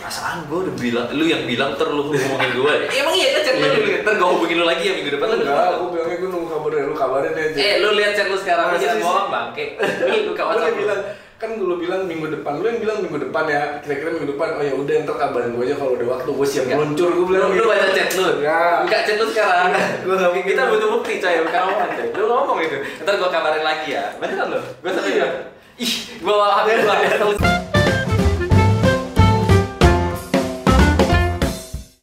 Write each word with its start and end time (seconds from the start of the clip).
perasaan 0.00 0.38
gue 0.44 0.58
udah 0.64 0.74
bilang 0.74 1.06
lu 1.10 1.24
yang 1.24 1.42
bilang 1.44 1.70
ter 1.74 1.86
lu 1.86 2.02
ngomongin 2.06 2.50
gue 2.52 2.74
emang 3.00 3.14
iya 3.14 3.28
kan 3.30 3.42
chat 3.42 3.54
lu 3.54 3.66
dulu 3.68 3.88
ntar 4.00 4.14
gue 4.16 4.28
hubungin 4.32 4.56
lu 4.56 4.66
lagi 4.66 4.82
ya 4.82 4.92
minggu 4.96 5.10
depan 5.14 5.26
lu 5.28 5.36
Enggak, 5.40 5.68
aku 5.70 5.84
bilangnya 5.90 6.16
gue 6.16 6.28
nunggu 6.28 6.48
kabar 6.48 6.68
dari 6.70 6.84
lu 6.84 6.94
kabarin 6.94 7.32
aja. 7.32 7.58
eh 7.58 7.74
lu 7.78 7.88
lihat 7.94 8.12
chat 8.12 8.26
lu 8.26 8.36
sekarang 8.36 8.66
jangan 8.74 8.96
sih? 8.96 9.02
bohong 9.02 9.28
bangke 9.28 9.64
Gue 9.76 10.32
WhatsApp 10.32 10.56
udah 10.56 10.66
lu. 10.66 10.78
bilang 10.78 11.00
kan 11.40 11.56
lu 11.56 11.74
bilang 11.74 12.04
minggu 12.04 12.28
depan, 12.30 12.52
lu 12.54 12.68
yang 12.68 12.80
bilang 12.80 12.98
minggu 13.00 13.16
depan 13.18 13.48
ya. 13.48 13.80
Kira-kira 13.80 14.12
minggu 14.12 14.28
depan, 14.28 14.48
oh 14.52 14.62
ya 14.62 14.74
udah 14.76 14.94
ntar 15.00 15.16
kabarin 15.16 15.56
gue 15.56 15.64
aja 15.64 15.74
kalau 15.74 15.92
udah 15.96 16.08
waktu 16.12 16.30
gue 16.30 16.46
siap 16.46 16.64
meluncur 16.68 17.08
gue 17.08 17.16
lu, 17.16 17.24
bilang. 17.26 17.48
lu 17.48 17.56
gitu. 17.56 17.64
baca 17.66 17.88
chat 17.90 18.10
lu 18.12 18.26
buka 18.84 18.98
chat 19.00 19.16
lu 19.16 19.26
sekarang 19.26 19.68
Gua 20.04 20.14
nggak 20.14 20.30
mungkin. 20.30 20.44
kita 20.46 20.62
butuh 20.68 20.88
bukti 20.90 21.12
coy 21.16 21.36
bukan 21.40 21.60
omongan 21.62 21.88
coy 21.90 22.06
lu 22.12 22.24
ngomong 22.26 22.58
itu 22.60 22.76
ntar 23.00 23.14
gue 23.16 23.30
kabarin 23.30 23.64
lagi 23.64 23.88
ya 23.88 24.04
beneran 24.20 24.46
lu 24.48 24.60
gue 24.60 24.90
sampai 24.90 25.08
Iya. 25.10 25.16
bilang 25.16 25.34
ih 25.78 25.92
gue 26.20 26.34
hp 26.36 26.66
gue 26.68 27.69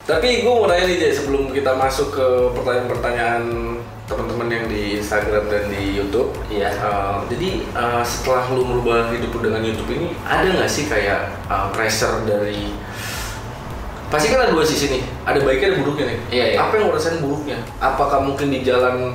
Tapi 0.07 0.39
gue 0.39 0.53
mau 0.55 0.71
nanya 0.71 0.88
nih 0.88 1.03
Jay, 1.03 1.11
sebelum 1.11 1.52
kita 1.52 1.75
masuk 1.75 2.15
ke 2.15 2.27
pertanyaan-pertanyaan 2.55 3.43
teman-teman 4.07 4.48
yang 4.48 4.65
di 4.71 5.03
Instagram 5.03 5.52
dan 5.52 5.67
di 5.67 5.99
YouTube. 5.99 6.31
Iya. 6.48 6.71
Eh, 6.71 7.15
jadi 7.35 7.49
eh, 7.75 8.03
setelah 8.07 8.48
lu 8.55 8.63
merubah 8.63 9.12
hidup 9.12 9.35
lu 9.35 9.51
dengan 9.51 9.67
YouTube 9.67 9.91
ini, 9.91 10.15
ada 10.23 10.48
nggak 10.48 10.71
sih 10.71 10.88
kayak 10.88 11.27
eh, 11.51 11.67
pressure 11.75 12.23
dari 12.23 12.71
pasti 14.07 14.31
kan 14.31 14.48
ada 14.48 14.55
dua 14.55 14.63
sisi 14.63 14.88
nih, 14.88 15.03
ada 15.27 15.43
baiknya 15.43 15.75
ada 15.75 15.77
buruknya 15.84 16.05
nih. 16.07 16.20
Iya, 16.31 16.45
iya. 16.55 16.57
Apa 16.63 16.79
yang 16.79 16.87
lu 16.87 16.95
rasain 16.95 17.20
buruknya? 17.20 17.59
Apakah 17.84 18.23
mungkin 18.23 18.48
di 18.48 18.63
jalan 18.63 19.12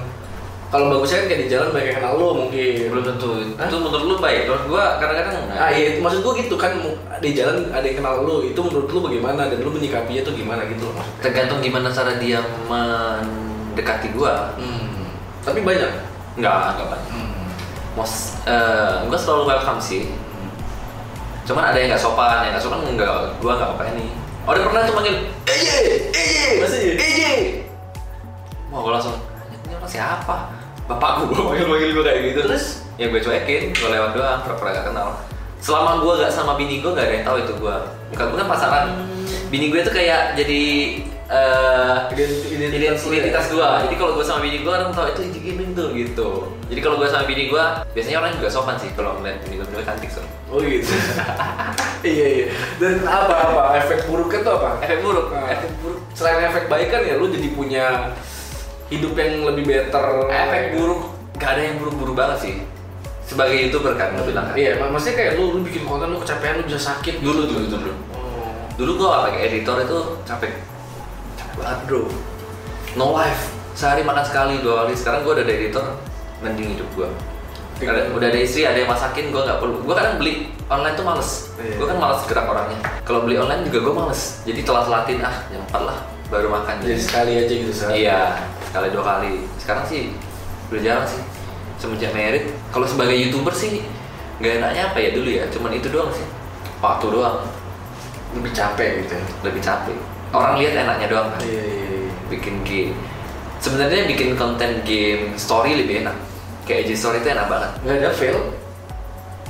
kalau 0.72 0.88
bagusnya 0.88 1.20
kan 1.20 1.26
kayak 1.28 1.40
di 1.44 1.48
jalan 1.52 1.68
banyak 1.68 1.88
yang 1.92 1.98
kenal 2.00 2.12
lu 2.16 2.28
mungkin. 2.32 2.88
belum 2.88 3.04
tentu 3.04 3.28
Hah? 3.60 3.68
itu 3.68 3.76
menurut 3.76 4.04
lu 4.08 4.16
baik 4.16 4.40
menurut 4.48 4.64
gue 4.72 4.84
kadang-kadang. 4.96 5.34
Ah 5.52 5.68
iya, 5.68 5.84
itu 5.92 5.98
maksud 6.00 6.24
gue 6.24 6.32
gitu 6.48 6.54
kan 6.56 6.72
di 7.20 7.30
jalan 7.36 7.68
ada 7.68 7.84
yang 7.84 8.00
kenal 8.00 8.24
lu, 8.24 8.40
itu 8.40 8.56
menurut 8.56 8.88
lu 8.88 8.98
bagaimana 9.04 9.52
dan 9.52 9.60
lu 9.60 9.68
menyikapinya 9.68 10.24
tuh 10.24 10.32
gimana 10.32 10.64
gitu 10.64 10.88
loh 10.88 10.96
maksudnya. 10.96 11.20
tergantung 11.20 11.60
gimana 11.60 11.92
cara 11.92 12.16
dia 12.16 12.40
mendekati 12.66 14.08
gua 14.16 14.56
Hmm. 14.56 15.12
Tapi 15.44 15.60
banyak. 15.60 15.92
nggak 16.40 16.56
nggak 16.80 16.88
banyak 16.88 17.12
most 17.92 18.40
eh 18.48 19.04
gua 19.04 19.18
selalu 19.20 19.52
welcome 19.52 19.76
sih 19.76 20.08
cuman 21.44 21.68
ada 21.68 21.76
yang 21.76 21.92
nggak 21.92 22.00
sopan 22.00 22.48
yang 22.48 22.56
nggak 22.56 22.64
sopan 22.64 22.80
nggak 22.88 23.36
gua 23.36 23.52
nggak 23.60 23.70
apa 23.76 23.92
nih 23.92 24.08
oh 24.48 24.52
dia 24.56 24.64
pernah 24.64 24.80
tuh 24.88 24.94
manggil 24.96 25.16
Eje 25.44 25.76
Eje 26.08 26.44
Masa 26.56 26.76
iya? 26.80 26.94
Eje 26.96 27.32
wah 28.72 28.80
gua 28.80 28.92
langsung 28.96 29.20
ini 29.68 29.76
orang 29.76 29.92
siapa 29.92 30.36
bapak 30.86 31.10
gua 31.30 31.52
manggil 31.52 31.66
manggil 31.68 31.90
gua 31.94 32.04
kayak 32.06 32.20
gitu 32.32 32.40
Terus? 32.46 32.64
ya 33.00 33.06
gue 33.08 33.20
cuekin 33.20 33.62
gua 33.72 33.88
lewat 33.90 34.10
doang 34.12 34.38
pura-pura 34.44 34.70
gak 34.74 34.86
kenal 34.92 35.08
selama 35.62 36.02
gua 36.02 36.12
gak 36.26 36.32
sama 36.34 36.52
bini 36.58 36.82
gua 36.82 36.92
gak 36.92 37.06
ada 37.08 37.14
yang 37.16 37.26
tahu 37.26 37.36
itu 37.40 37.52
gua 37.56 37.76
bukan 38.10 38.24
gua 38.28 38.38
kan 38.44 38.48
pasaran 38.50 38.86
bini 39.48 39.70
gue 39.70 39.80
tuh 39.80 39.94
kayak 39.94 40.34
jadi 40.34 40.62
eh 41.32 41.96
Ident- 42.12 42.44
identitas, 42.52 43.08
identitas 43.08 43.44
lu 43.56 43.64
ya? 43.64 43.80
Jadi 43.88 43.96
kalau 43.96 44.12
gua 44.12 44.20
sama 44.20 44.44
bini 44.44 44.60
gua 44.60 44.84
orang 44.84 44.92
tahu 44.92 45.16
itu 45.16 45.40
Gaming 45.40 45.72
tuh 45.72 45.88
gitu. 45.96 46.28
Jadi 46.68 46.80
kalau 46.84 47.00
gua 47.00 47.08
sama 47.08 47.24
bini 47.24 47.48
gua 47.48 47.80
biasanya 47.96 48.20
orang 48.20 48.36
juga 48.36 48.48
sopan 48.52 48.76
sih 48.76 48.92
kalau 48.92 49.16
ngeliat 49.16 49.40
bini 49.40 49.56
gua, 49.56 49.66
bini 49.72 49.80
cantik 49.80 50.12
so. 50.12 50.20
Oh 50.52 50.60
gitu. 50.60 50.92
iya 52.12 52.26
iya. 52.36 52.46
Dan 52.76 53.00
apa 53.08 53.32
apa 53.32 53.62
efek 53.80 54.12
buruknya 54.12 54.44
tuh 54.44 54.52
apa? 54.60 54.70
Efek 54.84 55.00
buruk. 55.00 55.32
Nah, 55.32 55.48
Efek 55.48 55.72
buruk. 55.80 56.00
Selain 56.12 56.52
efek 56.52 56.68
baik 56.68 56.88
kan 56.92 57.00
ya 57.00 57.16
lu 57.16 57.32
jadi 57.32 57.48
punya 57.56 58.12
hidup 58.92 59.12
yang 59.16 59.48
lebih 59.48 59.64
better. 59.64 60.04
Efek 60.28 60.76
buruk 60.76 61.00
gak 61.40 61.56
ada 61.56 61.62
yang 61.64 61.76
buruk-buruk 61.80 62.14
banget 62.14 62.38
sih. 62.38 62.54
Sebagai 63.24 63.56
youtuber 63.56 63.96
kan 63.96 64.12
lu 64.12 64.28
bilang 64.28 64.52
kan. 64.52 64.54
Iya, 64.54 64.76
mak- 64.76 64.92
maksudnya 64.92 65.16
kayak 65.16 65.32
lu, 65.40 65.56
lu 65.56 65.58
bikin 65.64 65.88
konten 65.88 66.12
lu 66.12 66.20
kecapean 66.20 66.60
lu 66.60 66.68
bisa 66.68 66.76
sakit. 66.78 67.24
Dulu 67.24 67.48
dulu 67.48 67.64
dulu. 67.66 67.92
Oh. 68.12 68.52
Dulu 68.76 68.90
gua 69.00 69.24
pakai 69.26 69.48
editor 69.48 69.80
itu 69.80 69.98
capek. 70.28 70.52
Capek 71.40 71.54
banget 71.56 71.78
bro. 71.88 72.02
No 72.92 73.16
life. 73.16 73.48
Sehari 73.72 74.04
makan 74.04 74.20
sekali 74.20 74.60
dua 74.60 74.84
kali. 74.84 74.92
Sekarang 74.92 75.24
gua 75.24 75.40
udah 75.40 75.44
ada 75.48 75.54
editor, 75.54 75.84
mending 76.44 76.76
hidup 76.76 76.88
gua. 76.92 77.08
Ada, 77.82 78.14
udah 78.14 78.28
ada 78.30 78.38
istri, 78.38 78.62
ada 78.62 78.78
yang 78.78 78.86
masakin, 78.86 79.32
gua 79.32 79.42
nggak 79.42 79.58
perlu. 79.58 79.80
Gua 79.82 79.94
kadang 79.96 80.20
beli 80.20 80.52
online 80.68 80.94
tuh 80.94 81.02
males. 81.02 81.30
Iya. 81.56 81.80
Gua 81.80 81.86
kan 81.88 81.96
males 81.98 82.20
gerak 82.28 82.46
orangnya. 82.46 82.78
Kalau 83.02 83.24
beli 83.24 83.40
online 83.40 83.64
juga 83.64 83.78
gua 83.80 83.94
males. 84.04 84.44
Jadi 84.44 84.60
telat-telatin 84.60 85.18
ah 85.24 85.36
jam 85.48 85.62
4 85.72 85.88
lah 85.88 85.98
baru 86.28 86.48
makan. 86.52 86.74
Jadi 86.84 87.00
sekali 87.00 87.32
aja 87.40 87.52
gitu 87.52 87.72
sehari. 87.72 88.04
Iya, 88.04 88.20
sekali 88.72 88.88
dua 88.88 89.04
kali. 89.04 89.44
Sekarang 89.60 89.84
sih 89.84 90.16
udah 90.72 90.80
jarang 90.80 91.04
sih. 91.04 91.20
Semenjak 91.76 92.16
merit, 92.16 92.48
kalau 92.72 92.88
sebagai 92.88 93.12
youtuber 93.12 93.52
sih 93.52 93.84
nggak 94.40 94.64
enaknya 94.64 94.82
apa 94.88 94.98
ya 94.98 95.10
dulu 95.12 95.28
ya. 95.28 95.44
Cuman 95.52 95.76
itu 95.76 95.92
doang 95.92 96.08
sih. 96.08 96.24
Waktu 96.80 97.06
doang 97.12 97.44
Lebih 98.32 98.48
capek 98.50 99.04
gitu 99.04 99.12
ya. 99.12 99.24
lebih 99.44 99.60
capek 99.60 99.92
orang 100.32 100.56
lihat 100.56 100.72
enaknya 100.72 101.06
doang 101.06 101.28
kan 101.28 101.40
Iya 101.44 101.60
iya. 101.60 101.86
iya. 102.00 102.12
bikin 102.32 102.64
game 102.64 102.96
sebenarnya 103.60 104.08
bikin 104.08 104.34
konten 104.34 104.80
game 104.82 105.36
story 105.36 105.76
lebih 105.76 106.00
enak 106.00 106.16
kayak 106.64 106.88
IG 106.88 106.96
story 106.96 107.20
itu 107.20 107.28
enak 107.28 107.44
banget 107.52 107.70
Nggak 107.84 107.96
ada 108.00 108.10
fail 108.16 108.38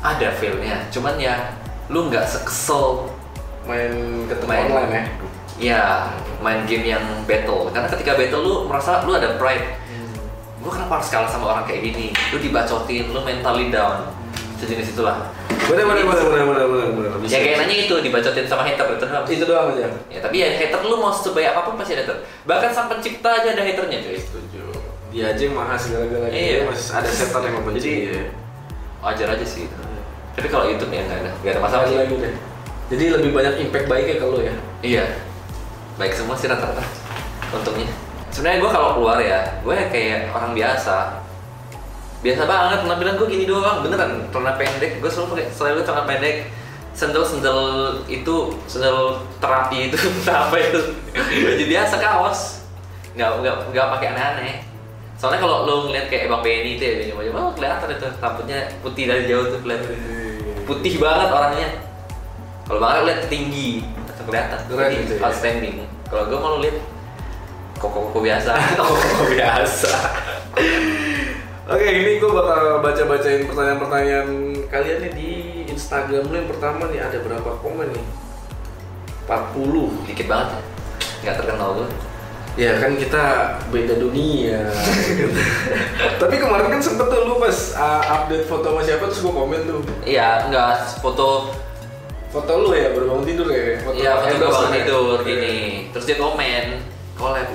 ada 0.02 0.28
failnya 0.34 0.76
cuman 0.90 1.14
ya 1.14 1.54
lu 1.86 2.10
nggak 2.10 2.26
sekesel 2.26 3.06
main 3.70 3.94
ketemu 4.26 4.50
Main. 4.50 4.66
online 4.66 4.90
ya. 4.90 5.04
ya 5.62 5.82
main 6.42 6.66
game 6.66 6.84
yang 6.84 7.00
battle 7.24 7.70
karena 7.70 7.88
ketika 7.88 8.12
battle 8.14 8.42
lu 8.42 8.54
merasa 8.66 9.00
lu 9.02 9.14
ada 9.14 9.38
pride 9.38 9.78
gue 10.58 10.70
kenapa 10.70 10.98
harus 10.98 11.08
kalah 11.08 11.26
sama 11.26 11.46
orang 11.48 11.64
kayak 11.64 11.82
gini 11.82 12.10
lu 12.30 12.38
dibacotin 12.38 13.10
lu 13.10 13.22
mentally 13.22 13.70
down 13.70 14.10
sejenis 14.58 14.92
itulah 14.92 15.30
Bener 15.62 15.86
bener 15.86 16.02
bener 16.02 16.26
bener 16.26 16.42
bener 16.42 16.66
bener 16.66 17.10
bener. 17.14 17.30
Ya 17.30 17.38
kayak 17.38 17.56
nanya 17.62 17.76
itu 17.86 17.94
dibacotin 18.02 18.46
sama 18.46 18.66
hater 18.66 18.82
itu 18.88 19.06
doang 19.06 19.24
Itu 19.26 19.44
doang 19.46 19.66
aja. 19.70 19.86
ya 20.10 20.18
tapi 20.18 20.42
ya 20.42 20.50
hater 20.50 20.82
lu 20.82 20.98
mau 20.98 21.14
sebaik 21.14 21.54
apa 21.54 21.60
pun 21.62 21.78
pasti 21.78 21.94
ada 21.94 22.02
hater 22.02 22.18
bahkan 22.42 22.70
sang 22.74 22.90
pencipta 22.90 23.30
aja 23.30 23.54
ada 23.54 23.62
haternya 23.62 24.02
cuy 24.02 24.18
Setuju. 24.18 24.62
Dia 25.12 25.28
aja 25.28 25.42
yang 25.44 25.52
maha 25.52 25.76
segala-galanya. 25.76 26.32
Iya. 26.32 26.58
Masih 26.64 26.88
ada 26.88 27.04
setan 27.04 27.44
yang 27.44 27.54
membenci. 27.60 27.78
Jadi- 27.78 28.00
dia. 28.08 28.24
wajar 29.04 29.28
aja 29.28 29.44
sih 29.44 29.68
itu. 29.68 29.76
Tapi 30.32 30.48
kalau 30.48 30.64
YouTube 30.64 30.88
ya 30.88 31.04
nggak 31.04 31.18
ada, 31.20 31.30
nggak 31.36 31.52
ada 31.52 31.60
masalah 31.60 31.84
Lagi 31.84 32.16
sih. 32.16 32.32
Jadi 32.88 33.04
lebih 33.12 33.30
banyak 33.30 33.54
impact 33.60 33.86
baiknya 33.86 34.14
ke 34.16 34.24
lu 34.24 34.40
ya. 34.40 34.54
Iya, 34.80 35.04
baik 35.96 36.12
semua 36.16 36.36
sih 36.36 36.48
rata-rata. 36.48 36.84
Untungnya. 37.52 37.88
Sebenarnya 38.32 38.64
gue 38.64 38.70
kalau 38.72 38.90
keluar 38.96 39.18
ya, 39.20 39.60
gue 39.60 39.76
kayak 39.92 40.32
orang 40.32 40.56
biasa. 40.56 41.20
Biasa 42.22 42.42
banget, 42.48 42.78
penampilan 42.86 43.14
gue 43.20 43.28
gini 43.28 43.44
doang, 43.44 43.84
beneran. 43.84 44.24
Celana 44.32 44.56
pendek, 44.56 45.02
gue 45.02 45.10
selalu 45.10 45.28
pakai 45.36 45.46
selalu 45.52 45.80
celana 45.84 46.04
pendek. 46.08 46.36
Sendal 46.92 47.24
sendal 47.24 47.60
itu 48.04 48.52
sendal 48.68 49.16
terapi 49.40 49.88
itu 49.88 49.96
apa 50.28 50.56
itu 50.60 50.92
baju 51.16 51.64
biasa 51.64 51.96
kaos 51.96 52.62
nggak 53.16 53.30
nggak 53.44 53.56
nggak 53.72 53.86
pakai 53.96 54.06
aneh-aneh 54.16 54.56
soalnya 55.20 55.38
kalau 55.38 55.68
lo 55.68 55.74
ngeliat 55.86 56.08
kayak 56.08 56.32
bang 56.32 56.42
Benny 56.42 56.70
itu 56.80 56.82
ya 56.82 56.94
baju 56.96 57.12
baju 57.20 57.30
oh 57.36 57.50
kelihatan 57.54 57.88
itu 57.94 58.06
rambutnya 58.18 58.58
putih 58.80 59.04
dari 59.06 59.22
jauh 59.28 59.46
tuh 59.52 59.60
kelihatan 59.60 59.94
putih 60.64 60.94
banget 60.98 61.28
orangnya 61.28 61.68
kalau 62.64 62.80
banget 62.80 63.00
lihat 63.06 63.20
tinggi 63.28 63.86
kelihatan 64.26 64.58
Keren 64.66 64.88
Jadi 64.90 64.96
gitu 65.04 65.14
ya. 65.16 65.22
outstanding. 65.26 65.76
Kalau 66.08 66.24
gue 66.28 66.38
mau 66.38 66.56
lihat 66.60 66.78
koko-koko 67.78 68.18
biasa. 68.22 68.52
Koko 68.78 69.24
biasa. 69.32 69.92
Oke, 71.72 71.86
ini 71.88 72.12
gue 72.20 72.30
bakal 72.30 72.82
baca-bacain 72.84 73.48
pertanyaan-pertanyaan 73.48 74.28
kalian 74.68 74.98
nih 75.08 75.12
di 75.14 75.30
Instagram. 75.70 76.28
Lu 76.28 76.34
yang 76.36 76.50
pertama 76.50 76.90
nih 76.90 77.00
ada 77.00 77.18
berapa 77.22 77.50
komen 77.62 77.88
nih? 77.90 78.06
40 79.26 80.06
dikit 80.10 80.26
banget 80.26 80.48
ya. 80.58 80.62
Nggak 81.22 81.36
terkenal 81.38 81.70
gue 81.78 81.88
Ya 82.52 82.76
kan 82.76 82.92
kita 83.00 83.56
beda 83.72 83.96
dunia. 83.96 84.68
Tapi 86.20 86.34
kemarin 86.36 86.68
kan 86.68 86.80
sempet 86.84 87.08
tuh 87.08 87.24
lu 87.24 87.40
pas 87.40 87.58
uh, 87.80 88.02
update 88.04 88.44
foto 88.44 88.68
sama 88.68 88.84
siapa 88.84 89.08
terus 89.08 89.24
gue 89.24 89.32
komen 89.32 89.60
tuh. 89.64 89.80
Iya 90.04 90.52
nggak 90.52 91.00
foto 91.00 91.48
foto 92.32 92.52
lu 92.64 92.70
ya 92.72 92.88
baru 92.96 93.04
bangun 93.12 93.24
tidur 93.28 93.46
ya. 93.52 93.76
Foto 93.84 93.96
iya 94.00 94.10
foto 94.16 94.34
gue 94.34 94.48
bangun 94.48 94.72
ya? 94.72 94.76
tidur 94.80 95.16
Oke. 95.20 95.28
gini 95.28 95.56
terus 95.92 96.04
dia 96.08 96.16
komen 96.16 96.64
collab 97.12 97.48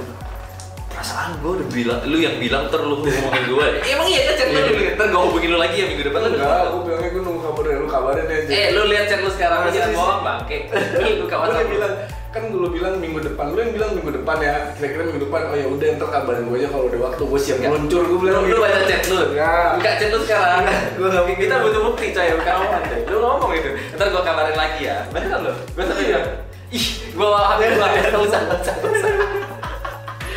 perasaan 0.88 1.29
gue 1.41 1.51
udah 1.62 1.68
bilang 1.74 2.00
lu 2.06 2.18
yang 2.21 2.35
bilang 2.38 2.63
ter 2.69 2.81
lu 2.81 3.01
ngomongin 3.01 3.44
gue 3.50 3.68
emang 3.94 4.07
iya 4.09 4.21
kan 4.29 4.33
chat 4.38 4.47
lu 4.50 4.59
dulu 4.62 4.81
ntar 4.94 5.06
gue 5.09 5.21
hubungin 5.29 5.50
lu 5.53 5.57
lagi 5.57 5.75
ya 5.81 5.85
minggu 5.89 6.03
depan 6.06 6.19
lu 6.21 6.29
Enggak, 6.38 6.62
aku 6.69 6.77
bilangnya 6.85 7.09
gue 7.09 7.21
nunggu 7.25 7.41
lu 7.87 7.89
kabarin 7.89 8.27
aja. 8.27 8.51
eh 8.51 8.67
lu 8.69 8.81
lihat 8.85 9.05
chat 9.07 9.19
lu 9.19 9.31
sekarang 9.31 9.59
jangan 9.65 9.87
sih? 9.87 9.95
bohong 9.95 10.21
bangke 10.21 10.57
Gue 10.67 11.23
WhatsApp 11.23 11.47
udah 11.47 11.63
lu. 11.63 11.71
bilang 11.71 11.93
kan 12.27 12.43
gue 12.45 12.69
bilang 12.69 12.93
minggu 12.99 13.19
depan 13.23 13.45
lu 13.49 13.57
yang 13.57 13.73
bilang 13.73 13.91
minggu 13.95 14.11
depan 14.13 14.37
ya 14.37 14.55
kira-kira 14.75 15.03
minggu 15.07 15.21
depan 15.23 15.41
oh 15.47 15.55
ya 15.55 15.65
udah 15.65 15.87
ntar 15.95 16.09
kabarin 16.11 16.43
gue 16.45 16.57
aja 16.59 16.67
kalau 16.67 16.85
udah 16.85 16.99
waktu 17.01 17.23
gue 17.23 17.39
siap 17.39 17.57
meluncur 17.63 18.01
gue 18.03 18.19
bilang 18.19 18.35
lu, 18.37 18.51
lu 18.51 18.57
baca 18.59 18.81
chat 18.83 19.03
lu. 19.07 19.19
Enggak. 19.31 19.69
buka 19.73 19.91
chat 19.95 20.09
lu 20.09 20.19
sekarang. 20.21 20.61
Gua 20.93 21.07
nggak 21.07 21.23
mungkin. 21.23 21.41
kita 21.41 21.55
butuh 21.57 21.81
bukti 21.81 22.05
coy 22.11 22.27
bukan 22.35 22.53
omongan 22.59 22.81
coy. 22.83 22.99
Lu 23.07 23.17
ngomong 23.17 23.51
itu. 23.53 23.69
Ntar 23.95 24.07
gua 24.11 24.21
kabarin 24.21 24.55
lagi 24.55 24.81
ya. 24.83 24.97
Beneran 25.09 25.39
lu? 25.41 25.53
Gua 25.73 25.83
sampai 25.83 26.03
Iya. 26.03 26.19
bilang 26.19 26.25
ih 26.67 26.85
gua 27.15 27.25
bawa 27.31 27.39
hp 27.49 27.61
gua 27.73 27.87
ya 27.89 28.09
usah 28.13 28.41
usah. 28.43 28.75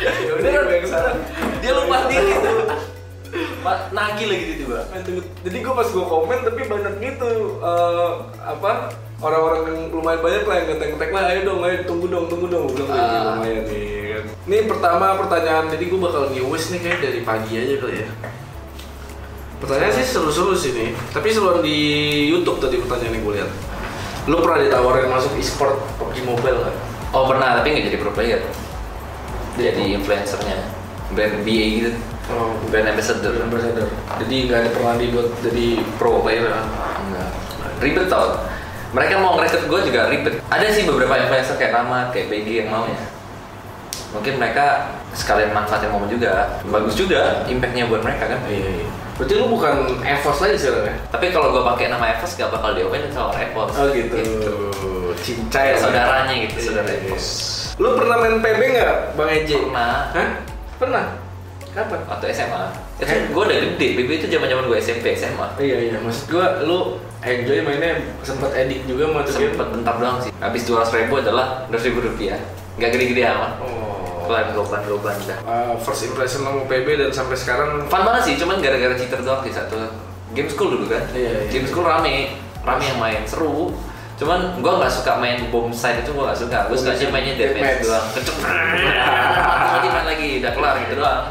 Usah 0.01 0.49
gue 0.49 0.79
dia 1.61 1.71
lupa 1.77 2.09
diri 2.09 2.33
nagih 3.89 4.27
lagi 4.27 4.43
tiba-tiba 4.49 4.79
Nah, 4.87 4.99
tunggu. 5.01 5.21
Jadi 5.41 5.57
gue 5.59 5.73
pas 5.73 5.87
gue 5.87 6.05
komen 6.05 6.39
tapi 6.41 6.61
banyak 6.65 6.93
gitu 6.97 7.31
eh, 7.59 8.09
apa 8.39 8.71
orang-orang 9.17 9.61
yang 9.65 9.79
lumayan 9.91 10.19
banyak 10.19 10.43
lah 10.43 10.55
yang 10.57 10.67
ngetek-ngetek 10.69 11.09
lah 11.11 11.23
ayo 11.27 11.39
dong 11.43 11.59
ayo 11.61 11.77
tunggu 11.83 12.05
dong 12.07 12.25
tunggu 12.25 12.47
dong 12.47 12.65
Gua 12.65 12.75
bilang 12.79 12.89
"Wih, 12.89 13.05
Ah. 13.13 13.23
lumayan 13.35 13.63
nih 13.65 13.85
kan 14.11 14.23
ini 14.41 14.57
pertama 14.65 15.05
pertanyaan 15.15 15.65
jadi 15.69 15.83
gue 15.85 15.99
bakal 15.99 16.23
nge-wish 16.29 16.67
nih 16.69 16.79
kayak 16.79 16.99
dari 16.99 17.21
pagi 17.21 17.53
aja 17.55 17.75
kali 17.77 17.95
ya 17.97 18.07
pertanyaan 19.57 19.93
sih 19.93 20.05
seru-seru 20.07 20.53
sih 20.53 20.71
nih 20.73 20.89
tapi 21.13 21.29
sebelum 21.29 21.61
di 21.61 21.77
YouTube 22.27 22.57
tadi 22.57 22.81
pertanyaan 22.81 23.13
yang 23.13 23.23
gue 23.23 23.35
lihat 23.37 23.51
lu 24.21 24.37
pernah 24.37 24.59
ditawarin 24.59 25.09
masuk 25.09 25.33
e-sport 25.33 25.81
PUBG 25.97 26.21
Mobile 26.21 26.61
kan? 26.61 26.75
Oh 27.09 27.25
pernah, 27.25 27.57
tapi 27.57 27.73
nggak 27.73 27.89
jadi 27.89 27.97
pro 27.97 28.13
player. 28.13 28.37
Jadi 29.57 29.97
influencernya, 29.97 30.61
brand 31.11 31.41
BA 31.41 31.65
gitu, 31.75 31.89
Oh, 32.31 32.55
brand 32.71 32.87
ambassador. 32.87 33.33
ambassador. 33.37 33.87
Jadi 34.23 34.35
nggak 34.47 34.59
ada 34.63 34.69
pernah 34.71 34.93
dibuat 34.95 35.27
jadi 35.43 35.67
pro 35.99 36.23
player 36.23 36.47
kan? 36.47 36.65
Enggak. 37.07 37.29
Ribet 37.81 38.07
tau. 38.07 38.47
Mereka 38.91 39.13
mau 39.19 39.39
ngerekrut 39.39 39.65
gue 39.67 39.79
juga 39.91 40.11
ribet. 40.11 40.39
Ada 40.51 40.65
sih 40.71 40.83
beberapa 40.83 41.15
influencer 41.15 41.55
kayak 41.55 41.71
Rama, 41.75 42.11
kayak 42.11 42.27
BG 42.27 42.47
yang 42.65 42.69
mau 42.71 42.83
ya. 42.87 42.99
Mungkin 44.11 44.35
mereka 44.43 44.91
sekalian 45.15 45.55
manfaatin 45.55 45.87
momen 45.87 46.11
juga. 46.11 46.59
Bagus 46.67 46.99
juga 46.99 47.47
impactnya 47.47 47.87
buat 47.87 48.03
mereka 48.03 48.27
kan. 48.27 48.39
Iya, 48.51 48.83
iya. 48.83 48.87
Berarti 49.15 49.33
lu 49.37 49.53
bukan 49.53 49.73
EVOS 50.01 50.37
lagi 50.41 50.55
sekarang 50.57 50.83
ya? 50.91 50.95
Tapi 51.13 51.25
kalau 51.31 51.53
gue 51.55 51.63
pakai 51.63 51.87
nama 51.87 52.09
Evos 52.11 52.35
gak 52.35 52.49
bakal 52.51 52.73
diomelin 52.75 53.11
sama 53.13 53.31
orang 53.31 53.47
Evos. 53.47 53.71
Oh 53.77 53.87
gitu. 53.93 54.17
Cincai 55.21 55.77
lah. 55.77 55.79
Saudaranya 55.79 56.33
gitu, 56.47 56.55
Iya, 56.57 56.65
saudara 56.67 56.89
iya. 56.89 56.99
Evos. 57.07 57.25
Lu 57.79 57.95
pernah 57.95 58.15
main 58.19 58.35
PB 58.43 58.61
nggak, 58.75 58.95
Bang 59.15 59.29
Eji? 59.31 59.55
Pernah. 59.55 59.93
Hah? 60.11 60.29
Pernah? 60.81 61.05
Kapan? 61.71 61.99
Waktu 62.03 62.25
SMA. 62.35 62.63
Itu 62.99 63.07
Eh. 63.07 63.21
gue 63.31 63.43
udah 63.47 63.57
gede. 63.71 63.87
BB 63.95 64.09
itu 64.19 64.27
zaman 64.27 64.47
zaman 64.47 64.63
gue 64.67 64.77
SMP 64.77 65.15
SMA. 65.15 65.47
Iya 65.55 65.77
iya, 65.87 65.97
maksud 66.03 66.27
gua 66.27 66.59
lu 66.61 66.99
enjoy 67.23 67.63
mainnya 67.63 67.95
sempat 68.21 68.51
edit 68.51 68.83
juga 68.83 69.07
game? 69.07 69.55
Sempet 69.55 69.67
bentar 69.71 69.95
doang 69.95 70.19
sih. 70.19 70.31
Habis 70.37 70.67
dua 70.67 70.83
ribu 70.83 71.13
adalah 71.17 71.63
dua 71.71 71.79
ribu 71.79 72.03
rupiah. 72.03 72.35
Gak 72.75 72.91
gede-gede 72.91 73.23
amat. 73.23 73.55
Oh. 73.63 74.27
Kelar 74.27 74.51
goban-goban 74.51 75.15
dah. 75.23 75.39
Uh, 75.43 75.73
first 75.79 76.03
impression 76.03 76.43
sama 76.43 76.67
PB 76.67 76.87
dan 76.97 77.09
sampai 77.09 77.35
sekarang 77.35 77.87
Fun 77.87 78.03
banget 78.03 78.21
sih, 78.27 78.35
cuman 78.35 78.59
gara-gara 78.59 78.93
cheater 78.93 79.23
doang 79.23 79.41
sih 79.41 79.51
satu. 79.51 79.75
Game 80.31 80.47
school 80.47 80.75
dulu 80.75 80.85
kan? 80.87 81.03
Iya, 81.11 81.47
iya. 81.47 81.51
Game 81.51 81.67
school 81.67 81.83
rame, 81.83 82.35
rame 82.63 82.83
yang 82.83 82.99
main, 82.99 83.23
seru. 83.23 83.71
Cuman 84.15 84.61
gue 84.61 84.71
nggak 84.71 84.91
suka 84.93 85.17
main 85.17 85.49
bom 85.49 85.73
side 85.73 86.05
itu 86.05 86.13
gue 86.13 86.23
nggak 86.23 86.37
suka. 86.37 86.57
Gue 86.69 86.77
suka 86.77 86.93
aja 86.93 87.03
side, 87.03 87.11
mainnya 87.11 87.33
deathmatch. 87.35 87.81
deathmatch 87.81 87.87
doang. 87.87 88.05
Kecuk. 88.13 88.37
Lagi 89.75 89.87
main 89.89 90.05
lagi, 90.05 90.29
udah 90.39 90.51
kelar 90.53 90.75
gitu 90.79 90.93
doang. 90.99 91.21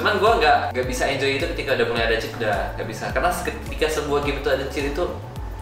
Cuman 0.00 0.16
gue 0.16 0.30
nggak 0.40 0.58
nggak 0.72 0.86
bisa 0.88 1.04
enjoy 1.12 1.36
itu 1.36 1.44
ketika 1.52 1.76
udah 1.76 1.86
mulai 1.92 2.04
ada 2.08 2.16
cheat 2.16 2.32
udah 2.40 2.72
nggak 2.72 2.88
bisa. 2.88 3.04
Karena 3.12 3.28
ketika 3.28 3.86
sebuah 4.00 4.24
game 4.24 4.40
itu 4.40 4.48
ada 4.48 4.64
cheat 4.72 4.96
itu 4.96 5.04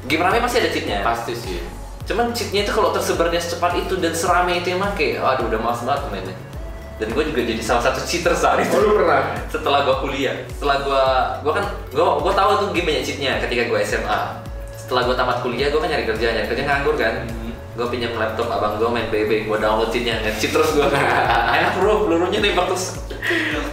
game 0.06 0.22
rame 0.22 0.38
pasti 0.38 0.62
ada 0.62 0.70
cheatnya. 0.70 1.02
pasti 1.02 1.34
sih. 1.34 1.58
Cuman 2.06 2.30
cheatnya 2.30 2.62
itu 2.62 2.70
kalau 2.70 2.94
tersebarnya 2.94 3.42
secepat 3.42 3.82
itu 3.82 3.98
dan 3.98 4.14
serame 4.14 4.62
itu 4.62 4.70
yang 4.70 4.80
make, 4.80 5.18
aduh 5.18 5.50
udah 5.50 5.58
males 5.58 5.82
banget 5.82 6.02
mainnya. 6.14 6.36
Dan 6.98 7.14
gue 7.14 7.24
juga 7.30 7.46
jadi 7.46 7.62
salah 7.62 7.82
satu 7.90 8.02
cheater 8.02 8.34
saat 8.34 8.58
itu 8.58 8.74
Oh, 8.74 8.98
pernah? 8.98 9.22
setelah 9.54 9.86
gua 9.86 10.02
kuliah 10.02 10.34
setelah 10.50 10.82
gua 10.82 11.02
gua 11.46 11.52
kan 11.54 11.64
gua 11.94 12.18
gua 12.18 12.32
tahu 12.34 12.50
tuh 12.58 12.68
game 12.74 12.90
banyak 12.90 13.02
cheatnya 13.06 13.38
ketika 13.38 13.70
gua 13.70 13.78
SMA 13.86 14.20
setelah 14.74 15.06
gua 15.06 15.14
tamat 15.14 15.38
kuliah 15.38 15.70
gua 15.70 15.86
kan 15.86 15.94
nyari 15.94 16.10
kerja 16.10 16.26
nyari 16.34 16.46
kerja 16.50 16.64
nganggur 16.66 16.98
kan 16.98 17.22
gua 17.78 17.86
pinjam 17.86 18.10
laptop 18.18 18.50
abang 18.50 18.74
gua 18.74 18.90
main 18.90 19.06
BB 19.06 19.46
gua 19.46 19.62
download 19.62 19.94
cheatnya 19.94 20.18
nge-cheat 20.18 20.50
terus 20.50 20.74
gua. 20.74 20.90
Enak 21.56 21.78
bro 21.78 22.10
pelurunya 22.10 22.42
nembak 22.42 22.74
terus. 22.74 22.98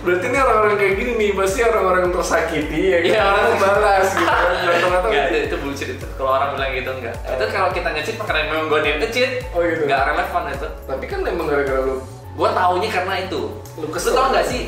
Berarti 0.05 0.25
ini 0.29 0.37
orang-orang 0.37 0.75
kayak 0.77 0.93
gini 0.99 1.11
nih, 1.17 1.29
pasti 1.33 1.59
orang-orang 1.65 2.13
tersakiti 2.13 2.81
ya 2.91 2.97
kan? 3.01 3.07
Iya, 3.09 3.21
orang- 3.25 3.57
balas 3.57 4.07
gitu? 4.13 4.29
Rata-rata 4.69 5.07
Enggak, 5.09 5.25
itu, 5.25 5.37
itu 5.49 5.55
bullshit 5.57 5.89
itu. 5.97 6.05
Kalau 6.13 6.31
orang 6.37 6.49
bilang 6.53 6.71
gitu 6.77 6.91
enggak 6.93 7.15
itu 7.17 7.43
kalau 7.49 7.69
kita 7.73 7.89
nge-cheat 7.89 8.15
karena 8.21 8.41
memang 8.45 8.65
gua 8.69 8.79
niat 8.85 8.97
nge-cheat 9.01 9.31
Oh, 9.57 9.59
gitu. 9.65 9.81
enggak 9.89 10.01
relevan 10.13 10.43
itu. 10.53 10.67
Tapi 10.85 11.05
kan 11.09 11.19
emang 11.25 11.45
gara-gara 11.49 11.81
lu 11.81 11.95
gua 12.37 12.49
taunya 12.53 12.89
karena 12.93 13.15
itu. 13.25 13.41
Lu 13.81 13.81
lu 13.81 13.87
kesel. 13.89 14.13
tau 14.13 14.29
nggak 14.29 14.45
sih 14.45 14.61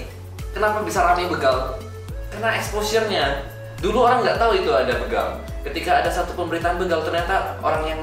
kenapa 0.49 0.81
bisa 0.81 0.99
rame 1.05 1.29
begal? 1.29 1.77
Karena 2.33 2.57
exposure-nya. 2.57 3.25
Dulu 3.77 3.97
orang 4.01 4.25
nggak 4.25 4.41
tahu 4.41 4.57
itu 4.57 4.71
ada 4.73 4.93
begal. 4.97 5.27
Ketika 5.61 6.01
ada 6.01 6.09
satu 6.09 6.33
pemberitaan 6.33 6.81
begal 6.81 7.05
ternyata 7.05 7.61
orang 7.61 7.85
yang 7.85 8.01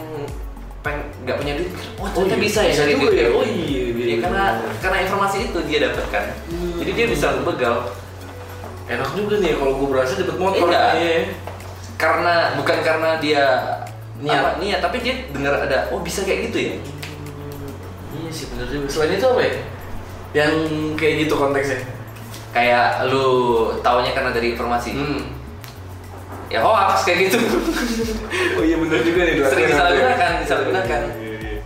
peng 0.84 1.00
nggak 1.24 1.36
punya 1.40 1.52
duit 1.56 1.72
oh 1.96 2.06
ternyata 2.12 2.36
bisa 2.36 2.60
ya 2.60 2.72
cari 2.76 2.92
juga 2.92 3.08
ya? 3.10 3.24
ya 3.24 3.28
Oh 3.32 3.40
iya, 3.40 3.82
Iya, 3.88 4.04
iya, 4.04 4.16
karena 4.20 4.44
iya. 4.52 4.68
karena 4.78 4.96
informasi 5.00 5.36
itu 5.48 5.58
dia 5.64 5.78
dapatkan 5.82 6.24
Hmm. 6.44 6.76
jadi 6.76 6.90
dia 6.92 7.06
bisa 7.08 7.26
begal 7.40 7.76
Enak 8.84 9.16
juga 9.16 9.40
nih 9.40 9.56
kalau 9.56 9.80
gue 9.80 9.88
berhasil 9.88 10.20
dapet 10.20 10.36
motor 10.36 10.68
Iya. 10.68 10.84
Iya. 10.94 11.18
karena 11.96 12.34
bukan 12.54 12.78
karena 12.80 13.10
dia 13.16 13.44
Niat. 14.14 14.60
niat 14.60 14.78
tapi 14.78 15.00
dia 15.00 15.26
dengar 15.28 15.56
ada 15.58 15.88
oh 15.88 15.98
bisa 15.98 16.20
kayak 16.22 16.52
gitu 16.52 16.58
ya 16.62 16.74
Iya 18.14 18.30
sih 18.30 18.46
bener 18.46 18.68
juga. 18.68 18.86
Selain 18.86 19.10
itu 19.10 19.26
apa 19.26 19.42
ya? 19.42 19.54
Yang 20.34 20.52
kayak 20.94 21.14
gitu 21.20 21.34
konteksnya? 21.34 21.80
kayak 22.50 23.10
lu 23.10 23.26
taunya 23.80 24.12
karena 24.12 24.30
dari 24.30 24.52
informasi 24.52 24.94
Hmm. 24.94 25.22
Ya 26.54 26.60
hoax 26.62 27.02
kayak 27.02 27.18
gitu 27.26 27.38
Oh 28.58 28.62
iya 28.62 28.76
bener 28.78 29.02
juga 29.02 29.20
nih. 29.26 29.34
dua 29.38 29.46
Sering 29.50 29.66
disalahgunakan, 29.70 30.30
disalahgunakan. 30.42 31.00
Iya, 31.18 31.34
iya. 31.42 31.58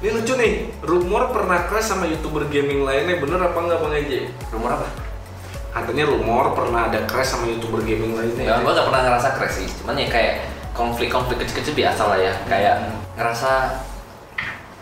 Ini 0.00 0.08
lucu 0.12 0.32
nih, 0.36 0.52
rumor 0.84 1.32
pernah 1.32 1.64
crash 1.68 1.88
sama 1.88 2.04
youtuber 2.04 2.44
gaming 2.52 2.84
lainnya 2.84 3.16
bener 3.16 3.40
apa 3.40 3.56
enggak 3.56 3.80
Bang 3.80 3.96
Eje? 3.96 4.28
rumor 4.52 4.76
apa 4.76 4.88
Katanya 5.72 6.04
rumor 6.06 6.52
pernah 6.54 6.92
ada 6.92 7.00
crash 7.08 7.32
sama 7.34 7.48
youtuber 7.48 7.80
gaming 7.82 8.12
lainnya. 8.14 8.44
Ya, 8.46 8.54
gue 8.60 8.70
gak 8.70 8.86
pernah 8.88 9.02
ngerasa 9.08 9.28
crash 9.40 9.56
sih, 9.64 9.68
cuman 9.82 9.96
ya 9.98 10.06
kayak 10.12 10.34
konflik-konflik 10.76 11.40
kecil-kecil 11.44 11.74
biasa 11.74 12.02
lah 12.08 12.18
ya 12.20 12.34
Kayak 12.46 12.74
ngerasa 13.16 13.50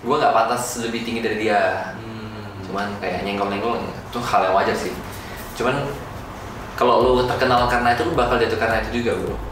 gue 0.03 0.17
gak 0.19 0.35
pantas 0.35 0.63
lebih 0.83 1.01
tinggi 1.07 1.21
dari 1.23 1.37
dia 1.49 1.61
Hmm. 1.97 2.59
Cuman 2.67 2.87
kayak 2.99 3.23
nyenggol-nyenggol 3.23 3.79
itu 3.83 4.19
hal 4.19 4.41
yang 4.51 4.55
wajar 4.59 4.75
sih 4.75 4.93
Cuman 5.55 5.87
kalau 6.75 7.15
lu 7.15 7.23
terkenal 7.29 7.69
karena 7.71 7.95
itu, 7.95 8.03
lu 8.09 8.15
bakal 8.17 8.41
jatuh 8.41 8.59
karena 8.59 8.83
itu 8.83 9.01
juga 9.03 9.15
bro 9.21 9.52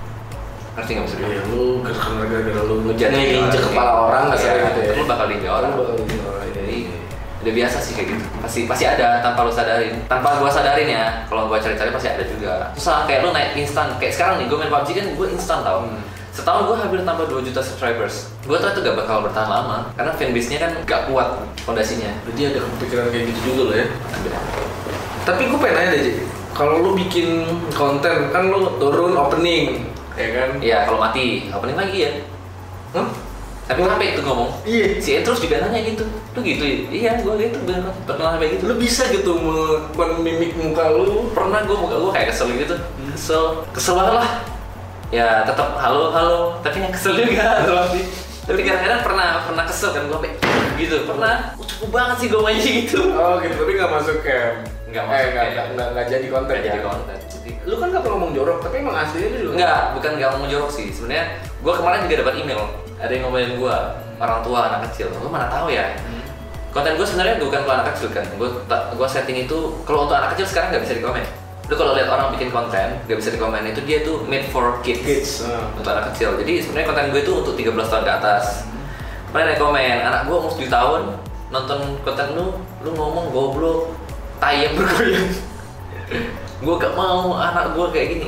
Ngerti 0.81 0.93
gak 0.97 1.03
maksudnya? 1.05 1.29
Iya, 1.29 1.43
lu 1.53 1.65
gara-gara 1.85 2.25
gara-gara 2.25 2.61
lu 2.65 2.75
Jadi 2.97 3.21
nginjek 3.37 3.63
kepala 3.69 3.93
orang 4.09 4.23
nggak 4.33 4.41
iya, 4.41 4.49
salah 4.49 4.65
gitu 4.73 4.81
ya? 4.81 4.93
Lu 4.97 5.05
bakal 5.05 5.27
diinjek 5.29 5.51
orang 5.53 5.71
Lu 5.71 5.77
bakal 5.85 5.95
diinjek 6.01 6.21
orang, 6.25 6.41
iya, 6.41 6.53
Jadi 6.57 6.77
iya. 6.89 6.97
udah 7.41 7.53
biasa 7.57 7.77
sih 7.81 7.93
kayak 7.97 8.09
gitu 8.13 8.25
pasti 8.45 8.61
pasti 8.69 8.85
ada 8.85 9.25
tanpa 9.25 9.49
lu 9.49 9.53
sadarin 9.53 9.97
tanpa 10.05 10.37
gua 10.37 10.53
sadarin 10.53 10.85
ya 10.85 11.25
kalau 11.25 11.49
gua 11.49 11.57
cari-cari 11.57 11.89
pasti 11.89 12.13
ada 12.13 12.21
juga 12.21 12.69
susah 12.77 13.09
kayak 13.09 13.25
lu 13.25 13.33
naik 13.33 13.57
instan 13.57 13.97
kayak 13.97 14.13
sekarang 14.13 14.45
nih 14.45 14.47
gua 14.53 14.61
main 14.61 14.69
PUBG 14.69 14.89
kan 14.93 15.07
gua 15.17 15.27
instan 15.33 15.59
tau 15.65 15.89
Hmm. 15.89 16.05
setahun 16.37 16.69
gua 16.69 16.77
hampir 16.77 17.01
tambah 17.01 17.25
2 17.33 17.41
juta 17.49 17.65
subscribers 17.65 18.29
gua 18.45 18.61
tau 18.61 18.77
itu 18.77 18.85
gak 18.85 18.93
bakal 18.93 19.25
bertahan 19.25 19.49
lama 19.49 19.89
karena 19.97 20.13
fanbase 20.13 20.49
nya 20.53 20.59
kan 20.61 20.73
gak 20.85 21.01
kuat 21.09 21.29
fondasinya 21.65 22.13
Jadi 22.29 22.41
ada 22.45 22.61
kepikiran 22.61 23.07
kayak 23.09 23.25
gitu 23.33 23.41
juga 23.49 23.63
loh 23.65 23.77
ya. 23.81 23.87
Tapi 25.25 25.43
gue 25.49 25.59
pengen 25.59 25.75
nanya 25.77 25.91
deh, 25.93 26.01
Ji. 26.01 26.13
kalau 26.53 26.75
lu 26.81 26.91
bikin 26.93 27.29
konten 27.73 28.29
kan 28.29 28.43
lu 28.49 28.77
turun 28.77 29.17
opening, 29.17 29.85
ya 30.21 30.31
kan? 30.37 30.51
Iya 30.61 30.79
kalau 30.85 30.99
mati 31.01 31.49
opening 31.49 31.79
lagi 31.81 31.99
ya? 32.05 32.13
Hah? 32.93 33.09
tapi 33.71 33.87
sampai 33.87 34.19
itu 34.19 34.23
ngomong? 34.27 34.51
Iya. 34.67 34.87
si 34.99 35.11
Etrus 35.15 35.39
juga 35.39 35.63
nanya 35.63 35.79
gitu. 35.87 36.03
Lu 36.35 36.41
gitu 36.43 36.63
ya? 36.67 36.77
Iya 36.91 37.11
gua 37.23 37.39
gitu 37.39 37.63
bener 37.63 37.87
pernah 38.03 38.35
sampai 38.35 38.59
gitu? 38.59 38.67
Lu 38.67 38.75
bisa 38.75 39.07
gitu 39.15 39.31
melakukan 39.39 40.11
mimik 40.27 40.59
muka 40.59 40.91
lu. 40.91 41.31
Pernah 41.31 41.63
gue 41.63 41.77
muka 41.79 41.97
gue 42.03 42.11
kayak 42.11 42.35
kesel 42.35 42.51
gitu. 42.59 42.75
Kesel 43.15 43.63
kesel 43.71 43.95
banget 43.95 44.15
lah. 44.19 44.31
Ya 45.15 45.47
tetap 45.47 45.79
halo 45.79 46.11
halo. 46.11 46.59
Tapi 46.67 46.83
yang 46.83 46.91
kesel 46.91 47.15
juga 47.15 47.63
tapi 47.87 48.11
tapi 48.43 48.61
kadang-kadang 48.67 49.03
pernah 49.07 49.29
pernah 49.47 49.65
kesel 49.71 49.95
kan 49.95 50.03
gue 50.11 50.19
gitu 50.83 51.07
pernah. 51.07 51.55
Oh, 51.55 51.63
cukup 51.63 51.91
banget 51.95 52.17
sih 52.19 52.27
gue 52.27 52.43
mainnya 52.43 52.73
gitu. 52.83 53.01
Oh 53.15 53.39
gitu, 53.39 53.55
tapi 53.55 53.73
nggak 53.79 53.91
masuk 53.95 54.19
cam 54.27 54.80
Nggak 54.91 55.03
eh, 55.03 55.09
masuk 55.09 55.31
nggak, 55.31 55.47
nggak, 55.51 55.67
nggak, 55.75 55.89
nggak 55.95 56.07
jadi 56.11 56.27
konten 56.27 56.55
Nggak 56.55 56.67
jadi 56.67 56.81
ya? 56.81 56.85
konten. 56.85 57.19
Jadi 57.31 57.51
Lu 57.67 57.75
kan 57.79 57.87
nggak 57.95 58.03
ngomong 58.05 58.31
jorok, 58.35 58.59
tapi 58.63 58.75
emang 58.83 58.97
aslinya 58.99 59.29
lu 59.31 59.39
juga 59.39 59.53
enggak 59.55 59.81
bukan 59.95 60.11
nggak 60.19 60.31
mau 60.35 60.47
jorok 60.51 60.71
sih. 60.75 60.87
Sebenarnya 60.91 61.25
gue 61.39 61.73
kemarin 61.73 61.99
juga 62.07 62.15
dapat 62.27 62.35
email. 62.43 62.63
Ada 63.01 63.13
yang 63.15 63.23
ngomelin 63.29 63.53
gue 63.57 63.77
orang 64.21 64.41
tua 64.43 64.59
anak 64.67 64.81
kecil. 64.91 65.07
Gue 65.15 65.31
mana 65.31 65.47
tahu 65.49 65.71
ya? 65.71 65.87
Hmm. 65.97 66.19
konten 66.71 66.95
gue 66.95 67.03
sebenarnya 67.03 67.43
bukan 67.43 67.67
untuk 67.67 67.75
anak 67.75 67.87
kecil 67.95 68.09
kan. 68.15 68.27
Gue 68.39 68.49
gue 68.71 69.09
setting 69.11 69.39
itu 69.47 69.59
kalau 69.83 70.07
untuk 70.07 70.15
anak 70.19 70.39
kecil 70.39 70.47
sekarang 70.47 70.71
nggak 70.71 70.85
bisa 70.87 70.95
dikomen 70.99 71.27
lu 71.71 71.79
kalau 71.79 71.95
lihat 71.95 72.11
orang 72.11 72.35
bikin 72.35 72.51
konten 72.51 72.99
nggak 73.07 73.15
bisa 73.15 73.31
dikomen 73.31 73.63
itu 73.63 73.79
dia 73.87 74.03
tuh 74.03 74.27
made 74.27 74.43
for 74.51 74.83
kids, 74.83 75.07
Kids, 75.07 75.31
ah. 75.47 75.71
untuk 75.79 75.95
anak 75.95 76.11
kecil. 76.11 76.35
Jadi 76.43 76.67
sebenarnya 76.67 76.87
konten 76.91 77.05
gue 77.15 77.23
itu 77.23 77.31
untuk 77.31 77.55
13 77.55 77.79
tahun 77.87 78.03
ke 78.03 78.13
atas. 78.19 78.67
Mana 79.31 79.47
ada 79.47 79.55
yang 79.55 79.63
komen 79.63 79.99
anak 80.03 80.21
gue 80.27 80.35
umur 80.35 80.51
7 80.51 80.67
tahun 80.67 81.01
nonton 81.55 81.79
konten 82.03 82.27
lu 82.35 82.59
lu 82.83 82.91
ngomong 82.91 83.31
goblok 83.31 83.95
tai 84.41 84.67
yang 84.67 84.75
bergoyang. 84.75 85.29
Gue 86.61 86.75
gak 86.77 86.95
mau 86.97 87.37
anak 87.39 87.77
gue 87.77 87.87
kayak 87.93 88.09
gini 88.17 88.27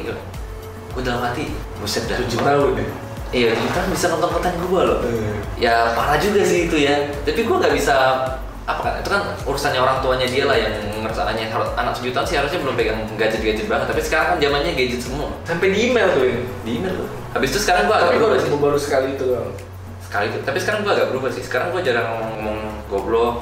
gue 0.93 1.03
dalam 1.03 1.25
hati 1.25 1.49
buset 1.81 2.05
dah. 2.05 2.21
Tujuh 2.21 2.41
tahun 2.45 2.73
ya? 2.77 2.87
iya 3.33 3.49
tujuh 3.57 3.73
tahun 3.73 3.89
bisa 3.97 4.07
nonton 4.13 4.29
konten 4.29 4.53
gue 4.61 4.83
loh. 4.85 4.99
Eh. 5.09 5.37
ya 5.57 5.97
parah 5.97 6.21
juga 6.21 6.45
sih 6.45 6.69
itu 6.69 6.77
ya. 6.77 7.09
Tapi 7.25 7.41
gue 7.49 7.57
nggak 7.57 7.75
bisa 7.75 7.97
apa 8.63 8.79
kan 8.79 8.95
itu 9.03 9.11
kan 9.11 9.23
urusannya 9.43 9.81
orang 9.83 9.99
tuanya 9.99 10.27
dia 10.31 10.47
lah 10.47 10.55
yang 10.55 10.71
ngerasanya 11.03 11.51
kalau 11.51 11.67
anak 11.75 11.99
tujuh 11.99 12.15
tahun 12.15 12.27
sih 12.31 12.37
harusnya 12.39 12.61
belum 12.63 12.77
pegang 12.77 13.01
gadget 13.17 13.41
gadget 13.41 13.67
banget. 13.67 13.89
Tapi 13.89 14.01
sekarang 14.05 14.27
kan 14.29 14.37
zamannya 14.39 14.73
gadget 14.77 15.01
semua. 15.01 15.33
Sampai 15.49 15.73
di 15.73 15.91
email 15.91 16.09
tuh 16.13 16.25
ya? 16.29 16.37
di 16.63 16.71
email 16.77 16.95
tuh 16.95 17.09
habis 17.33 17.49
itu 17.49 17.61
sekarang 17.65 17.89
gue 17.89 17.97
agak 17.97 18.13
berubah 18.21 18.37
baru, 18.37 18.45
sih. 18.45 18.61
baru 18.61 18.79
sekali 18.79 19.09
itu 19.17 19.25
doang. 19.25 19.53
Sekali 20.05 20.25
itu. 20.29 20.39
Tapi 20.45 20.59
sekarang 20.61 20.81
gue 20.85 20.93
agak 20.93 21.09
berubah 21.09 21.31
sih. 21.33 21.43
Sekarang 21.43 21.73
gue 21.73 21.81
jarang 21.81 22.07
ngomong, 22.13 22.31
ngomong 22.37 22.59
goblok 22.93 23.35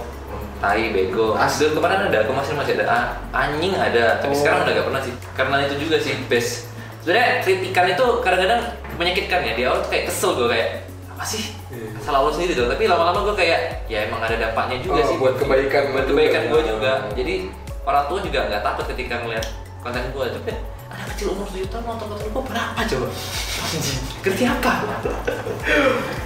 tai 0.61 0.93
bego. 0.93 1.33
Asli. 1.35 1.67
dulu 1.67 1.81
kemarin 1.81 2.07
ada 2.07 2.19
aku 2.21 2.33
masih 2.33 2.53
masih 2.55 2.73
ada. 2.77 2.85
"Ah, 2.87 3.05
anjing 3.35 3.73
ada. 3.73 4.21
Tapi 4.21 4.31
Oh. 4.31 4.39
sekarang 4.39 4.59
udah 4.63 4.73
gak 4.73 4.87
pernah 4.87 5.03
sih. 5.03 5.15
Karena 5.33 5.57
itu 5.65 5.75
juga 5.81 5.97
sih 5.97 6.15
best. 6.25 6.69
Sebenarnya 7.01 7.41
kritikan 7.41 7.89
itu 7.89 8.05
kadang-kadang 8.21 8.61
menyakitkan 8.95 9.41
ya. 9.43 9.53
Di 9.55 9.63
awal 9.65 9.81
tuh 9.81 9.89
kayak 9.89 10.05
kesel 10.07 10.37
gue 10.37 10.49
kayak 10.49 10.69
apa 11.11 11.25
sih? 11.27 11.45
Iya. 11.71 11.87
salah 12.01 12.25
lo 12.25 12.33
sendiri 12.33 12.53
dong 12.53 12.67
tapi 12.67 12.85
lama-lama 12.85 13.23
gue 13.23 13.37
kayak 13.37 13.87
ya 13.87 14.03
emang 14.03 14.19
ada 14.19 14.35
dampaknya 14.35 14.81
juga 14.81 14.99
Oh, 14.99 15.07
sih. 15.07 15.17
buat 15.17 15.35
kebaikan 15.37 15.93
buat 15.93 16.03
kebaikan 16.03 16.43
gue 16.49 16.57
Oh. 16.57 16.65
juga 16.67 16.93
jadi 17.13 17.35
orang 17.83 18.05
tua 18.09 18.19
juga 18.21 18.41
nggak 18.49 18.63
takut 18.65 18.85
ketika 18.91 19.15
ngeliat 19.21 19.45
konten 19.79 20.03
gue 20.11 20.27
tapi 20.27 20.51
anak 21.11 21.19
kecil 21.19 21.35
umur 21.35 21.47
7 21.51 21.67
tahun 21.67 21.83
nonton 21.83 22.07
konten 22.07 22.27
gue 22.31 22.45
berapa 22.47 22.81
coba 22.87 23.07
ngerti 24.23 24.45
apa 24.47 24.73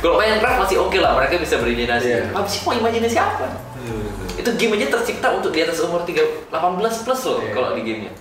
kalau 0.05 0.17
Minecraft 0.21 0.59
masih 0.61 0.76
oke 0.76 0.99
lah 1.00 1.17
mereka 1.17 1.41
bisa 1.41 1.57
berimajinasi 1.57 2.07
Iya. 2.07 2.21
PUBG 2.37 2.53
mau 2.69 2.73
imajinasi 2.76 3.17
apa 3.17 3.47
itu 4.37 4.50
game 4.61 4.76
aja 4.76 4.87
tercipta 4.93 5.29
untuk 5.33 5.57
di 5.57 5.64
atas 5.64 5.81
umur 5.81 6.05
3, 6.05 6.53
18 6.53 6.53
plus 7.00 7.21
loh 7.25 7.38
Iya. 7.41 7.50
kalau 7.57 7.69
di 7.73 7.83
gamenya 7.83 8.12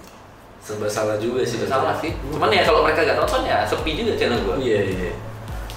Serba 0.63 0.87
salah 0.87 1.19
juga 1.19 1.43
sih. 1.43 1.59
Itu 1.59 1.67
salah 1.67 1.91
sih 1.99 2.15
cuman 2.31 2.47
ya 2.47 2.63
kalau 2.63 2.87
mereka 2.87 3.03
nggak 3.03 3.19
nonton 3.19 3.43
ya 3.43 3.67
sepi 3.67 3.99
juga 3.99 4.15
channel 4.15 4.39
gue 4.39 4.55
Iya 4.63 4.79
iya. 4.87 5.11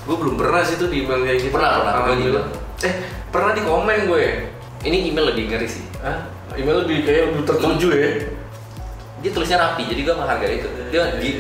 Gue 0.07 0.15
belum 0.15 0.39
pernah 0.39 0.63
sih 0.63 0.79
tuh 0.79 0.87
di 0.87 1.03
email 1.03 1.27
kayak 1.27 1.43
gitu. 1.43 1.51
Pernah, 1.51 1.83
pernah. 1.83 1.91
Gua 1.91 1.99
Alhamdulillah. 2.07 2.47
Eh 2.87 2.95
pernah 3.35 3.51
di 3.51 3.63
komen 3.67 3.99
gue. 4.07 4.27
ini 4.87 5.11
email 5.11 5.35
lebih 5.35 5.51
ngeri 5.51 5.67
sih 5.67 5.83
Hah? 5.99 6.31
Email 6.55 6.87
lebih 6.87 7.03
kayak 7.03 7.35
lebih 7.35 7.43
tertuju 7.43 7.89
ya. 7.91 8.11
Dia 9.27 9.35
tulisnya 9.35 9.59
rapi 9.59 9.83
jadi 9.85 10.01
gue 10.03 10.15
menghargai 10.15 10.55
itu 10.57 10.69
dia 10.87 11.03
di, 11.19 11.31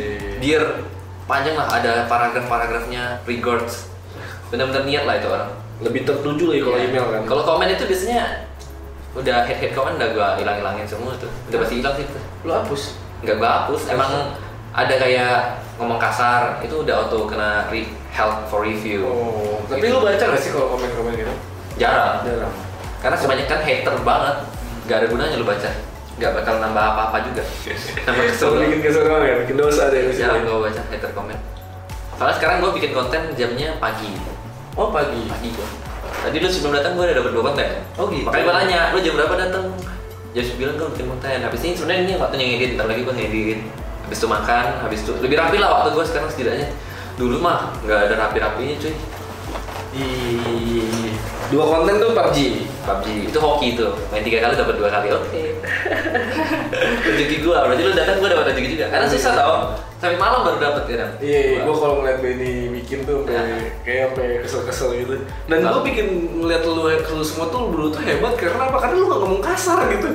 dia 0.42 0.58
panjang 1.22 1.54
lah 1.54 1.70
ada 1.70 2.10
paragraf-paragrafnya 2.10 3.22
regards 3.22 3.86
benar-benar 4.48 4.82
niat 4.82 5.06
lah 5.06 5.14
itu 5.16 5.28
orang 5.28 5.50
Lebih 5.76 6.02
tertuju 6.02 6.44
lagi 6.48 6.62
kalau 6.62 6.78
Iya. 6.78 6.88
email 6.88 7.06
kan. 7.06 7.22
kalau 7.24 7.42
komen 7.44 7.68
itu 7.68 7.84
biasanya 7.84 8.48
udah 9.12 9.44
head 9.44 9.58
head 9.60 9.72
komen 9.72 9.94
udah 9.94 10.08
gue 10.10 10.28
hilang 10.40 10.56
hilangin 10.58 10.82
semua 10.84 11.14
tuh 11.14 11.30
udah 11.46 11.58
pasti 11.60 11.74
hilang 11.78 11.94
sih 11.94 12.06
lu 12.42 12.50
hapus. 12.50 12.82
nggak 13.22 13.36
gue 13.36 13.48
hapus 13.48 13.82
emang 13.88 14.10
ada 14.72 14.94
kayak 14.96 15.36
ngomong 15.76 15.96
kasar 15.96 16.58
itu 16.60 16.80
udah 16.80 17.06
auto 17.06 17.24
kena 17.24 17.68
re 17.68 17.86
help 18.10 18.48
for 18.48 18.64
review 18.64 19.04
Oh. 19.06 19.60
Tapi 19.68 19.86
lu 19.86 20.00
baca 20.00 20.16
gak 20.16 20.40
sih 20.40 20.50
kalau 20.50 20.74
komen-komen 20.74 21.12
gitu? 21.14 21.32
jarang 21.76 22.24
Jarang. 22.24 22.52
karena 22.98 23.16
kebanyakan 23.16 23.60
hater 23.60 23.94
banget 24.00 24.36
nggak 24.86 24.96
ada 24.96 25.06
gunanya 25.06 25.36
lu 25.36 25.44
baca 25.44 25.70
nggak 26.16 26.32
bakal 26.32 26.54
nambah 26.60 26.80
apa-apa 26.80 27.16
juga. 27.28 27.42
Nambah 28.08 28.24
kesel 28.32 28.56
bikin 28.56 28.80
kesel 28.80 29.02
doang 29.04 29.24
ya, 29.24 29.34
bikin 29.44 29.56
dosa 29.60 29.92
deh 29.92 30.08
jarang 30.16 30.48
gue 30.48 30.56
baca 30.56 30.80
hater 30.88 31.10
komen. 31.12 31.38
Soalnya 32.16 32.34
sekarang 32.40 32.56
gue 32.64 32.70
bikin 32.80 32.90
konten 32.96 33.22
jamnya 33.36 33.76
pagi. 33.76 34.16
Oh 34.76 34.88
pagi. 34.88 35.28
pagi 35.28 35.50
gue 35.52 35.68
tadi 36.26 36.36
lu 36.40 36.48
sebelum 36.48 36.72
datang 36.74 36.96
gue 36.96 37.04
udah 37.04 37.16
dapat 37.22 37.32
dua 37.32 37.44
konten. 37.52 37.68
Oh, 38.00 38.06
gitu. 38.08 38.24
makanya 38.26 38.42
gue 38.42 38.54
nanya 38.54 38.80
lu 38.94 38.98
jam 39.04 39.14
berapa 39.14 39.34
datang? 39.36 39.64
Jam 40.36 40.44
9 40.44 40.80
gue 40.80 40.88
bikin 40.96 41.06
konten. 41.08 41.38
Habis 41.40 41.60
ini 41.64 41.72
sebenarnya 41.76 42.02
ini 42.04 42.12
waktunya 42.20 42.44
ngedit 42.50 42.70
ntar 42.76 42.86
lagi 42.88 43.00
gue 43.04 43.14
ngedit. 43.14 43.60
Habis 44.06 44.18
itu 44.22 44.28
makan 44.30 44.66
habis 44.86 45.00
itu 45.02 45.12
lebih 45.18 45.36
rapi 45.36 45.56
lah 45.58 45.68
waktu 45.80 45.88
gue 45.96 46.04
sekarang 46.08 46.28
setidaknya. 46.32 46.68
Dulu 47.16 47.36
mah 47.40 47.72
nggak 47.84 47.98
ada 48.10 48.14
rapi-rapinya 48.28 48.74
cuy 48.80 48.94
Ih, 49.96 51.14
Dua 51.46 51.62
konten 51.64 51.94
tuh 51.96 52.10
PUBG. 52.10 52.38
PUBG 52.82 53.06
itu 53.30 53.38
hoki 53.38 53.66
itu 53.72 53.86
main 54.10 54.20
tiga 54.20 54.38
kali 54.42 54.54
dapat 54.54 54.74
dua 54.76 54.90
kali 54.90 55.08
oke 55.10 55.42
rezeki 57.06 57.36
gue 57.40 57.54
berarti 57.56 57.82
lu 57.82 57.92
datang 57.92 58.16
gue 58.18 58.28
dapat 58.28 58.44
rezeki 58.50 58.68
juga 58.74 58.86
karena 58.90 59.06
susah 59.06 59.32
tau 59.34 59.54
sampai 59.96 60.14
malam 60.16 60.42
baru 60.42 60.58
dapat 60.60 60.82
kadang 60.86 61.12
Iya, 61.18 61.40
iya. 61.40 61.58
gue 61.62 61.74
kalau 61.74 61.94
ngeliat 61.98 62.18
Benny 62.20 62.52
bikin 62.72 63.02
tuh 63.02 63.22
sampai 63.22 63.34
Ya. 63.34 63.70
kayak 63.82 64.02
sampai 64.08 64.26
kesel-kesel 64.42 64.88
gitu. 64.96 65.14
Dan 65.46 65.58
gue 65.60 65.70
Nah. 65.72 65.82
bikin 65.82 66.06
ngeliat 66.36 66.62
lu, 66.62 66.72
lu 66.86 67.24
semua 67.24 67.46
tuh 67.48 67.70
lu 67.70 67.88
tuh 67.88 68.02
hebat 68.02 68.34
karena 68.36 68.62
apa? 68.66 68.76
Karena 68.78 68.94
lu 68.96 69.06
gak 69.08 69.20
ngomong 69.22 69.42
kasar 69.42 69.78
gitu. 69.88 70.08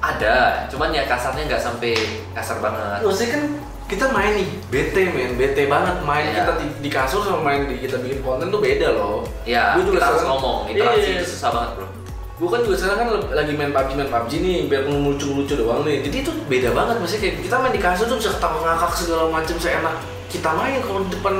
ada 0.00 0.68
cuman 0.68 0.92
ya 0.92 1.08
kasarnya 1.08 1.48
nggak 1.48 1.62
sampai 1.62 1.96
kasar 2.36 2.60
banget 2.60 3.00
Maksudnya 3.00 3.30
kan 3.32 3.42
kita 3.84 4.08
main 4.10 4.32
nih, 4.34 4.48
bete 4.72 5.02
men, 5.12 5.36
bete 5.36 5.68
banget. 5.68 5.96
Main 6.02 6.32
Iya. 6.32 6.40
kita 6.40 6.52
di, 6.56 6.66
di 6.80 6.90
kasur 6.90 7.20
sama 7.20 7.40
main 7.44 7.68
di 7.68 7.76
kita 7.78 8.00
bikin 8.00 8.24
konten 8.24 8.48
tuh 8.48 8.60
beda 8.60 8.88
loh. 8.96 9.28
ya 9.44 9.76
Gua 9.76 9.84
juga 9.84 9.96
kita 10.00 10.06
harus 10.08 10.22
ngomong. 10.24 10.58
Interaksi 10.66 11.04
Iya. 11.04 11.20
itu 11.20 11.26
susah 11.28 11.50
banget 11.52 11.70
bro. 11.76 11.86
Gue 12.34 12.48
kan 12.50 12.60
juga 12.66 12.76
sekarang 12.76 12.98
kan 12.98 13.08
lagi 13.30 13.52
main 13.54 13.70
PUBG 13.70 13.90
main 13.94 14.10
PUBG 14.10 14.32
nih 14.42 14.56
biar 14.66 14.82
lucu-lucu 14.88 15.54
doang 15.54 15.86
nih. 15.86 16.02
Jadi 16.02 16.16
itu 16.18 16.32
beda 16.50 16.74
banget 16.74 16.96
maksudnya 16.98 17.22
kayak 17.22 17.34
kita 17.40 17.56
main 17.62 17.72
di 17.72 17.78
kasur 17.78 18.04
tuh 18.08 18.18
bisa 18.18 18.30
ketawa 18.34 18.58
ngakak 18.58 18.90
segala 18.92 19.24
macam 19.30 19.56
seenak 19.56 19.96
kita 20.26 20.50
main 20.50 20.82
kalau 20.82 21.00
di 21.06 21.10
depan 21.14 21.34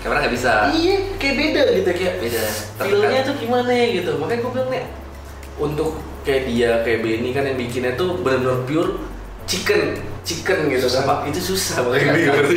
kamera 0.00 0.18
nggak 0.24 0.32
bisa. 0.32 0.52
Iya 0.72 0.96
kayak 1.20 1.34
beda 1.36 1.62
gitu 1.76 1.90
kayak 1.92 2.14
beda 2.24 2.42
feelnya 2.80 3.20
tuh 3.20 3.34
gimana 3.36 3.68
ya 3.68 3.86
gitu. 4.00 4.10
Makanya 4.16 4.40
gue 4.40 4.52
bilang 4.56 4.70
nih 4.72 4.84
untuk 5.60 5.90
kayak 6.24 6.42
dia 6.48 6.70
kayak 6.88 6.98
Benny 7.04 7.30
kan 7.34 7.44
yang 7.44 7.58
bikinnya 7.60 7.92
tuh 7.98 8.16
benar-benar 8.24 8.64
pure 8.64 8.90
chicken 9.44 10.00
chicken 10.24 10.68
gitu 10.68 10.86
kan. 10.88 11.24
Itu 11.26 11.40
susah 11.40 11.84
makanya 11.84 12.12
gue 12.12 12.24
ngerti 12.28 12.56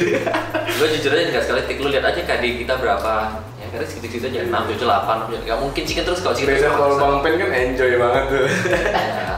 gue 0.74 0.88
jujur 1.00 1.12
aja 1.13 1.24
nggak 1.32 1.43
sekali 1.43 1.62
tik. 1.70 1.77
Lu 1.79 1.88
lihat 1.89 2.05
aja 2.05 2.22
KD 2.22 2.43
kita 2.65 2.74
berapa. 2.79 3.13
Ya 3.60 3.65
karena 3.72 3.86
segitu 3.88 4.20
segitu 4.20 4.25
aja 4.29 4.39
enam 4.48 4.62
tujuh 4.67 4.86
delapan 4.86 5.17
nggak 5.29 5.60
mungkin 5.60 5.82
chicken 5.88 6.03
terus 6.03 6.20
kalau 6.20 6.36
chicken 6.36 6.55
beda 6.55 6.67
terus. 6.67 6.75
kalau. 6.77 6.96
Bang 7.00 7.15
Pen 7.24 7.34
kan 7.39 7.50
enjoy 7.51 7.91
banget 8.00 8.24
tuh. 8.29 8.46
Ya. 8.48 9.38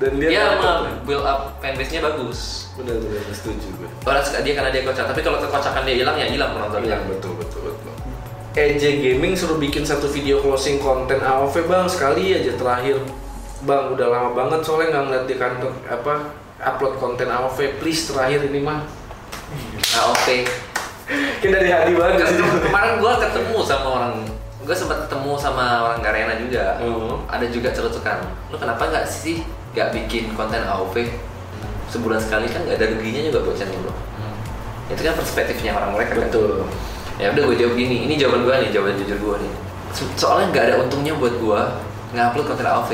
dan 0.00 0.12
dia 0.16 0.56
mah 0.56 0.88
build 1.04 1.20
up 1.20 1.60
fanbase 1.60 1.92
nya 1.92 2.00
bagus 2.00 2.70
benar-benar 2.80 3.28
setuju 3.28 3.68
gue 3.76 3.88
orang 4.08 4.24
suka 4.24 4.40
dia 4.40 4.54
karena 4.56 4.70
dia 4.72 4.82
kocak. 4.86 5.04
Tapi 5.10 5.20
kalau 5.20 5.38
kekocakan 5.42 5.82
dia 5.84 5.96
hilang 6.00 6.16
ya 6.16 6.26
hilang 6.30 6.50
penonton 6.56 6.80
Iya 6.86 6.98
betul 7.04 7.36
betul 7.36 7.60
betul. 7.68 7.92
EJ 8.56 9.04
Gaming 9.04 9.38
suruh 9.38 9.60
bikin 9.60 9.86
satu 9.86 10.10
video 10.10 10.40
closing 10.42 10.80
konten 10.80 11.20
AOV 11.20 11.68
bang. 11.68 11.86
Sekali 11.86 12.34
aja 12.34 12.56
terakhir. 12.56 12.98
Bang 13.62 13.92
udah 13.94 14.06
lama 14.06 14.30
banget 14.38 14.62
soalnya 14.62 14.94
nggak 14.94 15.04
ngeliat 15.04 15.24
di 15.26 15.34
kantor 15.34 15.72
apa 15.90 16.14
upload 16.58 16.98
konten 16.98 17.26
AOV 17.26 17.78
please 17.78 18.10
terakhir 18.10 18.46
ini 18.46 18.60
mah. 18.62 18.82
Nah 19.94 20.02
oke 20.12 20.36
Kayak 21.40 21.52
dari 21.56 21.68
hati 21.72 21.92
banget 21.96 22.28
kemarin 22.60 23.00
gue 23.00 23.12
ketemu 23.16 23.56
sama 23.64 23.88
orang 23.96 24.14
gue 24.60 24.76
sempat 24.76 25.08
ketemu 25.08 25.32
sama 25.40 25.88
orang 25.88 26.04
Garena 26.04 26.36
juga. 26.36 26.76
Oh. 26.84 27.24
ada 27.24 27.48
juga 27.48 27.72
celutukan 27.72 28.20
lu 28.52 28.60
kenapa 28.60 28.92
nggak 28.92 29.08
sih 29.08 29.40
nggak 29.72 29.96
bikin 29.96 30.36
konten 30.36 30.60
AOV 30.68 31.08
sebulan 31.88 32.20
sekali 32.20 32.44
kan 32.52 32.68
nggak 32.68 32.76
ada 32.76 32.86
ruginya 32.92 33.32
juga 33.32 33.38
buat 33.48 33.56
channel 33.56 33.80
lo 33.88 33.94
itu 34.88 35.00
kan 35.04 35.14
perspektifnya 35.16 35.76
orang 35.76 35.92
mereka 35.96 36.16
kan. 36.16 36.28
Betul. 36.28 36.64
ya 37.16 37.32
udah 37.32 37.42
gue 37.50 37.56
jawab 37.56 37.74
gini 37.76 37.96
ini 38.08 38.14
jawaban 38.20 38.44
gue 38.44 38.54
nih 38.68 38.70
jawaban 38.72 38.94
jujur 39.00 39.18
gue 39.20 39.36
nih. 39.48 39.52
So- 39.96 40.12
soalnya 40.16 40.46
nggak 40.52 40.64
ada 40.68 40.74
untungnya 40.84 41.12
buat 41.16 41.34
gue 41.40 41.60
ngupload 42.12 42.46
konten 42.52 42.66
AOV 42.68 42.90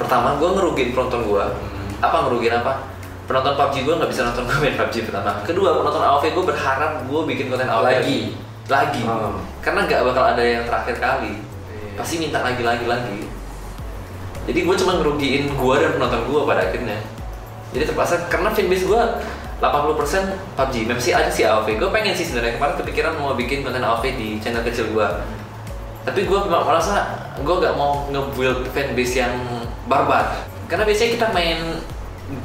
pertama 0.00 0.40
gue 0.40 0.48
ngerugiin 0.56 0.90
penonton 0.96 1.28
gue 1.28 1.44
apa 2.00 2.16
ngerugiin 2.26 2.56
apa? 2.56 2.72
Penonton 3.28 3.54
PUBG 3.54 3.86
gue 3.86 3.94
nggak 3.94 4.10
bisa 4.10 4.26
nonton 4.26 4.42
gue 4.48 4.58
main 4.58 4.74
PUBG 4.74 4.96
pertama. 5.06 5.38
Kedua 5.46 5.78
penonton 5.78 6.02
AOV 6.02 6.24
gue 6.34 6.44
berharap 6.50 6.92
gue 7.06 7.20
bikin 7.30 7.46
konten 7.52 7.68
AOV 7.68 7.86
Lagi. 7.86 8.20
lagi. 8.70 9.02
Oh. 9.02 9.38
karena 9.60 9.82
nggak 9.86 10.00
bakal 10.06 10.24
ada 10.34 10.42
yang 10.42 10.64
terakhir 10.66 10.96
kali. 10.98 11.32
Iya. 11.38 11.98
pasti 11.98 12.14
minta 12.18 12.42
lagi 12.42 12.62
lagi 12.64 12.86
lagi. 12.88 13.20
Jadi 14.50 14.58
gue 14.66 14.76
cuma 14.82 14.92
ngerugiin 14.98 15.44
gue 15.54 15.74
dan 15.78 15.90
penonton 15.94 16.20
gue 16.26 16.40
pada 16.42 16.60
akhirnya. 16.66 16.98
Jadi 17.70 17.84
terpaksa 17.86 18.26
karena 18.26 18.50
fanbase 18.50 18.84
gue 18.88 19.02
80% 19.60 20.56
PUBG 20.56 20.74
memang 20.88 21.02
sih 21.04 21.12
ada 21.14 21.30
sih 21.30 21.46
AOV 21.46 21.78
gue 21.78 21.88
pengen 21.94 22.16
sih 22.16 22.26
sebenarnya. 22.26 22.58
Kemarin 22.58 22.74
kepikiran 22.82 23.12
mau 23.20 23.38
bikin 23.38 23.62
konten 23.62 23.84
AOV 23.84 24.04
di 24.18 24.42
channel 24.42 24.66
kecil 24.66 24.90
gue 24.90 25.08
tapi 26.00 26.24
gue 26.24 26.38
merasa 26.48 27.28
gue 27.36 27.54
gak 27.60 27.76
mau 27.76 28.08
nge-build 28.08 28.72
fanbase 28.72 29.20
yang 29.20 29.36
barbar 29.84 30.48
karena 30.70 30.86
biasanya 30.86 31.10
kita 31.18 31.26
main 31.34 31.58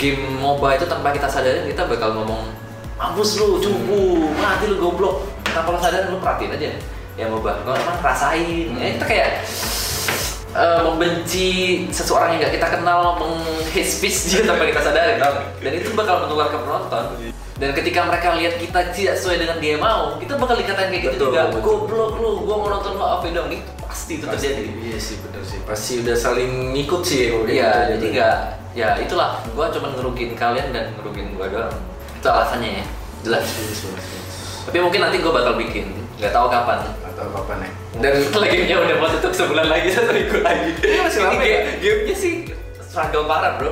game 0.01 0.41
MOBA 0.41 0.81
itu 0.81 0.85
tanpa 0.89 1.13
kita 1.13 1.29
sadarin 1.29 1.69
kita 1.69 1.85
bakal 1.85 2.17
ngomong 2.17 2.49
mampus 2.97 3.37
lu, 3.37 3.61
cupu, 3.61 4.33
mati 4.41 4.65
lu 4.65 4.81
goblok. 4.81 5.29
Tanpa 5.45 5.77
lo 5.77 5.79
sadar 5.79 6.09
lu 6.09 6.17
perhatiin 6.17 6.57
aja. 6.57 6.73
Ya 7.15 7.29
MOBA, 7.29 7.61
gue 7.61 7.75
emang 7.77 8.01
rasain 8.01 8.75
ya 8.75 8.87
kita 8.97 9.05
kayak 9.05 9.29
eh, 10.57 10.81
membenci 10.83 11.49
seseorang 11.93 12.35
yang 12.35 12.49
gak 12.49 12.59
kita 12.59 12.67
kenal, 12.81 13.15
meng-hate 13.21 13.87
speech 13.87 14.33
dia 14.33 14.41
tanpa 14.41 14.67
kita 14.67 14.81
sadari 14.81 15.21
dan 15.61 15.71
itu 15.71 15.93
bakal 15.93 16.25
menular 16.25 16.49
ke 16.49 16.57
penonton 16.59 17.34
dan 17.55 17.71
ketika 17.71 18.03
mereka 18.03 18.35
lihat 18.35 18.59
kita 18.59 18.79
tidak 18.91 19.15
sesuai 19.15 19.37
dengan 19.39 19.57
dia 19.57 19.75
mau 19.75 20.19
kita 20.19 20.35
bakal 20.35 20.55
dikatain 20.55 20.91
kayak 20.91 21.03
gitu 21.05 21.15
Betul, 21.15 21.27
juga. 21.31 21.41
Betul. 21.47 21.61
goblok 21.63 22.11
lu, 22.19 22.31
gua 22.43 22.55
mau 22.57 22.69
nonton 22.69 22.93
lo 22.93 23.05
AV 23.15 23.23
dong. 23.31 23.47
Itu 23.47 23.71
pasti 23.79 24.11
itu 24.19 24.25
terjadi. 24.27 24.63
Iya 24.75 24.97
sih 24.99 25.15
bener 25.23 25.41
sih. 25.41 25.59
Pasti 25.63 25.91
udah 26.03 26.15
saling 26.15 26.51
ngikut 26.75 27.01
sih 27.01 27.17
ya 27.21 27.29
iya 27.47 27.71
jadi 27.95 28.05
nggak 28.11 28.35
ya 28.75 28.87
itulah. 28.99 29.39
Gua 29.55 29.71
cuma 29.71 29.87
ngerugiin 29.89 30.35
kalian 30.35 30.75
dan 30.75 30.91
ngerugiin 30.93 31.31
gua 31.33 31.47
doang. 31.47 31.75
Itu 32.13 32.27
alasannya 32.27 32.83
ya. 32.83 32.85
Jelas. 33.23 33.47
Tapi 34.67 34.77
mungkin 34.77 34.99
nanti 34.99 35.23
gua 35.23 35.33
bakal 35.33 35.55
bikin. 35.55 35.95
Nggak 36.19 36.35
tahu 36.35 36.47
kapan. 36.51 36.79
Atau 37.07 37.31
apa 37.31 37.53
nih? 37.63 37.71
dan 37.95 38.11
lagi 38.43 38.67
nya 38.67 38.75
udah 38.75 38.95
mau 38.99 39.07
tutup 39.07 39.31
sebulan 39.31 39.71
lagi 39.71 39.87
satu 39.95 40.11
minggu 40.11 40.43
lagi. 40.43 40.75
Iya, 40.83 40.99
masih 41.07 41.19
lama 41.23 41.39
Ini 41.39 41.47
ya? 41.47 41.59
game- 41.63 41.79
gamenya 41.79 42.15
sih 42.19 42.33
struggle 42.83 43.23
parah 43.23 43.55
bro 43.55 43.71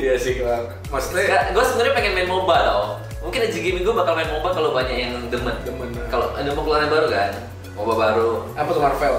Iya 0.00 0.14
sih 0.16 0.40
maksudnya 0.88 1.52
gue 1.52 1.60
sebenarnya 1.62 1.92
pengen 1.92 2.12
main 2.14 2.24
MOBA 2.26 2.56
tau 2.64 2.82
mungkin 3.20 3.40
aja 3.42 3.52
gaming 3.54 3.84
gue 3.84 3.92
bakal 3.92 4.16
main 4.16 4.30
MOBA 4.30 4.48
kalau 4.50 4.70
banyak 4.72 4.96
yang 4.98 5.12
demen 5.28 5.52
Demen. 5.60 5.88
kalau 6.08 6.32
ada 6.32 6.48
mau 6.50 6.64
keluar 6.64 6.80
yang 6.80 6.88
baru 6.88 7.06
kan 7.06 7.30
MOBA 7.76 7.94
baru 7.94 8.28
Apa 8.54 8.70
tuh 8.70 8.80
Marvel? 8.80 9.14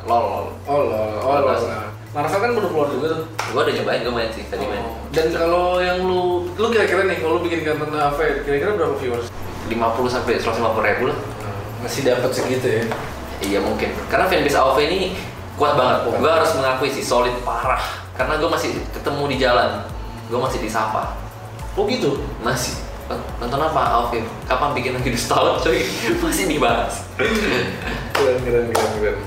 lol 0.00 0.24
lol 0.24 0.46
Oh, 0.64 0.80
lol. 0.80 1.10
Oh, 1.20 1.38
lol. 1.38 1.58
Nah, 1.64 1.86
Marvel 2.12 2.38
kan 2.40 2.50
baru 2.52 2.68
keluar 2.68 2.88
juga 2.88 3.06
tuh. 3.14 3.22
gue 3.30 3.60
udah 3.60 3.74
nyobain 3.74 4.00
gue 4.00 4.14
main 4.14 4.30
sih 4.30 4.44
tadi 4.46 4.64
main 4.64 4.82
Oh. 4.82 4.94
Dan 5.08 5.26
kalau 5.30 5.78
yang 5.78 5.98
lu, 6.00 6.50
lu 6.50 6.66
kira-kira 6.68 7.02
nih, 7.04 7.18
kalau 7.18 7.38
lu 7.38 7.46
bikin 7.46 7.62
konten 7.64 7.90
AV, 7.90 8.18
kira-kira 8.42 8.70
berapa 8.74 8.94
viewers? 8.96 9.26
50 9.66 9.78
sampai 10.08 10.34
150 10.36 10.58
ribu 10.82 11.04
lah 11.06 11.18
Masih 11.78 12.02
dapat 12.02 12.30
segitu 12.32 12.66
ya? 12.66 12.82
iya 13.38 13.58
mungkin 13.62 13.94
karena 14.08 14.26
fanbase 14.26 14.56
AOV 14.56 14.78
ini 14.82 15.14
kuat 15.54 15.74
banget 15.74 16.10
gue 16.10 16.26
harus 16.28 16.50
mengakui 16.54 16.90
sih 16.90 17.02
solid 17.02 17.30
parah 17.42 17.78
karena 18.14 18.34
gue 18.34 18.50
masih 18.50 18.74
ketemu 18.90 19.22
di 19.30 19.36
jalan 19.38 19.70
gue 20.28 20.38
masih 20.38 20.60
disapa 20.60 21.16
Oh 21.78 21.86
gitu? 21.86 22.18
masih. 22.42 22.74
Nonton 23.38 23.62
apa 23.62 23.80
AOV 23.94 24.18
kapan 24.50 24.74
bikin 24.74 24.92
lagi 24.98 25.14
di 25.14 25.16
setahun 25.16 25.62
cuy? 25.62 25.80
Masih 26.26 26.50
dibahas. 26.50 27.06
Keren, 27.16 28.36
keren, 28.42 28.66
keren, 28.68 28.92
keren. 28.98 29.18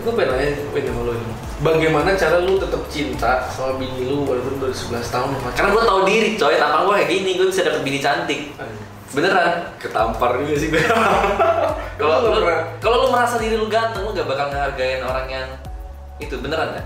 Gue 0.00 0.12
pengen 0.16 0.32
nanya, 0.32 0.48
pengen 0.72 0.96
sama 0.96 1.00
lu 1.04 1.12
ini. 1.12 1.34
Bagaimana 1.60 2.16
cara 2.16 2.40
lu 2.40 2.56
tetap 2.56 2.80
cinta 2.88 3.44
sama 3.52 3.76
bini 3.76 4.08
lu 4.08 4.24
walaupun 4.24 4.64
udah 4.64 4.72
11 4.72 5.12
tahun? 5.12 5.28
Pacaran? 5.36 5.54
karena 5.54 5.68
gue 5.76 5.84
tahu 5.84 6.00
diri 6.08 6.28
coy. 6.40 6.54
Tampang 6.56 6.82
gue 6.88 6.94
kayak 7.04 7.10
gini 7.12 7.30
gue 7.36 7.46
bisa 7.52 7.60
dapet 7.68 7.82
bini 7.84 7.98
cantik. 8.00 8.40
Beneran? 9.12 9.52
Ketampar 9.76 10.30
juga 10.40 10.54
sih 10.56 10.68
gue. 10.72 10.82
kalau 12.00 12.16
Lu 12.32 12.40
kalau 12.80 12.96
lu 13.04 13.08
merasa 13.12 13.36
diri 13.36 13.60
lu 13.60 13.68
ganteng 13.68 14.08
lu 14.08 14.16
gak 14.16 14.24
bakal 14.26 14.48
ngehargain 14.48 15.04
orang 15.04 15.28
yang 15.28 15.48
itu. 16.16 16.34
Beneran 16.40 16.80
ya 16.80 16.82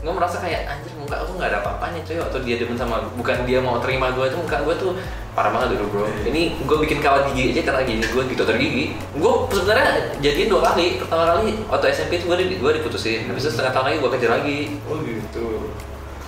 gue 0.00 0.12
merasa 0.16 0.40
kayak 0.40 0.64
anjir 0.64 0.96
muka 0.96 1.20
aku 1.20 1.36
nggak 1.36 1.48
ada 1.52 1.58
apa-apanya 1.60 2.00
coy. 2.08 2.16
Atau 2.16 2.40
dia 2.40 2.56
demen 2.56 2.76
sama 2.76 3.04
bukan 3.12 3.44
dia 3.44 3.60
mau 3.60 3.76
terima 3.84 4.08
gue 4.16 4.26
tuh 4.32 4.40
muka 4.40 4.56
gue 4.64 4.74
tuh 4.80 4.90
parah 5.36 5.52
banget 5.52 5.76
dulu 5.76 5.84
bro. 5.92 6.04
Ini 6.24 6.56
gue 6.64 6.76
bikin 6.88 7.04
kawat 7.04 7.30
gigi 7.32 7.52
aja 7.52 7.62
karena 7.68 7.82
gini 7.84 8.02
gue 8.02 8.22
gitu 8.32 8.42
tergigi 8.48 8.84
gue 8.96 9.32
sebenarnya 9.52 10.16
jadiin 10.24 10.48
dua 10.48 10.72
kali. 10.72 10.96
Pertama 10.96 11.24
kali 11.28 11.52
waktu 11.68 11.86
SMP 11.92 12.16
itu 12.16 12.32
gue 12.32 12.36
di, 12.40 12.56
gue 12.56 12.70
diputusin. 12.80 13.28
Habis 13.28 13.42
itu 13.44 13.50
setengah 13.52 13.72
tahun 13.76 13.84
lagi 13.92 13.96
gue 14.00 14.10
kejar 14.16 14.30
lagi. 14.40 14.58
Oh 14.88 14.96
gitu. 15.04 15.48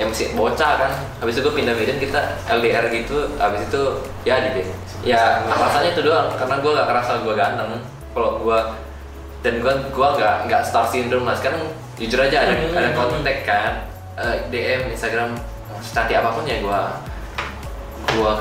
yang 0.01 0.09
masih 0.09 0.33
bocah 0.33 0.73
kan. 0.81 0.93
Habis 1.21 1.37
itu 1.37 1.45
gue 1.45 1.55
pindah 1.57 1.77
Medan 1.77 2.01
kita 2.01 2.21
LDR 2.49 2.85
gitu. 2.93 3.29
Habis 3.37 3.69
itu 3.69 3.83
ya 4.25 4.41
di 4.53 4.65
ya 5.05 5.45
alasannya 5.49 5.97
itu 5.97 6.05
doang 6.05 6.33
karena 6.37 6.61
gue 6.61 6.71
gak 6.77 6.89
kerasa 6.89 7.13
gue 7.25 7.35
ganteng. 7.37 7.81
Kalau 8.13 8.41
gue 8.41 8.59
dan 9.43 9.59
gue 9.59 9.73
gue 9.91 10.09
nggak 10.17 10.37
nggak 10.49 10.63
star 10.65 10.85
syndrome 10.89 11.25
lah. 11.25 11.37
Sekarang 11.37 11.73
jujur 12.03 12.19
aja 12.19 12.37
ada 12.43 12.53
Hmm. 12.59 12.75
ada 12.75 12.91
kontak 12.99 13.47
kan 13.47 13.87
eh, 14.19 14.37
DM 14.51 14.91
Instagram 14.91 15.39
secantik 15.79 16.19
apa 16.19 16.35
pun 16.35 16.45
ya 16.45 16.59
gue 16.59 16.81
gue 18.13 18.33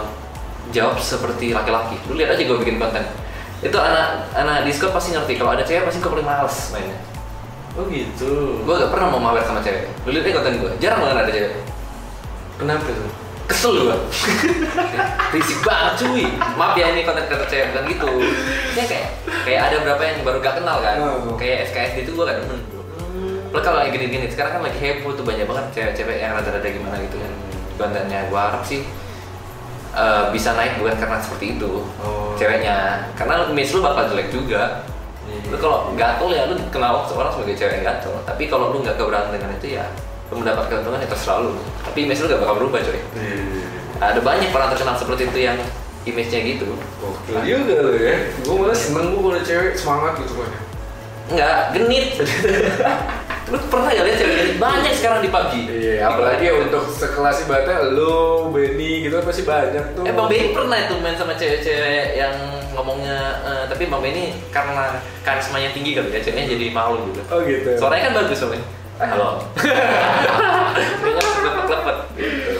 jawab 0.71 0.97
seperti 0.97 1.53
laki-laki. 1.53 1.95
Lu 2.09 2.17
lihat 2.17 2.33
aja 2.33 2.43
gue 2.43 2.57
bikin 2.63 2.81
konten. 2.81 3.03
Itu 3.61 3.77
anak 3.77 4.33
anak 4.33 4.65
Discord 4.65 4.95
pasti 4.95 5.13
ngerti 5.13 5.37
kalau 5.37 5.53
ada 5.53 5.61
cewek 5.61 5.85
pasti 5.85 6.01
gue 6.01 6.11
paling 6.11 6.27
males 6.27 6.57
mainnya. 6.73 6.97
Oh 7.71 7.87
gitu. 7.87 8.59
gue 8.67 8.73
gak 8.75 8.91
pernah 8.91 9.07
mau 9.15 9.21
mawer 9.31 9.45
sama 9.47 9.63
cewek. 9.63 9.87
Lu 10.03 10.11
lihat 10.11 10.25
aja 10.27 10.35
konten 10.41 10.53
gue 10.59 10.71
jarang 10.81 10.99
banget 11.05 11.17
ada 11.23 11.31
cewek. 11.31 11.53
Kenapa 12.59 12.89
tuh? 12.89 13.11
kesel 13.51 13.71
gua. 13.83 13.99
Risik 15.35 15.59
banget 15.59 15.93
cuy. 15.99 16.23
Maaf 16.55 16.75
ya 16.79 16.95
ini 16.95 17.03
konten 17.03 17.27
kreator 17.27 17.47
cewek 17.51 17.65
bukan 17.75 17.83
gitu. 17.91 18.11
Kayak 18.75 18.87
kayak 18.87 19.07
kayak 19.43 19.61
ada 19.67 19.75
berapa 19.83 20.01
yang 20.07 20.17
baru 20.23 20.37
gak 20.39 20.55
kenal 20.63 20.77
kan? 20.79 20.95
Oh. 21.03 21.35
kayak 21.35 21.67
SKSD 21.67 22.07
itu 22.07 22.11
gua 22.15 22.31
gak 22.31 22.39
demen. 22.43 22.59
bro 22.71 22.80
Lo 23.51 23.59
kalau 23.59 23.77
lagi 23.77 23.91
gini-gini 23.91 24.25
sekarang 24.25 24.51
kan 24.53 24.61
lagi 24.63 24.79
heboh 24.79 25.11
tuh 25.11 25.23
banyak 25.23 25.43
banget 25.43 25.65
cewek-cewek 25.71 26.17
yang 26.17 26.31
rada-rada 26.31 26.63
gimana 26.63 26.95
gitu 26.97 27.15
kan. 27.15 27.31
Kontennya 27.75 28.27
gua 28.27 28.47
harap 28.47 28.63
sih 28.63 28.87
eh, 29.91 30.23
bisa 30.31 30.55
naik 30.55 30.79
bukan 30.79 30.95
karena 30.95 31.19
seperti 31.19 31.59
itu 31.59 31.83
Oh. 31.99 32.31
ceweknya. 32.33 33.07
Karena 33.13 33.43
image 33.45 33.71
lu 33.71 33.81
bakal 33.81 34.07
jelek 34.07 34.31
juga. 34.31 34.87
Lu 35.47 35.57
kalau 35.57 35.91
gatel 35.93 36.31
ya 36.31 36.47
lu 36.47 36.55
kenal 36.69 37.03
seorang 37.05 37.27
sebagai 37.29 37.55
cewek 37.55 37.73
yang 37.77 37.85
gatel. 37.85 38.15
Tapi 38.23 38.47
kalau 38.47 38.71
lu 38.71 38.79
nggak 38.79 38.95
keberatan 38.95 39.31
dengan 39.31 39.51
itu 39.53 39.75
ya 39.75 39.85
lu 40.31 40.39
mendapat 40.39 40.71
keuntungan 40.71 40.95
ya 40.97 41.07
terserah 41.07 41.43
lu. 41.43 41.59
Tapi 41.83 42.07
image 42.07 42.23
lu 42.23 42.31
gak 42.31 42.39
bakal 42.39 42.55
berubah 42.55 42.79
coy. 42.79 42.99
Ada 43.99 44.17
banyak 44.17 44.49
orang 44.49 44.69
terkenal 44.71 44.95
seperti 44.95 45.27
itu 45.27 45.39
yang 45.43 45.59
image-nya 46.01 46.39
gitu. 46.47 46.71
Gokil 46.97 47.37
juga 47.43 47.75
lo 47.83 47.91
ya. 47.93 48.15
Gue 48.41 48.55
malah 48.57 48.73
seneng 48.73 49.11
gue 49.11 49.19
kalau 49.21 49.41
cewek 49.43 49.75
semangat 49.75 50.13
gitu 50.17 50.39
kan. 50.39 50.51
enggak 51.31 51.71
genit 51.71 52.07
lu 53.51 53.59
pernah 53.67 53.91
gak 53.91 54.05
lihat 54.07 54.17
cewek 54.17 54.55
banyak 54.55 54.93
sekarang 54.95 55.19
di 55.19 55.29
PUBG 55.29 55.53
Iya, 55.67 56.07
apalagi 56.07 56.43
ya 56.47 56.53
untuk 56.55 56.87
sekelas 56.87 57.43
ibaratnya 57.43 57.91
lo, 57.91 58.47
Benny 58.49 59.03
gitu 59.03 59.19
pasti 59.21 59.43
banyak 59.43 59.85
tuh. 59.93 60.07
Eh 60.07 60.13
Bang 60.15 60.31
Benny 60.31 60.55
pernah 60.55 60.77
itu 60.79 60.95
main 61.03 61.19
sama 61.19 61.35
cewek-cewek 61.35 62.15
yang 62.15 62.31
ngomongnya 62.71 63.43
eh, 63.43 63.63
tapi 63.67 63.91
Bang 63.91 63.99
Benny 63.99 64.31
karena 64.55 65.03
karismanya 65.27 65.75
tinggi 65.75 65.93
kali 65.99 66.15
ya 66.15 66.23
ceweknya 66.23 66.55
jadi 66.55 66.65
malu 66.71 67.03
gitu. 67.11 67.21
Oh 67.27 67.43
gitu. 67.43 67.69
Suaranya 67.75 68.09
kan 68.09 68.13
bagus 68.23 68.39
soalnya. 68.39 68.63
Halo. 69.01 69.43
Kayaknya 71.01 71.23
lepet-lepet 71.27 71.97
gitu. 72.17 72.53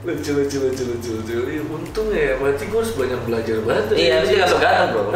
lucu 0.00 0.30
lucu 0.32 0.56
lucu 0.64 0.82
lucu 0.88 1.10
lucu. 1.20 1.36
Iya, 1.50 1.62
untung 1.68 2.08
ya, 2.08 2.40
berarti 2.40 2.64
gue 2.72 2.78
harus 2.80 2.96
banyak 2.96 3.20
belajar 3.28 3.56
banget. 3.66 3.84
Iya, 3.98 4.16
sih 4.24 4.34
gak 4.40 4.48
ganteng 4.56 4.88
bro. 4.96 5.12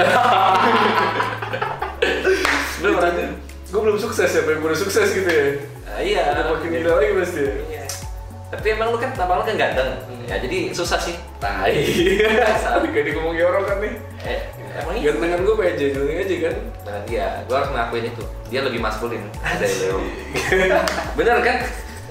Lu 2.84 2.90
gue 3.74 3.80
belum 3.82 3.98
sukses 3.98 4.30
ya, 4.30 4.46
pengen 4.46 4.62
gue 4.62 4.70
udah 4.70 4.78
sukses 4.78 5.08
gitu 5.10 5.26
ya. 5.26 5.46
Ah, 5.84 5.98
iya. 5.98 6.22
Udah 6.30 6.54
makin 6.54 6.70
gila 6.70 6.90
lagi 6.94 7.10
pasti. 7.18 7.42
ya. 7.42 7.54
Iya. 7.66 7.84
Tapi 8.54 8.66
emang 8.70 8.94
lu 8.94 8.98
kan 8.98 9.10
tampang 9.10 9.42
lu 9.42 9.44
kan 9.44 9.56
ganteng. 9.58 9.90
Ya 10.24 10.38
jadi 10.38 10.70
susah 10.70 10.94
sih. 10.96 11.18
Tai. 11.42 11.74
Tapi 12.70 12.86
kayak 12.88 13.18
ngomongin 13.18 13.44
orang 13.44 13.64
kan 13.66 13.76
nih. 13.82 13.94
Eh, 14.22 14.40
emang 14.78 14.94
iya. 14.94 15.10
Gantengan 15.10 15.40
gue 15.42 15.54
pengen 15.58 15.74
jajanin 15.74 16.22
aja 16.22 16.36
kan. 16.38 16.54
Nah, 16.86 16.98
dia, 17.02 17.26
gua 17.44 17.56
harus 17.58 17.70
ngakuin 17.74 18.04
itu. 18.08 18.22
Dia 18.46 18.60
lebih 18.62 18.78
maskulin 18.78 19.22
dari 19.60 19.74
Leo. 19.82 19.98
Bener 21.18 21.36
kan? 21.42 21.56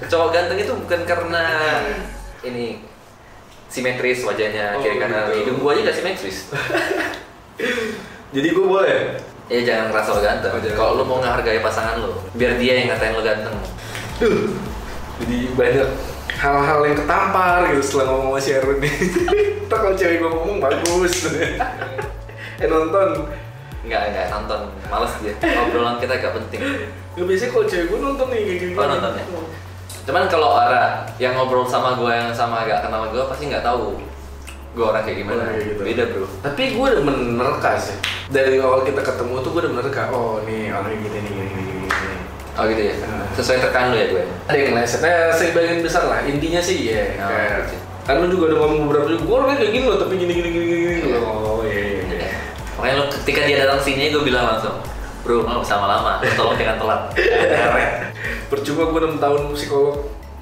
Cowok 0.04 0.28
ganteng 0.30 0.58
itu 0.60 0.72
bukan 0.76 1.00
karena 1.08 1.42
ini 2.44 2.84
simetris 3.72 4.20
wajahnya 4.20 4.76
Oh, 4.76 4.84
kiri 4.84 5.00
kanan 5.00 5.32
gitu. 5.32 5.48
hidung 5.48 5.58
gua 5.58 5.72
aja 5.72 5.88
gak 5.88 5.96
simetris 5.96 6.52
Jadi 8.34 8.48
gue 8.50 8.66
boleh. 8.66 9.16
Ya 9.48 9.60
jangan 9.60 9.92
ngerasa 9.92 10.08
lo 10.16 10.20
ganteng 10.24 10.52
Oh, 10.56 10.60
kalau 10.72 10.90
lu 11.00 11.04
mau 11.04 11.18
ngehargai 11.20 11.60
pasangan 11.60 12.00
lu 12.00 12.16
biar 12.36 12.56
dia 12.56 12.80
yang 12.80 12.88
ngatain 12.92 13.12
lo 13.12 13.22
ganteng 13.22 13.54
Duh. 14.14 14.46
Jadi 15.14 15.38
banyak 15.58 15.88
hal-hal 16.38 16.80
yang 16.86 16.96
ketampar 16.98 17.66
gitu 17.70 17.82
setelah 17.82 18.14
ngomong 18.14 18.38
sama 18.38 18.40
si 18.42 18.50
Erwin 18.54 18.78
nih. 18.78 18.94
Kalau 19.70 19.90
cewek 19.94 20.22
gue 20.22 20.30
ngomong 20.30 20.58
bagus. 20.62 21.14
eh 22.62 22.68
nonton. 22.70 23.26
nggak 23.84 24.16
nggak 24.16 24.26
nonton 24.32 24.64
males 24.88 25.12
dia 25.20 25.36
obrolan 25.60 26.00
kita 26.00 26.16
gak 26.16 26.32
penting 26.32 26.56
Gak 27.20 27.26
biasanya 27.28 27.52
kalau 27.52 27.66
cewek 27.68 27.86
gue 27.92 27.98
nonton 28.00 28.26
nih 28.32 28.40
kayak 28.40 28.58
gini. 28.64 28.72
Oh, 28.80 28.88
nonton 28.88 29.12
ya? 29.12 29.24
cuman 30.04 30.24
kalau 30.28 30.48
orang 30.52 31.04
yang 31.16 31.32
ngobrol 31.32 31.64
sama 31.64 31.96
gua 31.96 32.12
yang 32.12 32.28
sama 32.32 32.64
agak 32.68 32.84
kenal 32.84 33.08
gua 33.08 33.24
pasti 33.24 33.48
nggak 33.48 33.64
tahu 33.64 33.96
gua 34.74 34.84
orang 34.90 35.02
kayak 35.06 35.18
gimana 35.22 35.40
Oh, 35.40 35.48
kayak 35.48 35.64
gitu. 35.70 35.82
beda 35.86 36.02
bro 36.10 36.26
Tapi 36.42 36.62
gue 36.74 36.86
udah 36.90 37.04
menerka 37.04 37.72
sih. 37.78 37.96
Dari 38.26 38.58
awal 38.58 38.82
kita 38.82 39.00
ketemu 39.00 39.34
tuh 39.38 39.50
gue 39.50 39.60
udah 39.62 39.72
menerka. 39.72 40.02
Oh 40.10 40.42
nih 40.42 40.74
orangnya 40.74 40.98
gini 40.98 41.18
nih 41.18 41.30
gini 41.30 41.48
gini 41.48 41.62
gini. 41.70 41.88
oh 42.54 42.64
gitu 42.66 42.82
ya 42.86 42.94
sesuai 43.34 43.58
tekan 43.60 43.90
lu 43.90 43.96
ya 43.98 44.06
gue 44.10 44.22
Ada 44.46 44.58
yang 44.58 44.72
lesetnya 44.74 45.14
sebagian 45.32 45.78
besar 45.82 46.04
lah. 46.06 46.20
Intinya 46.22 46.58
sih 46.58 46.78
ya. 46.86 47.18
Oh, 47.18 47.26
kayak, 47.26 47.50
gitu. 47.66 47.76
kan 48.04 48.14
lu 48.18 48.26
juga 48.28 48.44
udah 48.50 48.58
ngomong 48.62 48.80
beberapa 48.90 49.06
juga. 49.10 49.22
Gue 49.22 49.34
orangnya 49.38 49.56
kayak 49.58 49.72
gini 49.74 49.84
loh, 49.86 49.98
tapi 49.98 50.14
gini 50.14 50.32
gini 50.32 50.48
gini 50.50 50.64
gini. 50.66 50.82
gini. 50.86 51.08
Iya. 51.08 51.18
Oh 51.22 51.58
iya. 51.62 51.78
iya, 51.78 52.02
iya. 52.10 52.28
Makanya 52.74 52.94
lo 52.98 53.04
ketika 53.10 53.40
dia 53.42 53.56
datang 53.62 53.80
sini 53.80 54.10
gue 54.10 54.22
bilang 54.22 54.44
langsung, 54.46 54.76
bro 55.22 55.42
nggak 55.42 55.62
usah 55.62 55.78
lama-lama, 55.78 56.12
Lo 56.18 56.30
tolong 56.34 56.54
jangan 56.54 56.76
telat. 56.78 57.00
Keren. 57.14 57.90
Percuma 58.50 58.82
gue 58.86 59.00
6 59.06 59.22
tahun 59.22 59.40
psikolog. 59.54 59.96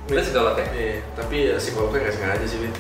Itu 0.09 0.21
psikolog 0.21 0.55
ya? 0.57 0.67
Iya, 0.73 0.95
tapi 1.15 1.37
ya 1.49 1.55
psikolognya 1.57 1.99
nggak 2.03 2.15
sengaja 2.17 2.45
sih, 2.45 2.59
Bin. 2.61 2.73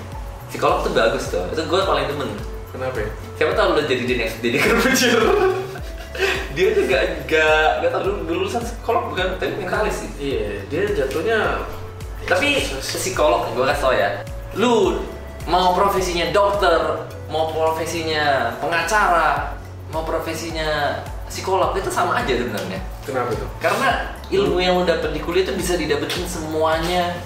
Psikolog 0.52 0.84
tuh 0.84 0.92
bagus 0.92 1.32
tuh, 1.32 1.40
itu 1.48 1.64
gue 1.64 1.80
paling 1.80 2.12
demen. 2.12 2.28
Kenapa 2.76 3.00
ya? 3.00 3.08
Siapa 3.40 3.52
tahu 3.56 3.68
lo 3.72 3.80
jadi 3.88 4.04
di 4.04 4.14
next 4.20 4.44
Deddy 4.44 4.60
Corbuzier. 4.60 5.24
dia 6.56 6.76
tuh 6.76 6.84
gak 6.84 7.24
gak 7.24 7.68
gak 7.80 7.88
tau 7.88 8.04
dulu 8.04 8.44
lulusan 8.44 8.60
psikolog 8.60 9.16
bukan, 9.16 9.40
tapi 9.40 9.56
mentalis 9.56 10.04
sih. 10.04 10.10
Iya, 10.20 10.68
dia 10.68 10.82
jatuhnya 10.92 11.64
Tapi 12.28 12.68
psikolog 12.84 13.48
gue 13.56 13.64
kasih 13.64 13.80
tau 13.80 13.94
ya, 13.96 14.08
lu 14.60 15.00
mau 15.48 15.72
profesinya 15.72 16.28
dokter, 16.30 17.08
mau 17.32 17.48
profesinya 17.50 18.52
pengacara, 18.60 19.56
mau 19.88 20.04
profesinya 20.04 21.00
psikolog 21.32 21.72
itu 21.80 21.88
sama 21.88 22.20
aja 22.20 22.36
sebenarnya. 22.36 22.78
kenapa 23.08 23.32
tuh? 23.32 23.48
Karena 23.56 24.12
ilmu 24.28 24.60
yang 24.60 24.76
lo 24.76 24.84
dapet 24.84 25.16
di 25.16 25.20
kuliah 25.24 25.48
itu 25.48 25.56
bisa 25.56 25.80
didapetin 25.80 26.28
semuanya 26.28 27.16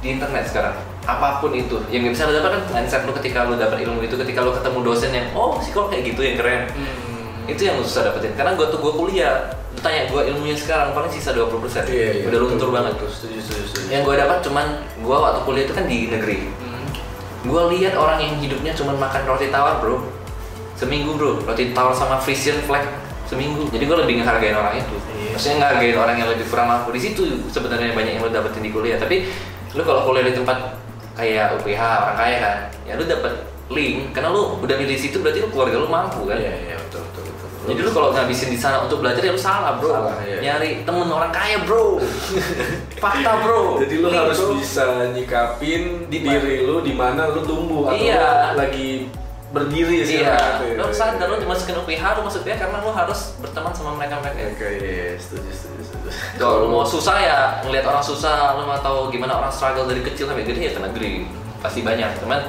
di 0.00 0.16
internet 0.16 0.48
sekarang. 0.48 0.95
Apa 1.06 1.38
pun 1.38 1.54
itu, 1.54 1.78
yang 1.86 2.02
nggak 2.02 2.14
bisa 2.18 2.26
lo 2.26 2.34
dapet 2.34 2.50
kan 2.50 2.62
mindset 2.74 3.06
lo 3.06 3.14
ketika 3.14 3.46
lo 3.46 3.54
dapet 3.54 3.78
ilmu 3.86 4.02
itu, 4.02 4.18
ketika 4.18 4.42
lo 4.42 4.50
ketemu 4.50 4.78
dosen 4.82 5.10
yang 5.14 5.26
oh 5.38 5.54
psikolog 5.62 5.94
kayak 5.94 6.02
gitu 6.10 6.20
yang 6.26 6.36
keren. 6.36 6.62
Itu 7.46 7.62
yang 7.62 7.78
lo 7.78 7.86
susah 7.86 8.10
dapetin. 8.10 8.34
Karena 8.34 8.58
gue 8.58 8.66
tuh 8.66 8.82
gue 8.82 8.90
kuliah, 8.90 9.54
tanya 9.78 10.10
gue 10.10 10.22
ilmunya 10.34 10.58
sekarang 10.58 10.90
paling 10.98 11.06
sisa 11.14 11.30
20% 11.30 11.46
Iya, 11.86 11.86
iya. 11.86 12.24
Udah 12.26 12.38
luntur 12.42 12.74
banget. 12.74 12.98
Tuh, 12.98 13.06
setuju, 13.06 13.38
setuju, 13.38 13.64
setuju. 13.70 13.86
Yang 13.94 14.02
gue 14.02 14.14
dapat 14.18 14.38
cuman 14.42 14.66
gue 14.98 15.16
waktu 15.16 15.40
kuliah 15.46 15.64
itu 15.70 15.74
kan 15.78 15.84
di 15.86 15.98
negeri. 16.10 16.38
Hmm. 16.58 16.86
Gue 17.46 17.62
lihat 17.78 17.94
orang 17.94 18.18
yang 18.18 18.34
hidupnya 18.42 18.74
cuma 18.74 18.98
makan 18.98 19.22
roti 19.30 19.46
tawar 19.54 19.78
bro, 19.78 20.02
seminggu 20.74 21.14
bro, 21.14 21.38
roti 21.46 21.70
tawar 21.70 21.94
sama 21.94 22.18
Frisian 22.18 22.58
flag 22.66 22.82
seminggu 23.26 23.66
jadi 23.74 23.84
gue 23.90 23.96
lebih 24.06 24.22
ngehargain 24.22 24.54
orang 24.54 24.78
itu 24.78 24.94
Iya. 25.18 25.34
maksudnya 25.34 25.56
ngehargain 25.58 25.98
orang 25.98 26.16
yang 26.22 26.28
lebih 26.30 26.46
kurang 26.46 26.70
mampu 26.70 26.94
di 26.94 27.00
situ 27.02 27.22
sebenarnya 27.50 27.90
banyak 27.90 28.12
yang 28.14 28.22
lo 28.22 28.30
dapetin 28.30 28.62
di 28.62 28.70
kuliah 28.70 29.02
tapi 29.02 29.26
lo 29.74 29.82
kalau 29.82 30.06
kuliah 30.06 30.30
di 30.30 30.34
tempat 30.38 30.78
kayak 31.16 31.56
UPH 31.56 31.80
orang 31.80 32.16
kaya 32.16 32.36
kan 32.38 32.56
ya 32.84 32.92
lo 32.92 33.02
dapet 33.02 33.32
link 33.66 34.12
karena 34.12 34.28
lo 34.30 34.60
udah 34.60 34.76
milih 34.76 34.94
situ 34.94 35.18
berarti 35.18 35.40
lo 35.40 35.48
keluarga 35.48 35.76
lo 35.76 35.88
mampu 35.88 36.22
kan 36.24 36.36
Iya, 36.36 36.54
iya, 36.54 36.76
betul, 36.78 37.02
betul, 37.02 37.22
betul. 37.26 37.48
jadi 37.66 37.80
lu 37.82 37.90
kalau 37.90 38.08
ngabisin 38.12 38.48
di 38.48 38.58
sana 38.58 38.78
untuk 38.78 39.00
belajar 39.00 39.18
ya 39.18 39.32
lu 39.32 39.40
salah 39.40 39.74
bro. 39.74 39.90
Salah, 39.90 40.22
iya. 40.22 40.38
Nyari 40.38 40.86
temen 40.86 41.08
orang 41.08 41.32
kaya 41.32 41.58
bro. 41.60 41.98
Fakta 43.02 43.32
bro. 43.42 43.82
Jadi 43.82 43.94
lu 43.98 44.06
Link, 44.06 44.16
harus 44.16 44.38
bro. 44.38 44.54
bisa 44.54 44.86
nyikapin 45.10 45.82
Di 46.06 46.18
diri 46.20 46.62
lu 46.62 46.78
di 46.80 46.92
mana 46.92 47.26
lu 47.26 47.42
tumbuh 47.42 47.90
atau 47.90 47.98
Iya. 47.98 48.54
lu 48.54 48.62
lagi 48.62 49.10
berdiri 49.56 49.98
sih 50.04 50.20
Iya, 50.20 50.36
gitu 50.60 50.64
ya. 50.76 50.84
lu 50.84 50.92
sadar 50.92 51.26
lu 51.26 51.36
dimasukin 51.40 51.76
UPH, 51.80 52.04
masuk 52.20 52.44
UPH 52.44 52.56
karena 52.60 52.76
lu 52.78 52.92
harus 52.92 53.20
berteman 53.40 53.72
sama 53.72 53.96
mereka-mereka. 53.96 54.52
Oke, 54.52 54.68
iya, 54.76 55.16
setuju, 55.16 55.48
setuju, 55.48 55.80
setuju. 55.82 56.08
Kalau 56.36 56.54
lu 56.62 56.68
mau 56.70 56.84
susah 56.84 57.16
ya 57.16 57.38
ngelihat 57.64 57.88
orang 57.88 58.04
susah, 58.04 58.54
lu 58.54 58.68
mau 58.68 58.76
tahu 58.78 59.08
gimana 59.08 59.32
orang 59.34 59.50
struggle 59.50 59.88
dari 59.88 60.04
kecil 60.04 60.28
sampai 60.28 60.44
gede 60.44 60.60
ya 60.60 60.72
ke 60.72 60.80
negeri 60.84 61.12
pasti 61.58 61.80
banyak. 61.80 62.10
Cuman 62.20 62.40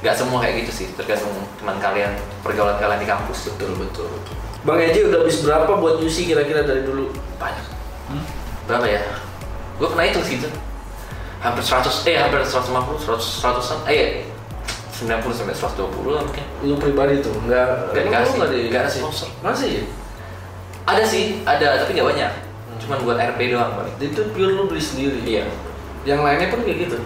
nggak 0.00 0.14
semua 0.14 0.38
kayak 0.40 0.54
gitu 0.62 0.72
sih, 0.72 0.86
tergantung 0.94 1.32
teman 1.56 1.76
kalian, 1.76 2.12
pergaulan 2.44 2.76
kalian 2.76 3.00
di 3.00 3.08
kampus. 3.08 3.48
betul, 3.48 3.72
betul, 3.74 4.06
betul. 4.06 4.34
Bang 4.60 4.76
Eji 4.76 5.08
udah 5.08 5.24
habis 5.24 5.40
berapa 5.40 5.72
buat 5.72 5.96
UC 5.98 6.28
kira-kira 6.28 6.60
dari 6.62 6.84
dulu? 6.84 7.08
Banyak. 7.40 7.64
Berapa 8.68 8.84
ya? 8.84 9.00
Gue 9.80 9.88
pernah 9.88 10.04
hitung 10.04 10.20
sih 10.20 10.36
itu. 10.36 10.48
Hampir 11.40 11.64
100, 11.64 12.04
eh 12.04 12.20
hampir 12.20 12.44
150, 12.44 12.68
100, 13.00 13.16
100 13.88 13.88
eh 13.88 14.28
90 15.00 15.32
sampai 15.32 15.54
120 15.56 16.12
lah 16.12 16.22
mungkin. 16.22 16.44
Lu 16.60 16.74
pribadi 16.76 17.24
tuh 17.24 17.32
nggak 17.32 17.96
Nggak 17.96 18.02
emang 18.04 18.12
dikasih, 18.12 18.28
lu 18.28 18.36
nggak 18.36 18.50
di- 18.52 18.68
nggak 18.68 18.82
ada 18.84 18.90
sponsor. 18.92 19.28
Masih? 19.40 19.88
Ada 20.84 21.02
sih, 21.04 21.24
ada 21.48 21.66
tapi 21.80 21.96
nggak 21.96 22.08
banyak. 22.12 22.32
Cuman 22.84 22.98
buat 23.04 23.16
RP 23.16 23.40
doang 23.52 23.72
paling. 23.72 23.94
Itu 23.96 24.20
pure 24.36 24.52
lu 24.52 24.68
beli 24.68 24.82
sendiri. 24.82 25.18
Iya. 25.24 25.44
Yang 26.04 26.20
lainnya 26.20 26.48
pun 26.52 26.60
kayak 26.64 26.78
gitu. 26.84 26.96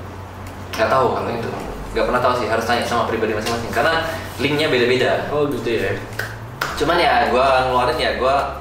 Nggak 0.75 0.89
tahu 0.91 1.07
kalau 1.15 1.31
itu. 1.31 1.51
Nggak 1.95 2.05
pernah 2.11 2.23
tahu 2.23 2.35
sih, 2.43 2.47
harus 2.51 2.67
tanya 2.67 2.83
sama 2.83 3.07
pribadi 3.07 3.31
masing-masing. 3.31 3.71
Karena 3.71 4.03
linknya 4.43 4.67
beda-beda. 4.67 5.31
Oh 5.31 5.47
gitu 5.47 5.69
ya. 5.71 5.95
Cuman 6.75 6.99
ya 6.99 7.31
gua 7.31 7.71
ngeluarin 7.71 7.99
ya 8.03 8.11
gua 8.19 8.59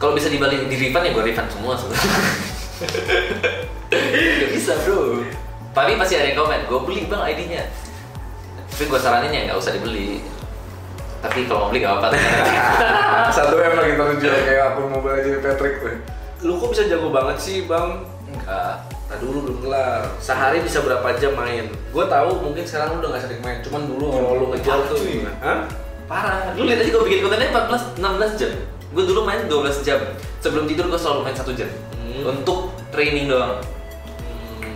kalau 0.00 0.16
bisa 0.16 0.32
dibalik 0.32 0.70
di 0.70 0.76
refund 0.78 1.04
ya 1.04 1.12
gua 1.12 1.24
refund 1.26 1.48
semua 1.52 1.72
sebenarnya. 1.76 2.12
Gak 3.88 4.50
bisa 4.54 4.72
bro. 4.84 5.24
Tapi 5.72 5.94
pasti 5.94 6.14
ada 6.18 6.26
yang 6.32 6.38
komen, 6.38 6.66
gue 6.66 6.80
beli 6.82 7.06
bang 7.06 7.22
ID-nya. 7.22 7.62
Tapi 8.78 8.94
gue 8.94 9.00
saranin 9.02 9.34
ya 9.34 9.40
nggak 9.50 9.58
usah 9.58 9.74
dibeli. 9.74 10.22
Tapi 11.18 11.50
kalau 11.50 11.66
mau 11.66 11.68
beli 11.74 11.82
gak 11.82 11.98
apa-apa. 11.98 12.14
Satu 13.34 13.58
M 13.58 13.74
lagi 13.74 13.98
terjual 13.98 14.38
kayak 14.46 14.62
aku 14.70 14.80
mau 14.86 15.02
belajar 15.02 15.34
Patrick 15.42 15.82
tuh. 15.82 15.98
Lu 16.46 16.62
kok 16.62 16.70
bisa 16.70 16.86
jago 16.86 17.10
banget 17.10 17.42
sih 17.42 17.66
bang? 17.66 18.06
Enggak. 18.30 18.86
Nah 18.86 19.16
dulu 19.18 19.50
belum 19.50 19.58
kelar. 19.66 20.06
Sehari 20.22 20.62
bisa 20.62 20.78
berapa 20.86 21.10
jam 21.18 21.34
main? 21.34 21.66
Gue 21.90 22.06
tahu 22.06 22.38
mungkin 22.38 22.62
sekarang 22.62 22.94
lu 22.94 22.96
udah 23.02 23.18
gak 23.18 23.26
sering 23.26 23.42
main. 23.42 23.58
Cuman 23.66 23.82
dulu 23.90 24.14
kalau 24.14 24.30
lu 24.38 24.46
ngejar 24.54 24.78
tuh 24.86 24.94
gimana? 25.02 25.34
Hah? 25.42 25.58
Parah. 26.06 26.54
Lu 26.54 26.62
lihat 26.62 26.78
aja 26.78 26.90
gue 26.94 27.02
bikin 27.02 27.26
kontennya 27.26 27.50
14, 27.50 27.98
16 27.98 28.38
jam. 28.38 28.52
Gue 28.94 29.02
dulu 29.10 29.20
main 29.26 29.42
12 29.50 29.82
jam. 29.82 29.98
Sebelum 30.38 30.70
tidur 30.70 30.86
gue 30.86 31.00
selalu 31.02 31.26
main 31.26 31.34
satu 31.34 31.50
jam. 31.50 31.66
Hmm. 31.98 32.30
Untuk 32.30 32.70
training 32.94 33.26
doang. 33.26 33.58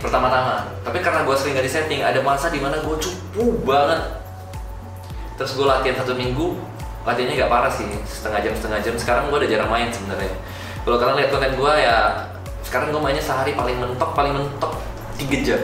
Pertama-tama. 0.03 0.67
Tapi 0.83 0.99
karena 0.99 1.23
gue 1.23 1.35
sering 1.39 1.55
gak 1.55 1.65
disetting 1.65 2.03
ada 2.03 2.19
masa 2.19 2.51
di 2.51 2.59
mana 2.59 2.83
gue 2.83 2.95
cupu 2.99 3.63
banget. 3.63 4.19
Terus 5.39 5.55
gue 5.55 5.63
latihan 5.63 5.95
satu 6.03 6.11
minggu 6.13 6.59
latihannya 7.07 7.39
gak 7.39 7.51
parah 7.51 7.71
sih. 7.71 7.87
Setengah 8.03 8.43
jam 8.43 8.53
setengah 8.59 8.79
jam. 8.83 8.93
Sekarang 8.99 9.31
gue 9.31 9.37
udah 9.39 9.49
jarang 9.49 9.71
main 9.71 9.87
sebenarnya. 9.87 10.35
Kalau 10.83 10.99
kalian 10.99 11.15
lihat 11.23 11.29
konten 11.31 11.53
gue 11.55 11.73
ya 11.79 11.97
sekarang 12.67 12.91
gue 12.91 12.99
mainnya 12.99 13.23
sehari 13.23 13.55
paling 13.55 13.79
mentok 13.79 14.11
paling 14.11 14.35
mentok 14.35 14.75
tiga 15.15 15.37
jam. 15.39 15.61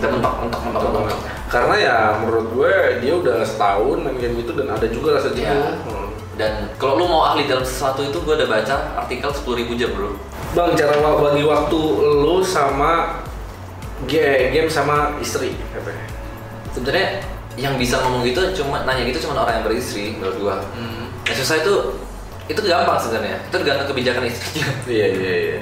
Udah 0.00 0.08
mentok 0.16 0.34
mentok 0.40 0.60
mentok 0.64 0.82
mentok, 0.88 1.02
mentok. 1.04 1.20
Karena 1.48 1.74
ya 1.76 1.96
menurut 2.24 2.46
gue 2.56 2.72
dia 3.04 3.12
udah 3.12 3.44
setahun 3.44 4.00
main 4.00 4.16
game 4.16 4.40
itu 4.40 4.52
dan 4.56 4.72
ada 4.72 4.86
juga 4.88 5.20
rasa 5.20 5.28
jenuh. 5.36 5.44
Ya. 5.44 5.76
Hmm. 6.38 6.40
dan 6.40 6.52
kalau 6.78 6.94
lu 6.96 7.10
mau 7.10 7.26
ahli 7.26 7.50
dalam 7.50 7.66
sesuatu 7.66 8.00
itu 8.00 8.14
gue 8.14 8.34
udah 8.38 8.46
baca 8.46 8.74
artikel 8.96 9.26
10.000 9.26 9.74
jam 9.74 9.90
bro 9.90 10.14
Bang, 10.54 10.72
cara 10.72 10.94
bagi 10.96 11.42
waktu 11.42 11.78
lu 12.22 12.38
sama 12.40 13.20
game, 14.06 14.54
game 14.54 14.70
sama 14.70 15.18
istri 15.18 15.58
ya? 15.74 15.82
sebenarnya 16.70 17.26
yang 17.58 17.74
bisa 17.74 17.98
ngomong 18.00 18.22
gitu 18.22 18.38
cuma 18.54 18.86
nanya 18.86 19.02
gitu 19.04 19.26
cuma 19.26 19.42
orang 19.42 19.60
yang 19.60 19.66
beristri 19.66 20.14
menurut 20.14 20.38
gua 20.38 20.56
yang 21.26 21.34
susah 21.36 21.58
itu 21.58 21.74
itu 22.46 22.60
gampang 22.62 22.96
sebenarnya 22.96 23.36
itu 23.42 23.52
tergantung 23.52 23.88
kebijakan 23.90 24.22
istrinya 24.24 24.66
Iya 24.88 25.06
iya 25.10 25.34
iya. 25.36 25.58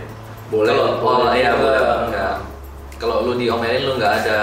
Boleh. 0.46 0.70
kalau 0.70 0.86
oh, 1.02 1.16
boleh 1.24 1.34
iya 1.34 1.50
boleh 1.56 1.80
Bang. 1.80 2.02
Nggak. 2.12 2.36
kalau 3.00 3.16
lu 3.24 3.32
diomelin 3.34 3.82
lu 3.82 3.96
nggak 3.96 4.12
ada 4.22 4.38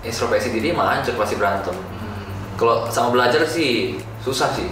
introspeksi 0.00 0.50
diri 0.50 0.72
mah 0.72 0.98
hancur 0.98 1.14
pasti 1.14 1.36
berantem 1.36 1.76
Hmm. 1.76 2.58
kalau 2.58 2.88
sama 2.88 3.12
belajar 3.12 3.44
sih 3.46 3.96
susah 4.20 4.50
sih 4.52 4.68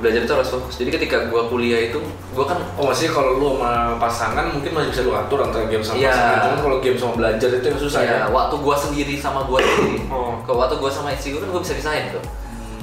belajar 0.00 0.20
itu 0.24 0.32
harus 0.32 0.48
fokus. 0.48 0.74
Jadi 0.76 0.90
ketika 0.90 1.28
gua 1.28 1.46
kuliah 1.46 1.92
itu 1.92 2.00
gua 2.32 2.44
kan 2.44 2.58
Oh 2.74 2.88
maksudnya 2.88 3.12
kalau 3.12 3.30
lu 3.36 3.48
sama 3.56 3.94
pasangan 3.96 4.44
mungkin 4.48 4.72
masih 4.72 4.88
bisa 4.90 5.02
lu 5.04 5.12
atur 5.12 5.38
antara 5.40 5.68
game 5.68 5.80
sama 5.80 5.96
Iya. 5.96 6.10
pasangan. 6.10 6.40
Cuman 6.42 6.58
kalau 6.60 6.76
game 6.80 6.96
sama 6.96 7.12
belajar 7.14 7.48
itu 7.52 7.66
yang 7.66 7.78
susah 7.78 8.00
ya, 8.00 8.10
ya. 8.10 8.26
waktu 8.28 8.54
gua 8.58 8.74
sendiri 8.74 9.14
sama 9.14 9.40
gua 9.44 9.60
sendiri. 9.60 10.00
Oh. 10.12 10.40
kalau 10.42 10.58
waktu 10.60 10.76
gua 10.76 10.90
sama 10.90 11.12
istri 11.12 11.30
gua 11.30 11.44
kan 11.44 11.50
gua 11.52 11.62
bisa 11.62 11.74
pisahin 11.76 12.10
tuh. 12.10 12.24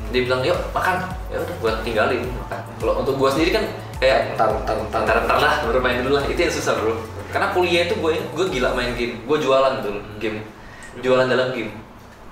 Dia 0.07 0.21
bilang 0.23 0.39
yuk 0.39 0.55
makan. 0.71 0.95
Ya 1.27 1.37
udah 1.41 1.55
gua 1.59 1.71
tinggalin 1.81 2.21
makan. 2.23 2.59
Kalau 2.77 2.93
untuk 3.01 3.15
gua 3.17 3.29
sendiri 3.29 3.51
kan 3.51 3.63
kayak 3.97 4.37
Ntar 4.37 4.53
ntar 4.61 4.77
ntar. 4.87 5.01
ntar 5.03 5.17
ntar 5.25 5.37
lah 5.37 5.53
baru 5.65 5.81
main 5.81 5.99
dulu 5.99 6.15
lah. 6.15 6.23
Itu 6.25 6.37
yang 6.37 6.53
susah 6.53 6.77
bro. 6.77 6.93
Karena 7.27 7.51
kuliah 7.51 7.83
itu 7.83 7.99
gue 7.99 8.15
gue 8.15 8.45
gila 8.55 8.71
main 8.71 8.95
game. 8.95 9.19
Gue 9.27 9.35
jualan 9.35 9.83
dulu 9.83 9.99
game. 10.15 10.39
Jualan 11.03 11.27
dalam 11.27 11.51
game. 11.51 11.75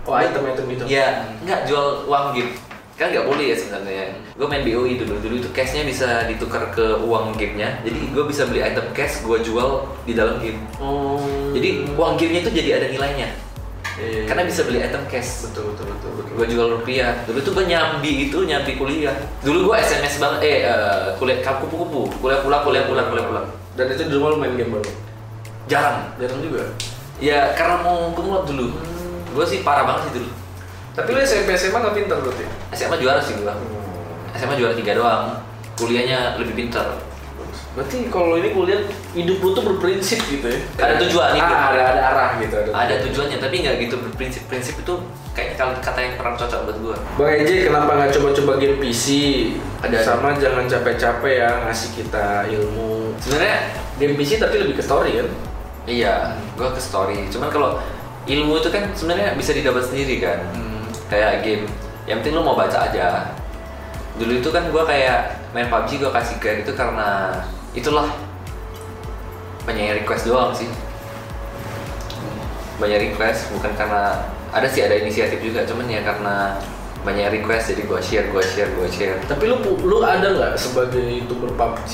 Oh 0.05 0.13
item 0.13 0.45
item 0.45 0.65
itu. 0.69 0.83
ya 0.85 1.25
nggak 1.41 1.65
jual 1.65 2.05
uang 2.05 2.31
game 2.31 2.53
kan 2.95 3.11
nggak 3.11 3.27
boleh 3.27 3.51
ya 3.51 3.55
sebenarnya 3.59 4.07
gue 4.39 4.47
main 4.47 4.63
BOI 4.63 4.93
dulu 5.03 5.19
dulu 5.19 5.35
itu 5.35 5.49
cashnya 5.51 5.83
bisa 5.83 6.23
ditukar 6.31 6.71
ke 6.71 7.03
uang 7.03 7.35
gamenya 7.35 7.83
jadi 7.83 7.99
gue 8.15 8.23
bisa 8.23 8.47
beli 8.47 8.63
item 8.63 8.87
cash 8.95 9.19
gue 9.19 9.37
jual 9.43 9.83
di 10.07 10.15
dalam 10.15 10.39
game 10.39 10.63
Oh. 10.79 11.19
jadi 11.51 11.91
uang 11.91 12.15
gamenya 12.15 12.41
itu 12.47 12.51
jadi 12.55 12.69
ada 12.79 12.87
nilainya 12.87 13.29
Iya, 13.95 14.07
iya. 14.11 14.23
karena 14.27 14.43
bisa 14.43 14.67
beli 14.67 14.83
item 14.83 15.03
cash 15.07 15.47
betul 15.47 15.71
betul 15.71 15.87
betul 15.87 16.09
betul. 16.19 16.33
gue 16.35 16.47
jual 16.51 16.67
rupiah 16.67 17.15
dulu 17.23 17.39
tuh 17.39 17.51
gue 17.55 17.65
nyambi 17.67 18.27
itu 18.27 18.37
nyambi 18.43 18.75
kuliah 18.75 19.15
dulu 19.39 19.71
gue 19.71 19.75
SMS 19.79 20.19
banget 20.19 20.39
eh 20.43 20.57
eh, 20.67 21.15
kuliah 21.15 21.39
kupu-kupu 21.39 22.11
kuliah 22.19 22.43
pulang 22.43 22.63
kuliah 22.67 22.83
pulang 22.87 23.07
kuliah 23.07 23.27
pulang 23.27 23.47
Dan 23.75 23.91
itu 23.91 24.07
di 24.07 24.15
rumah 24.15 24.31
lu 24.31 24.37
main 24.39 24.55
game 24.55 24.71
baru. 24.71 24.87
jarang 25.67 26.15
Jarang 26.15 26.39
juga. 26.39 26.63
Ya 27.19 27.51
karena 27.59 27.83
mau 27.83 28.07
kumlot 28.15 28.47
dulu. 28.47 28.71
Gue 29.35 29.43
sih 29.43 29.67
parah 29.67 29.83
banget 29.83 30.07
sih 30.07 30.23
dulu. 30.23 30.29
Tapi 30.95 31.09
lu 31.11 31.19
SMP 31.19 31.51
SMA 31.59 31.77
nggak 31.77 31.95
pintar 31.95 32.17
berarti. 32.23 32.45
SMA 32.71 32.95
juara 33.03 33.19
sih 33.19 33.35
gue. 33.35 33.53
SMA 34.39 34.55
juara 34.55 34.73
tiga 34.73 34.95
doang. 34.95 35.43
Kuliahnya 35.75 36.39
lebih 36.39 36.55
pintar. 36.55 36.95
Berarti 37.75 38.07
kalau 38.07 38.39
ini 38.39 38.55
kuliah 38.55 38.79
hidup 39.11 39.43
lu 39.43 39.51
tuh 39.51 39.63
berprinsip 39.67 40.15
gitu 40.31 40.47
ya. 40.47 40.59
Ada 40.79 40.95
tujuan, 41.03 41.35
hidup. 41.35 41.55
Ah, 41.59 41.75
ada 41.75 41.81
ada 41.91 42.01
arah 42.15 42.29
gitu 42.39 42.55
ada. 42.55 42.71
Ada 42.71 43.03
tujuannya 43.03 43.37
tapi 43.43 43.55
nggak 43.67 43.75
gitu 43.83 43.95
berprinsip-prinsip 43.99 44.79
itu 44.79 44.93
kayaknya 45.35 45.55
kalau 45.59 45.71
kata 45.83 45.99
yang 45.99 46.15
kurang 46.15 46.35
cocok 46.39 46.59
buat 46.71 46.77
gue. 46.79 46.97
Bang 47.19 47.31
Eje, 47.35 47.55
kenapa 47.67 47.91
nggak 47.99 48.11
coba-coba 48.15 48.51
game 48.63 48.79
PC? 48.79 49.05
Ada. 49.83 49.97
Sama 49.99 50.39
jangan 50.39 50.63
capek-capek 50.71 51.33
ya 51.35 51.49
ngasih 51.67 51.89
kita 51.99 52.47
ilmu. 52.47 53.11
Sebenarnya 53.19 53.83
Game 53.95 54.15
PC 54.19 54.43
tapi 54.43 54.59
lebih 54.59 54.75
ke 54.79 54.83
story 54.83 55.23
kan? 55.23 55.29
iya, 55.85 56.33
gue 56.57 56.65
ke 56.65 56.81
story. 56.81 57.29
Cuman 57.29 57.47
kalau 57.47 57.77
ilmu 58.25 58.57
itu 58.57 58.69
kan 58.73 58.89
sebenarnya 58.91 59.37
bisa 59.37 59.53
didapat 59.53 59.85
sendiri 59.85 60.17
kan. 60.19 60.39
Hmm. 60.51 60.74
Kayak 61.07 61.45
game. 61.45 61.65
Yang 62.05 62.17
penting 62.21 62.35
lo 62.37 62.41
mau 62.45 62.57
baca 62.57 62.77
aja. 62.89 63.33
Dulu 64.15 64.31
itu 64.39 64.49
kan 64.49 64.69
gue 64.69 64.83
kayak 64.85 65.51
main 65.55 65.71
PUBG 65.71 66.03
gue 66.03 66.11
kasih 66.11 66.35
guide 66.43 66.61
itu 66.67 66.73
karena 66.75 67.39
itulah 67.71 68.07
banyak 69.63 70.03
request 70.03 70.27
doang 70.29 70.51
sih 70.51 70.69
banyak 72.75 73.11
request 73.11 73.49
bukan 73.55 73.71
karena 73.79 74.19
ada 74.51 74.67
sih 74.67 74.83
ada 74.83 74.99
inisiatif 74.99 75.39
juga 75.39 75.63
cuman 75.63 75.87
ya 75.87 76.03
karena 76.03 76.59
banyak 77.05 77.39
request 77.39 77.71
jadi 77.71 77.83
gue 77.85 77.99
share 78.01 78.27
gue 78.33 78.43
share 78.43 78.71
gue 78.73 78.87
share 78.89 79.17
Tapi 79.29 79.45
lu 79.45 79.61
lu 79.85 80.01
ada 80.01 80.25
nggak 80.25 80.53
sebagai 80.57 81.05
youtuber 81.05 81.53
PUBG, 81.53 81.91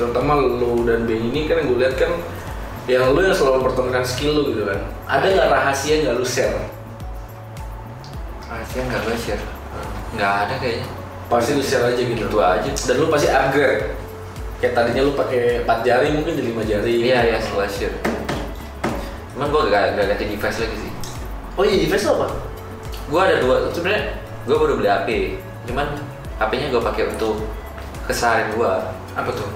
terutama 0.00 0.40
lu 0.40 0.88
dan 0.88 1.04
Ben 1.04 1.20
ini 1.20 1.44
kan 1.44 1.60
gue 1.68 1.76
lihat 1.76 2.00
kan 2.00 2.16
yang 2.88 3.12
lu 3.12 3.20
yang 3.20 3.36
selalu 3.36 3.60
mempertontonkan 3.60 4.04
skill 4.08 4.40
lu 4.40 4.42
gitu 4.56 4.64
kan. 4.64 4.80
Ada 5.04 5.26
nggak 5.36 5.48
rahasia 5.52 5.94
nggak 6.00 6.16
lu 6.16 6.24
share? 6.24 6.56
Rahasia 8.54 8.80
nggak 8.86 9.00
gue 9.02 9.16
share 9.18 9.42
nggak 10.14 10.32
ada 10.46 10.54
kayaknya 10.62 10.88
Pasti 11.24 11.56
lu 11.56 11.64
share 11.64 11.88
aja 11.88 11.96
gitu. 11.96 12.28
gitu 12.28 12.36
aja 12.38 12.68
Dan 12.68 13.00
lu 13.00 13.08
pasti 13.08 13.32
upgrade. 13.32 13.96
Kayak 14.60 14.72
tadinya 14.76 15.02
lu 15.08 15.16
pakai 15.16 15.64
4 15.64 15.80
jari 15.80 16.08
mungkin 16.12 16.36
jadi 16.36 16.48
5 16.52 16.70
jari. 16.70 16.92
iya 17.00 17.18
iya 17.26 17.38
setelah 17.40 17.64
share 17.66 17.96
cuman 19.34 19.50
gue 19.50 19.62
gak, 19.66 19.82
gak 19.98 20.06
ganti 20.14 20.24
device 20.30 20.58
lagi 20.62 20.76
sih 20.78 20.92
Oh 21.58 21.64
iya, 21.66 21.76
device 21.82 22.04
lu 22.06 22.12
apa? 22.20 22.28
gue 23.04 23.20
ada 23.20 23.36
dua 23.42 23.56
sebenarnya 23.74 24.02
gue 24.46 24.56
baru 24.56 24.72
beli 24.78 24.88
HP 24.88 25.08
cuman 25.66 25.86
HP-nya 26.38 26.66
gue 26.70 26.82
pakai 26.84 27.04
untuk 27.10 27.34
keseharian 28.06 28.54
gue 28.54 28.72
Apa 29.16 29.30
tuh? 29.32 29.48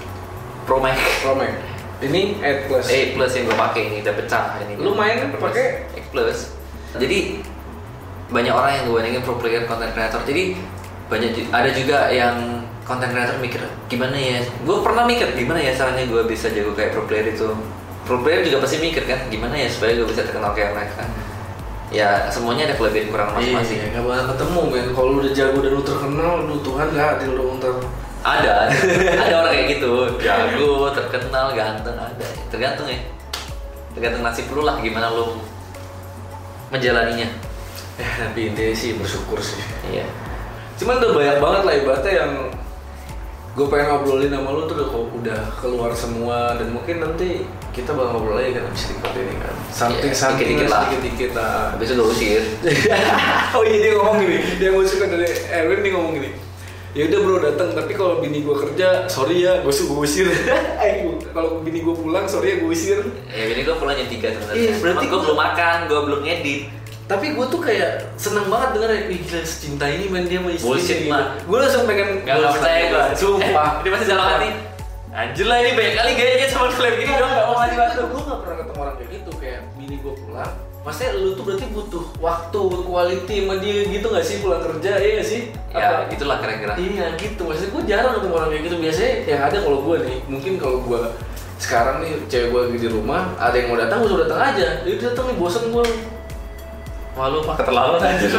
Pro 0.66 0.82
Max 0.82 0.98
Pro 1.22 1.36
Max. 1.36 1.52
Ini 2.00 2.40
8 2.42 2.66
Plus. 2.66 2.84
8 2.88 3.14
Plus 3.14 3.32
yang 3.36 3.44
gue 3.44 3.56
pakai 3.60 3.82
ini 3.92 3.96
udah 4.02 4.14
pecah 4.18 4.44
ini 4.64 4.72
Lu 4.80 4.96
main 4.96 5.20
pakai? 5.30 5.84
8 5.94 6.10
Plus 6.10 6.38
jadi 6.96 7.44
banyak 8.28 8.52
orang 8.52 8.72
yang 8.76 8.84
gue 8.92 9.22
pro 9.24 9.40
player 9.40 9.64
content 9.64 9.92
creator. 9.96 10.20
Jadi 10.28 10.56
banyak 11.08 11.48
ada 11.48 11.70
juga 11.72 12.12
yang 12.12 12.60
content 12.84 13.12
creator 13.12 13.36
mikir 13.40 13.60
gimana 13.88 14.16
ya? 14.16 14.44
Gue 14.64 14.84
pernah 14.84 15.08
mikir 15.08 15.32
gimana 15.32 15.60
ya 15.60 15.72
caranya 15.72 16.04
gue 16.04 16.22
bisa 16.28 16.52
jago 16.52 16.76
kayak 16.76 16.92
pro 16.92 17.08
player 17.08 17.32
itu? 17.32 17.48
Pro 18.04 18.20
player 18.20 18.44
juga 18.44 18.64
pasti 18.64 18.80
mikir 18.80 19.08
kan 19.08 19.28
gimana 19.32 19.56
ya 19.56 19.68
supaya 19.68 19.96
gue 19.96 20.06
bisa 20.08 20.24
terkenal 20.28 20.52
kayak 20.52 20.76
mereka? 20.76 21.04
Ya 21.88 22.28
semuanya 22.28 22.68
ada 22.68 22.76
kelebihan 22.76 23.08
kurang 23.08 23.32
masing-masing. 23.32 23.80
Iya, 23.80 23.96
gak 23.96 24.04
bakal 24.04 24.24
ketemu 24.36 24.60
men. 24.68 24.86
Kalau 24.92 25.08
lu 25.08 25.18
udah 25.24 25.32
jago 25.32 25.58
dan 25.64 25.72
lu 25.72 25.80
terkenal, 25.80 26.32
lu 26.44 26.56
Tuhan 26.60 26.86
gak 26.92 27.08
adil 27.16 27.32
dong 27.32 27.56
ntar. 27.56 27.74
ada 28.18 28.68
ada. 28.68 28.74
Orang 29.40 29.52
kayak 29.56 29.66
gitu. 29.72 29.92
Jago 30.20 30.92
terkenal 30.92 31.56
ganteng 31.56 31.96
ada. 31.96 32.26
Tergantung 32.52 32.92
ya. 32.92 33.00
Tergantung 33.96 34.20
nasib 34.20 34.52
lu 34.52 34.68
lah 34.68 34.76
gimana 34.84 35.08
lu 35.08 35.40
menjalaninya 36.68 37.47
Ya, 37.98 38.30
tapi 38.30 38.54
intinya 38.54 38.74
sih 38.78 38.94
bersyukur 38.94 39.42
sih. 39.42 39.58
iya. 39.90 40.06
Cuman 40.78 41.02
udah 41.02 41.10
banyak 41.10 41.36
banget 41.42 41.62
lah 41.66 41.74
ibaratnya 41.74 42.12
yang 42.14 42.32
gue 43.58 43.66
pengen 43.66 43.86
ngobrolin 43.90 44.30
sama 44.30 44.54
lu 44.54 44.62
tuh 44.70 44.86
udah, 45.18 45.40
keluar 45.58 45.90
semua. 45.90 46.54
Dan 46.54 46.70
mungkin 46.70 47.02
nanti 47.02 47.42
kita 47.74 47.90
bakal 47.98 48.22
ngobrol 48.22 48.38
lagi 48.38 48.54
kan 48.54 48.70
abis 48.70 48.94
record 48.94 49.14
ini 49.18 49.34
kan. 49.42 49.54
Something 49.74 50.12
Iya, 50.14 50.18
something 50.18 50.46
dikit-dikit 50.46 50.70
lah. 50.70 50.82
dikit 50.86 51.02
dikit 51.02 51.30
lah. 51.34 51.56
Habis 51.74 51.86
itu 51.90 51.94
gue 51.98 52.06
usir 52.14 52.42
oh 53.58 53.62
iya 53.66 53.78
dia 53.82 53.92
ngomong 53.98 54.16
gini. 54.22 54.36
Dia 54.62 54.68
mau 54.70 54.82
suka 54.86 55.04
dari 55.10 55.26
Erwin 55.50 55.80
nih 55.82 55.90
ngomong 55.98 56.12
gini. 56.22 56.30
Ya 56.96 57.02
udah 57.04 57.18
bro 57.20 57.36
datang 57.38 57.68
tapi 57.76 57.92
kalau 57.94 58.18
bini 58.18 58.42
gue 58.42 58.56
kerja 58.56 59.06
sorry 59.10 59.42
ya 59.42 59.58
gue 59.66 59.74
suka 59.74 59.92
usir. 59.98 60.30
Eh, 60.86 61.04
kalau 61.34 61.58
bini 61.66 61.82
gue 61.82 61.94
pulang 61.98 62.30
sorry 62.30 62.54
ya 62.54 62.56
gue 62.62 62.70
usir. 62.70 63.02
Ya 63.30 63.44
ini 63.50 63.66
gue 63.66 63.74
pulang 63.74 63.98
jam 63.98 64.06
3 64.06 64.14
sebenarnya. 64.14 64.54
Iya, 64.54 64.72
berarti 64.78 65.04
gue 65.10 65.20
belum 65.26 65.38
makan 65.38 65.76
gue 65.90 66.00
belum 66.06 66.20
ngedit 66.22 66.62
tapi 67.08 67.32
gue 67.32 67.46
tuh 67.48 67.60
kayak 67.64 68.04
seneng 68.20 68.52
banget 68.52 68.76
denger 68.76 68.90
ya, 68.92 69.00
ih 69.08 69.18
gila 69.24 69.40
secinta 69.48 69.84
ini 69.88 70.04
main 70.12 70.28
dia 70.28 70.44
sama 70.44 70.52
istrinya 70.52 70.76
Bullshit, 70.76 70.98
gitu. 71.08 71.48
Gue 71.48 71.58
langsung 71.64 71.84
pengen 71.88 72.08
Gak, 72.20 72.36
gak 72.36 72.52
percaya 72.60 72.80
gue 72.84 73.04
Sumpah. 73.16 73.70
Dia 73.82 73.90
masih 73.96 74.06
dalam 74.12 74.26
hati 74.28 74.48
Anjir 75.08 75.46
lah 75.48 75.56
ini 75.64 75.70
banyak 75.72 75.94
kali 75.96 76.10
gayanya 76.20 76.46
sama 76.52 76.68
klaim 76.68 76.94
gini 77.00 77.12
dong 77.16 77.32
Gak 77.32 77.46
mau 77.48 77.56
ngasih 77.64 77.78
waktu 77.80 78.00
Gue 78.12 78.22
gak 78.28 78.38
pernah 78.44 78.56
ketemu 78.60 78.78
orang 78.84 78.94
kayak 79.00 79.10
gitu 79.16 79.30
Kayak 79.40 79.60
bini 79.80 79.96
gue 80.04 80.14
pulang. 80.20 80.52
Maksudnya 80.78 81.10
lu 81.20 81.30
tuh 81.36 81.44
berarti 81.44 81.66
butuh 81.68 82.04
waktu, 82.16 82.60
quality 82.88 83.36
sama 83.44 83.54
dia 83.60 83.78
gitu 83.88 84.06
gak 84.08 84.24
sih 84.24 84.36
pulang 84.40 84.62
kerja, 84.64 84.90
iya 84.96 85.12
gak 85.20 85.28
sih? 85.28 85.40
Ya 85.72 85.84
Apa? 85.84 86.12
itulah 86.12 86.36
kira-kira. 86.40 86.72
Iya 86.80 87.06
gitu, 87.16 87.40
maksudnya 87.44 87.70
gue 87.76 87.82
jarang 87.84 88.12
ketemu 88.20 88.34
orang 88.36 88.48
kayak 88.52 88.62
gitu. 88.64 88.76
Biasanya 88.80 89.12
yang 89.28 89.40
ada 89.48 89.56
kalau 89.64 89.78
gue 89.84 89.96
nih, 90.08 90.18
mungkin 90.32 90.52
kalau 90.56 90.78
gue 90.84 91.00
sekarang 91.58 91.96
nih 92.00 92.12
cewek 92.30 92.48
gue 92.54 92.60
lagi 92.70 92.78
di 92.84 92.88
rumah 92.88 93.34
ada 93.36 93.52
yang 93.58 93.68
mau 93.68 93.76
datang 93.76 93.96
gue 94.00 94.08
suruh 94.08 94.24
datang 94.24 94.40
aja. 94.54 94.68
Jadi 94.86 94.96
datang 95.02 95.24
nih 95.28 95.36
bosen 95.36 95.64
gue 95.68 95.84
Wah 97.18 97.26
lu 97.34 97.42
mah 97.42 97.58
keterlaluan. 97.58 97.98
Anjir 97.98 98.30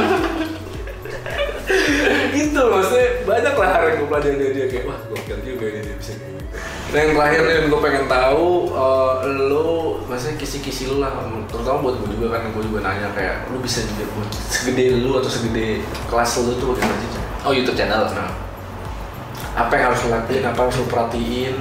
gitu 2.33 2.61
maksudnya 2.65 3.07
banyak 3.29 3.53
lah 3.59 3.69
hal 3.77 3.83
yang 3.91 3.97
gue 4.01 4.07
pelajari 4.09 4.35
dari 4.39 4.53
dia. 4.55 4.67
Kayak 4.71 4.85
wah 4.89 4.99
gokil 5.11 5.37
juga 5.43 5.65
ini 5.69 5.79
dia 5.85 5.95
bisa 5.99 6.11
kayak 6.17 6.31
gitu. 6.33 6.55
Nah 6.89 6.97
yang 6.97 7.11
terakhir 7.13 7.41
nih 7.45 7.57
gue 7.69 7.79
pengen 7.83 8.05
tahu 8.09 8.45
eh, 8.73 9.15
lo 9.51 9.69
maksudnya 10.09 10.35
kisi-kisi 10.39 10.89
lu 10.89 11.03
lah. 11.03 11.11
Terutama 11.51 11.77
buat 11.83 11.95
gue 12.01 12.09
juga 12.17 12.39
kan 12.39 12.49
gue 12.49 12.63
juga 12.63 12.79
nanya 12.87 13.11
kayak 13.13 13.51
lu 13.53 13.61
bisa 13.61 13.85
juga 13.85 14.07
buat 14.17 14.29
segede 14.31 15.03
lu 15.03 15.11
atau 15.19 15.29
segede 15.29 15.83
kelas 16.09 16.31
lu 16.41 16.51
tuh 16.57 16.67
bagaimana 16.73 16.97
sih? 17.03 17.21
Oh 17.45 17.51
Youtube 17.53 17.77
channel. 17.77 18.07
Nah 18.09 18.31
apa 19.59 19.71
yang 19.75 19.91
harus 19.91 19.99
lo 20.07 20.09
lakuin? 20.15 20.43
Apa 20.47 20.57
yang 20.57 20.67
harus 20.71 20.79
lo 20.79 20.85
perhatiin? 20.87 21.55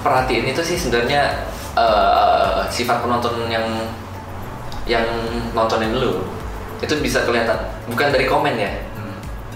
Perhatiin 0.00 0.44
itu 0.48 0.62
sih 0.64 0.76
sebenarnya 0.80 1.44
eh, 1.76 2.60
Sifat 2.72 3.04
penonton 3.04 3.50
yang 3.52 3.66
Yang 4.92 5.08
nontonin 5.56 5.96
lu 5.96 6.20
Itu 6.84 7.00
bisa 7.00 7.24
kelihatan. 7.24 7.56
Bukan 7.88 8.12
dari 8.12 8.28
komen 8.28 8.60
ya 8.60 8.92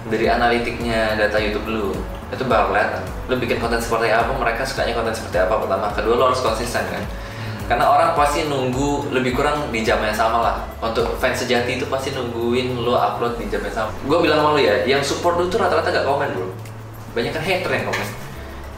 dari 0.07 0.27
analitiknya 0.31 1.19
data 1.19 1.39
YouTube 1.39 1.67
lu 1.67 1.87
itu 2.31 2.43
bakal 2.47 2.75
kelihatan. 2.75 3.03
Lu 3.31 3.35
bikin 3.39 3.59
konten 3.63 3.79
seperti 3.79 4.11
apa 4.11 4.31
mereka 4.35 4.63
sukanya 4.67 4.95
konten 4.99 5.15
seperti 5.15 5.39
apa 5.43 5.55
pertama. 5.63 5.91
Kedua 5.95 6.15
lu 6.19 6.25
harus 6.31 6.43
konsisten 6.43 6.83
kan? 6.91 7.03
Karena 7.67 7.91
orang 7.91 8.15
pasti 8.15 8.47
nunggu 8.47 9.11
lebih 9.11 9.35
kurang 9.35 9.75
di 9.75 9.83
jam 9.83 9.99
yang 9.99 10.15
sama 10.15 10.39
lah. 10.39 10.57
Untuk 10.79 11.19
fans 11.19 11.43
sejati 11.43 11.83
itu 11.83 11.87
pasti 11.91 12.15
nungguin 12.15 12.79
lu 12.79 12.95
upload 12.95 13.39
di 13.43 13.51
jam 13.51 13.59
yang 13.67 13.75
sama. 13.75 13.91
Gue 14.07 14.19
bilang 14.23 14.39
sama 14.43 14.55
lu 14.55 14.61
ya 14.63 14.87
yang 14.87 15.03
support 15.03 15.35
lu 15.39 15.51
tuh 15.51 15.59
rata-rata 15.59 15.91
gak 15.91 16.07
komen 16.07 16.31
bro. 16.31 16.47
Banyak 17.19 17.35
kan 17.35 17.43
hater 17.43 17.71
yang 17.75 17.87
komen. 17.91 18.07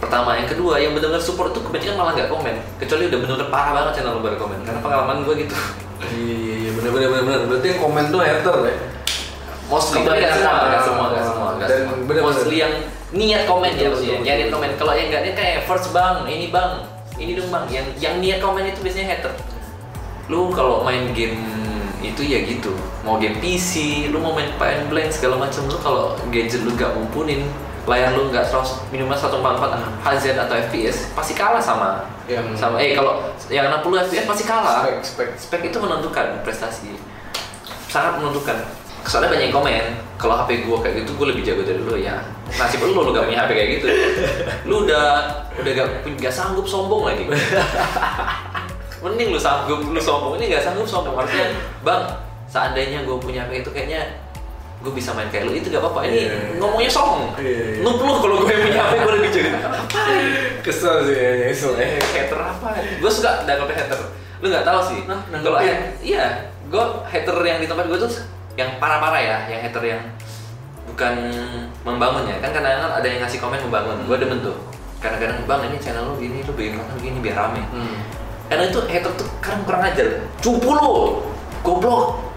Pertama. 0.01 0.31
Yang 0.41 0.57
kedua 0.57 0.81
yang 0.81 0.97
benar-benar 0.97 1.21
support 1.21 1.53
tuh 1.53 1.61
kebanyakan 1.69 1.97
malah 2.01 2.13
gak 2.17 2.33
komen. 2.33 2.57
Kecuali 2.81 3.13
udah 3.13 3.19
benar-benar 3.21 3.49
parah 3.53 3.73
banget 3.77 3.93
channel 4.01 4.17
lu 4.17 4.21
baru 4.25 4.37
komen. 4.41 4.65
Karena 4.65 4.81
pengalaman 4.81 5.17
gue 5.29 5.35
gitu 5.45 5.57
iya 6.69 6.77
benar 6.77 6.91
benar 6.93 7.09
benar 7.09 7.25
benar 7.25 7.41
berarti 7.49 7.67
yang 7.73 7.81
komen 7.81 8.05
tuh 8.13 8.21
hater 8.21 8.57
ya? 8.61 8.77
Mostly 9.73 9.99
nggak 10.05 10.33
semua 10.37 10.65
nggak 10.69 10.83
semua 10.85 11.07
nggak 11.09 11.25
semua 11.25 11.49
nggak 11.57 11.69
Dan 11.69 11.81
semua. 11.89 12.21
mostly 12.29 12.57
yang 12.61 12.75
niat 13.09 13.43
komen 13.49 13.73
ya 13.73 13.89
maksudnya. 13.89 14.21
Betul. 14.21 14.53
komen. 14.53 14.71
kalau 14.77 14.93
yang 14.93 15.09
nggak 15.09 15.23
niat 15.25 15.37
kayak 15.41 15.61
first 15.65 15.89
bang 15.97 16.17
ini 16.29 16.47
bang 16.53 16.73
ini 17.17 17.33
dong 17.33 17.49
bang. 17.49 17.65
Yang 17.73 17.87
yang 17.97 18.15
niat 18.21 18.39
komen 18.45 18.69
itu 18.69 18.81
biasanya 18.85 19.07
hater. 19.17 19.33
Lu 20.29 20.53
kalau 20.53 20.85
main 20.85 21.09
game 21.17 21.41
itu 22.05 22.21
ya 22.21 22.45
gitu. 22.45 22.77
Mau 23.01 23.17
game 23.17 23.41
PC 23.41 24.05
lu 24.13 24.21
mau 24.21 24.37
main 24.37 24.53
point 24.61 24.93
blank 24.93 25.09
segala 25.09 25.41
macam 25.41 25.65
lu 25.73 25.77
kalau 25.81 26.13
gadget 26.29 26.61
lu 26.69 26.77
nggak 26.77 26.93
mumpunin 26.93 27.49
layar 27.89 28.13
lu 28.13 28.29
nggak 28.29 28.45
100 28.45 28.93
minimal 28.93 29.17
144 29.17 30.05
Hz 30.05 30.25
atau 30.37 30.55
FPS 30.55 30.97
pasti 31.17 31.33
kalah 31.33 31.57
sama 31.59 32.05
Yang- 32.29 32.53
sama 32.55 32.77
eh 32.77 32.93
kalau 32.93 33.25
yang 33.49 33.73
60 33.73 34.05
FPS 34.05 34.29
pasti 34.29 34.45
kalah. 34.45 34.85
spek 34.85 35.01
spek. 35.01 35.29
Spek 35.35 35.61
itu 35.73 35.79
menentukan 35.81 36.45
prestasi. 36.45 37.01
Sangat 37.89 38.21
menentukan. 38.21 38.61
Soalnya 39.09 39.33
banyak 39.33 39.49
yang 39.49 39.57
komen 39.57 39.85
kalau 40.21 40.37
HP 40.37 40.69
gua 40.69 40.85
kayak 40.85 41.01
gitu 41.01 41.17
gue 41.17 41.27
lebih 41.33 41.41
jago 41.41 41.65
dari 41.65 41.81
lu 41.81 41.97
ya. 41.97 42.21
Nasib 42.53 42.85
lu 42.85 42.93
lu 42.93 43.09
gak 43.09 43.25
punya 43.25 43.41
HP 43.41 43.51
kayak 43.57 43.71
gitu. 43.81 43.87
Lu 44.69 44.85
udah 44.85 45.25
udah 45.57 45.73
gak, 45.73 45.89
gak 46.21 46.35
sanggup 46.35 46.69
sombong 46.69 47.09
lagi. 47.09 47.25
Mending 49.05 49.33
lu 49.33 49.41
sanggup 49.41 49.81
lu 49.81 49.97
sombong. 49.97 50.37
Ini 50.37 50.59
gak 50.59 50.63
sanggup 50.69 50.85
sombong. 50.85 51.17
Harusnya 51.17 51.55
bang 51.81 52.03
seandainya 52.45 53.05
gue 53.05 53.17
punya 53.17 53.47
HP 53.47 53.65
itu 53.65 53.71
kayaknya 53.73 54.01
gue 54.79 54.93
bisa 54.95 55.11
main 55.11 55.27
kayak 55.27 55.51
lu 55.51 55.53
itu 55.59 55.67
gak 55.75 55.83
apa-apa. 55.83 56.07
Ini 56.07 56.15
Iya. 56.15 56.37
ngomongnya 56.63 56.91
iya. 57.43 57.83
Noob 57.83 57.99
lu 57.99 58.13
kalau 58.23 58.35
gue 58.47 58.55
punya 58.55 58.79
HP 58.79 58.95
gue 58.95 59.13
lebih 59.19 59.31
jago 59.35 59.59
kesel 60.63 60.97
sih 61.11 61.17
ya 61.19 61.31
kesel. 61.51 61.73
Eh 61.83 61.99
hater 61.99 62.39
apa? 62.39 62.69
Gue 63.03 63.11
suka 63.11 63.43
nangkep 63.43 63.75
hater. 63.75 64.01
Lu 64.39 64.47
nggak 64.47 64.63
tahu 64.63 64.81
sih. 64.87 65.01
Nah, 65.11 65.19
kalau 65.43 65.59
iya 65.99 66.47
gue 66.71 66.85
hater 67.11 67.37
yang 67.43 67.59
di 67.59 67.67
tempat 67.67 67.91
gue 67.91 67.99
tuh 67.99 68.11
yang 68.55 68.79
parah-parah 68.79 69.23
ya 69.23 69.39
yang 69.51 69.61
hater 69.67 69.83
yang 69.83 70.03
bukan 70.87 71.15
membangun 71.83 72.31
ya. 72.31 72.39
Kan 72.39 72.55
kadang-kadang 72.55 72.95
ada 73.03 73.07
yang 73.07 73.21
ngasih 73.27 73.39
komen 73.43 73.59
membangun. 73.67 73.99
Gue 74.07 74.17
demen 74.23 74.39
tuh. 74.47 74.55
Kadang-kadang 75.03 75.43
bang 75.47 75.63
ini 75.75 75.79
channel 75.83 76.07
lu 76.11 76.15
gini 76.23 76.39
lu 76.47 76.55
bikin 76.55 76.79
konten 76.79 76.97
gini 77.03 77.19
biar 77.19 77.35
rame. 77.35 77.63
Hmm. 77.75 77.99
karena 78.49 78.65
itu 78.65 78.81
hater 78.81 79.13
tuh 79.13 79.29
kadang 79.43 79.61
kurang 79.67 79.83
ajar. 79.85 80.07
Cupu 80.41 80.71
lu 80.73 81.21
goblok. 81.67 82.31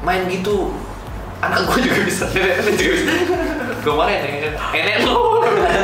Main 0.00 0.24
gitu 0.32 0.72
anak 1.40 1.60
gue 1.66 1.78
juga 1.88 2.00
bisa. 2.04 2.24
Nenek 2.30 2.74
juga 2.76 2.92
bisa. 2.96 3.12
Gue 3.80 3.94
main 3.96 4.18
nenek. 4.20 4.52
Nenek 4.56 4.96
lu. 5.08 5.16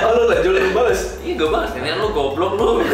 Oh 0.05 0.12
lu 0.12 0.23
lu 0.29 0.71
balas? 0.77 1.16
Iya 1.25 1.35
gue 1.40 1.49
bahas, 1.49 1.71
ini 1.75 1.90
lu 1.97 2.09
goblok 2.12 2.55
lu. 2.61 2.85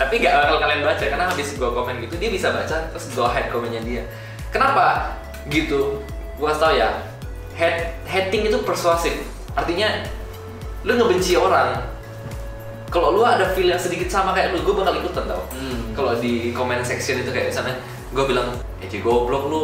Tapi 0.00 0.14
gak 0.18 0.32
bakal 0.32 0.56
kalian 0.64 0.82
baca, 0.82 1.04
karena 1.04 1.24
habis 1.28 1.48
gue 1.60 1.70
komen 1.70 2.00
gitu 2.00 2.16
Dia 2.16 2.30
bisa 2.32 2.48
baca, 2.56 2.88
terus 2.88 3.04
gue 3.12 3.26
hide 3.26 3.48
komennya 3.52 3.80
dia. 3.84 4.02
Kenapa? 4.50 5.14
Gitu. 5.46 6.02
Gue 6.40 6.52
tau 6.56 6.72
ya 6.72 7.04
Head, 7.54 8.00
Hating 8.08 8.48
itu 8.48 8.58
persuasif. 8.64 9.12
Artinya 9.52 10.04
Lu 10.88 10.96
ngebenci 10.96 11.36
orang. 11.36 11.76
Kalau 12.88 13.14
lu 13.14 13.22
ada 13.22 13.52
feel 13.52 13.68
yang 13.68 13.78
sedikit 13.78 14.08
sama 14.08 14.32
kayak 14.32 14.56
lu, 14.56 14.64
gue 14.64 14.74
bakal 14.74 14.96
ikutan 14.96 15.28
tau. 15.28 15.44
Hmm. 15.52 15.92
Kalau 15.92 16.16
di 16.16 16.50
comment 16.56 16.82
section 16.82 17.20
itu 17.20 17.30
kayak 17.30 17.52
misalnya 17.52 17.76
Gue 18.10 18.26
bilang, 18.26 18.50
eh 18.82 18.90
goblok 18.98 19.46
lu 19.46 19.62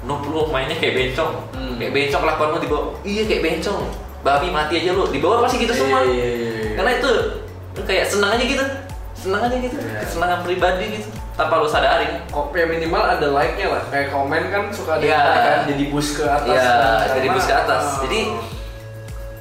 Noob 0.00 0.22
lu 0.24 0.48
mainnya 0.48 0.74
kayak 0.74 0.94
bencong 0.94 1.32
Hmm. 1.52 1.76
Kayak 1.76 1.92
bencong 1.92 2.22
lakuanmu 2.24 2.58
di 2.58 2.68
bawah 2.68 2.86
Iya 3.02 3.22
kayak 3.24 3.42
bencong 3.42 3.80
Babi 4.20 4.48
mati 4.48 4.74
aja 4.76 4.92
lu, 4.92 5.04
di 5.06 5.16
bawah 5.16 5.44
pasti 5.44 5.56
gitu 5.58 5.72
semua 5.72 6.00
Iya, 6.00 6.10
iya, 6.10 6.28
iya, 6.28 6.48
iya. 6.60 6.70
karena 6.74 6.90
itu 6.96 7.10
lu 7.70 7.82
kayak 7.82 8.04
senang 8.04 8.30
aja 8.32 8.44
gitu 8.44 8.64
senang 9.14 9.42
aja 9.42 9.56
gitu 9.56 9.76
Iya. 9.76 10.00
kesenangan 10.00 10.40
pribadi 10.40 10.84
gitu 10.94 11.08
tanpa 11.32 11.54
lu 11.56 11.64
sadari 11.64 12.08
Kok 12.28 12.52
ya 12.52 12.66
minimal 12.66 13.00
ada 13.00 13.26
like-nya 13.26 13.66
lah. 13.70 13.82
Kayak 13.86 14.08
komen 14.10 14.42
kan 14.48 14.62
suka 14.70 14.96
ada 14.96 15.02
Iya. 15.02 15.18
like 15.18 15.40
kan 15.42 15.60
jadi 15.66 15.84
boost 15.88 16.10
ke 16.14 16.24
atas. 16.24 16.48
ya 16.50 16.60
kan. 16.60 17.08
jadi 17.16 17.26
bus 17.30 17.44
ke 17.44 17.54
atas 17.54 17.82
Oh. 17.82 18.00
jadi 18.04 18.20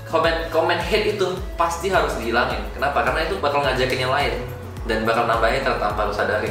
komen 0.06 0.34
komen 0.50 0.80
hate 0.80 1.14
itu 1.14 1.28
pasti 1.54 1.88
harus 1.88 2.18
dihilangin 2.18 2.58
kenapa 2.72 3.04
karena 3.04 3.30
itu 3.30 3.38
bakal 3.38 3.62
ngajakin 3.62 4.00
yang 4.00 4.10
lain 4.10 4.34
dan 4.84 5.06
bakal 5.06 5.24
nambah 5.24 5.46
hater 5.46 5.78
tanpa 5.78 6.02
lu 6.02 6.14
sadari 6.14 6.50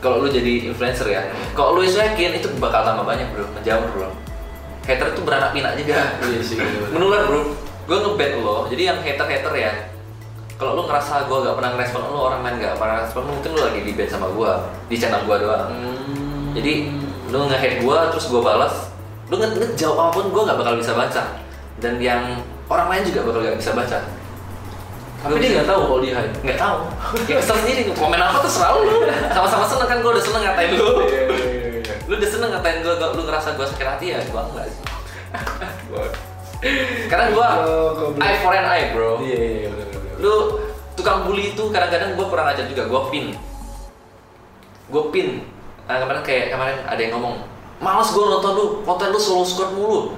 kalau 0.00 0.20
lu 0.20 0.28
jadi 0.28 0.66
influencer 0.66 1.06
ya 1.06 1.22
kalau 1.52 1.76
lu 1.76 1.84
yakin 1.84 2.32
itu 2.34 2.48
bakal 2.56 2.82
tambah 2.82 3.04
banyak 3.04 3.28
bro 3.30 3.44
menjamur 3.52 3.88
bro 3.90 4.08
hater 4.82 5.12
itu 5.12 5.20
beranak 5.22 5.52
pinak 5.52 5.76
juga 5.76 6.18
Iya 6.18 6.40
sih. 6.40 6.56
bener. 6.56 6.88
menular 6.90 7.20
bro 7.24 7.40
gue 7.84 7.96
ngebet 7.98 8.30
lo 8.38 8.66
jadi 8.66 8.82
yang 8.90 8.98
hater 9.00 9.26
hater 9.26 9.52
ya 9.54 9.72
kalau 10.56 10.76
lu 10.76 10.82
ngerasa 10.84 11.24
gue 11.24 11.38
gak 11.40 11.56
pernah 11.56 11.70
ngerespon 11.72 12.00
lu 12.02 12.18
orang 12.18 12.40
lain 12.42 12.56
gak 12.58 12.76
pernah 12.76 12.94
ngerespon 13.00 13.22
lu 13.22 13.32
mungkin 13.32 13.50
lu 13.50 13.60
lagi 13.62 13.80
di 13.80 13.92
ban 13.92 14.08
sama 14.08 14.26
gue 14.28 14.52
di 14.88 14.96
channel 14.96 15.22
gue 15.24 15.36
doang 15.38 15.68
Hmm. 15.70 16.52
jadi 16.52 16.72
lu 17.30 17.46
nge-hate 17.46 17.78
gue 17.80 17.98
terus 18.10 18.26
gue 18.26 18.40
balas 18.40 18.74
lu 19.28 19.36
nge 19.36 19.48
ngejawab 19.54 19.96
apa 19.96 20.10
pun 20.12 20.26
gue 20.28 20.42
gak 20.42 20.58
bakal 20.58 20.74
bisa 20.76 20.92
baca 20.92 21.22
dan 21.78 21.94
yang 21.96 22.22
orang 22.66 22.88
lain 22.88 23.02
juga 23.06 23.20
bakal 23.24 23.40
gak 23.42 23.56
bisa 23.56 23.72
baca 23.72 23.98
Tapi 25.20 25.36
dia 25.36 25.50
nggak 25.60 25.68
tahu 25.68 25.80
kalau 25.84 26.00
dia 26.00 26.12
hide. 26.16 26.32
nggak 26.40 26.58
tahu. 26.58 26.78
Ya 27.28 27.34
kesel 27.36 27.56
sendiri. 27.60 27.82
Komen 27.92 28.16
apa 28.16 28.40
tuh 28.40 28.52
selalu. 28.52 28.78
Lu 28.88 29.00
sama-sama 29.36 29.64
seneng 29.68 29.88
kan 29.92 29.98
gue 30.00 30.10
udah 30.16 30.24
seneng 30.24 30.42
ngatain 30.48 30.70
lu. 30.72 30.88
Iya, 31.04 31.22
lu 32.08 32.14
udah 32.16 32.30
seneng 32.30 32.50
ngatain 32.56 32.78
gue 32.80 32.94
lu 32.96 33.22
ngerasa 33.28 33.48
gue 33.52 33.66
sakit 33.68 33.86
hati 33.86 34.06
ya? 34.16 34.18
Gue 34.24 34.40
enggak 34.40 34.66
sih. 34.72 34.82
Karena 37.08 37.26
gue 37.32 37.46
Oh, 37.68 38.16
eye 38.16 38.38
for 38.40 38.52
an 38.56 38.64
eye 38.64 38.96
bro. 38.96 39.20
Iya, 39.20 39.36
iya, 39.36 39.68
iya, 39.68 39.70
lu 40.20 40.60
tukang 40.96 41.28
bully 41.28 41.52
itu 41.52 41.62
kadang-kadang 41.68 42.16
gue 42.16 42.26
kurang 42.28 42.48
ajar 42.48 42.64
juga. 42.64 42.88
Gue 42.88 43.00
pin. 43.12 43.26
Gue 44.88 45.04
pin. 45.12 45.44
Nah, 45.84 46.00
kemarin 46.00 46.22
kayak 46.24 46.56
kemarin 46.56 46.76
ada 46.88 47.00
yang 47.00 47.12
ngomong 47.20 47.44
males 47.76 48.08
gue 48.08 48.24
nonton 48.24 48.52
lu. 48.56 48.66
Konten 48.88 49.12
lu 49.12 49.20
solo 49.20 49.44
squad 49.44 49.76
mulu. 49.76 50.16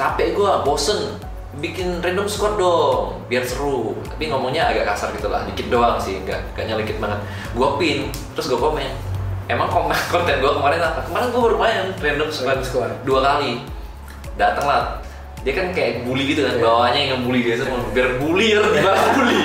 Capek 0.00 0.32
gue 0.32 0.50
bosen 0.64 1.20
bikin 1.58 1.98
random 1.98 2.30
squad 2.30 2.54
dong 2.54 3.18
biar 3.26 3.42
seru. 3.42 3.98
Tapi 4.06 4.30
ngomongnya 4.30 4.70
agak 4.70 4.94
kasar 4.94 5.10
gitu 5.18 5.26
lah 5.26 5.42
dikit 5.50 5.66
doang 5.66 5.98
sih 5.98 6.22
nggak 6.22 6.54
nggak 6.54 6.64
nyelekit 6.70 6.96
banget. 7.02 7.18
Gue 7.58 7.68
pin 7.74 7.98
terus 8.38 8.46
gue 8.46 8.60
komen. 8.60 8.86
Emang 9.50 9.66
komen 9.66 9.98
konten 10.14 10.38
gue 10.38 10.52
kemarin 10.54 10.78
apa? 10.78 11.02
Kemarin 11.10 11.26
gue 11.34 11.42
baru 11.42 11.56
main 11.58 11.90
random 11.98 12.30
squad. 12.30 12.46
Random 12.54 12.66
squad. 12.66 12.90
dua 13.02 13.18
kali. 13.26 13.66
Datang 14.38 14.66
lah. 14.70 14.84
Dia 15.40 15.56
kan 15.56 15.72
kayak 15.72 16.04
bully 16.04 16.36
gitu 16.36 16.44
kan 16.44 16.54
Iya. 16.54 16.62
bawahnya 16.62 17.00
yang 17.10 17.20
bully 17.26 17.40
dia 17.42 17.56
semua. 17.58 17.80
Biar 17.90 18.20
bully 18.22 18.54
ya 18.54 18.60
dibalas 18.62 19.04
bully. 19.16 19.40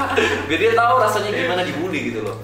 Biar 0.48 0.58
dia 0.62 0.72
tahu 0.72 0.94
rasanya 0.96 1.30
gimana 1.34 1.62
dibully 1.66 2.00
gitu 2.08 2.22
loh. 2.24 2.38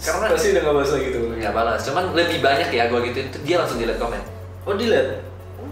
Karena 0.00 0.32
pasti 0.32 0.56
udah 0.56 0.62
nggak 0.64 0.74
bahas 0.80 0.90
lagi 0.96 1.08
tuh. 1.12 1.22
nggak 1.36 1.52
balas. 1.54 1.80
Cuman 1.84 2.04
lebih 2.16 2.38
banyak 2.40 2.68
ya 2.72 2.88
gue 2.88 3.00
gitu. 3.12 3.18
Itu 3.28 3.38
dia 3.44 3.56
langsung 3.60 3.76
delete 3.78 4.00
komen. 4.00 4.20
Oh 4.66 4.74
dilihat. 4.74 5.22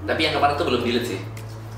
tapi 0.04 0.24
yang 0.24 0.36
kemarin 0.36 0.56
tuh 0.56 0.64
belum 0.68 0.84
delete 0.84 1.04
sih 1.04 1.20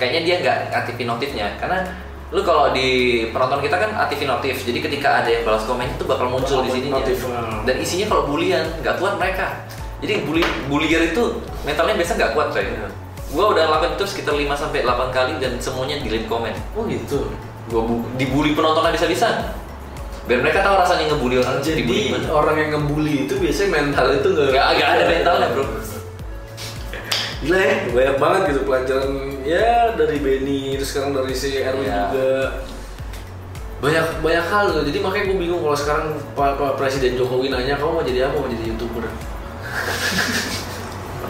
kayaknya 0.00 0.20
dia 0.24 0.34
nggak 0.40 0.58
aktifin 0.72 1.06
notifnya 1.12 1.46
karena 1.60 1.84
lu 2.30 2.40
kalau 2.46 2.72
di 2.72 3.20
penonton 3.34 3.60
kita 3.60 3.76
kan 3.76 3.90
aktifin 4.06 4.30
notif 4.30 4.62
jadi 4.64 4.78
ketika 4.80 5.08
ada 5.20 5.28
yang 5.28 5.42
balas 5.44 5.66
komen 5.68 5.84
itu 5.84 6.04
bakal 6.08 6.30
muncul 6.32 6.64
di 6.64 6.70
sini 6.72 6.88
Notif, 6.88 7.26
hmm. 7.26 7.68
dan 7.68 7.76
isinya 7.76 8.06
kalau 8.08 8.24
bulian 8.24 8.64
nggak 8.80 8.96
kuat 8.96 9.20
mereka. 9.20 9.60
Jadi 10.00 10.24
bully 10.24 10.40
bullier 10.64 11.12
itu 11.12 11.44
mentalnya 11.68 11.92
biasa 11.92 12.16
nggak 12.16 12.32
kuat 12.32 12.48
coy. 12.56 12.64
Iya. 12.64 12.88
gue 13.30 13.44
udah 13.46 13.62
ngelakuin 13.62 13.94
itu 13.94 14.06
sekitar 14.10 14.34
5 14.34 14.42
sampai 14.58 14.82
8 14.82 15.14
kali 15.14 15.38
dan 15.38 15.54
semuanya 15.62 16.02
delete 16.02 16.26
komen. 16.26 16.50
Oh 16.74 16.82
gitu. 16.88 17.30
gue 17.70 17.82
dibully 18.18 18.58
penontonnya 18.58 18.90
bisa-bisa. 18.90 19.54
Biar 20.26 20.42
mereka 20.42 20.66
tahu 20.66 20.74
rasanya 20.78 21.14
ngebully 21.14 21.38
orang 21.38 21.62
Jadi 21.62 22.10
orang 22.26 22.56
yang 22.58 22.70
ngebully 22.74 23.26
itu 23.26 23.34
biasanya 23.38 23.70
mental 23.70 24.06
itu 24.14 24.28
nggak 24.34 24.66
ada 24.82 25.04
mentalnya 25.06 25.46
bro 25.54 25.66
Gila 27.40 27.57
ya, 27.57 27.74
banyak 27.88 28.16
banget 28.20 28.40
gitu 28.53 28.61
pelajaran 28.68 29.12
ya 29.40 29.96
dari 29.96 30.20
Benny 30.20 30.76
terus 30.76 30.92
sekarang 30.92 31.16
dari 31.16 31.33
si 31.33 31.57
Erwin 31.57 31.88
Iya. 31.88 32.12
juga 32.12 32.31
banyak 33.81 34.07
banyak 34.20 34.44
hal 34.44 34.62
gitu. 34.68 34.81
Jadi 34.92 34.98
makanya 35.00 35.24
gue 35.33 35.38
bingung 35.40 35.61
kalau 35.64 35.72
sekarang 35.72 36.07
Pak, 36.37 36.76
Presiden 36.76 37.16
Jokowi 37.16 37.48
nanya 37.48 37.81
kamu 37.81 37.96
mau 37.96 38.05
jadi 38.05 38.29
apa 38.29 38.37
mau 38.37 38.44
jadi 38.44 38.64
youtuber? 38.68 39.09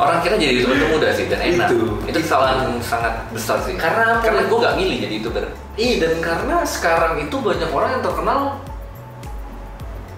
orang 0.00 0.18
kira 0.18 0.34
jadi 0.34 0.52
youtuber 0.56 0.76
itu 0.80 0.86
mudah 0.90 1.10
sih 1.12 1.28
dan 1.28 1.40
enak 1.44 1.68
Itu. 1.70 1.84
itu, 2.08 2.18
kesalahan 2.24 2.72
sangat 2.80 3.20
besar 3.30 3.60
sih 3.60 3.76
Karena 3.76 4.16
apa? 4.16 4.24
karena 4.24 4.40
gue 4.48 4.58
nggak 4.58 4.74
milih 4.80 4.96
jadi 4.96 5.14
youtuber 5.20 5.44
Ih 5.76 6.00
dan 6.00 6.18
karena 6.24 6.56
sekarang 6.64 7.20
itu 7.20 7.36
banyak 7.36 7.68
orang 7.68 7.90
yang 7.94 8.02
terkenal 8.02 8.40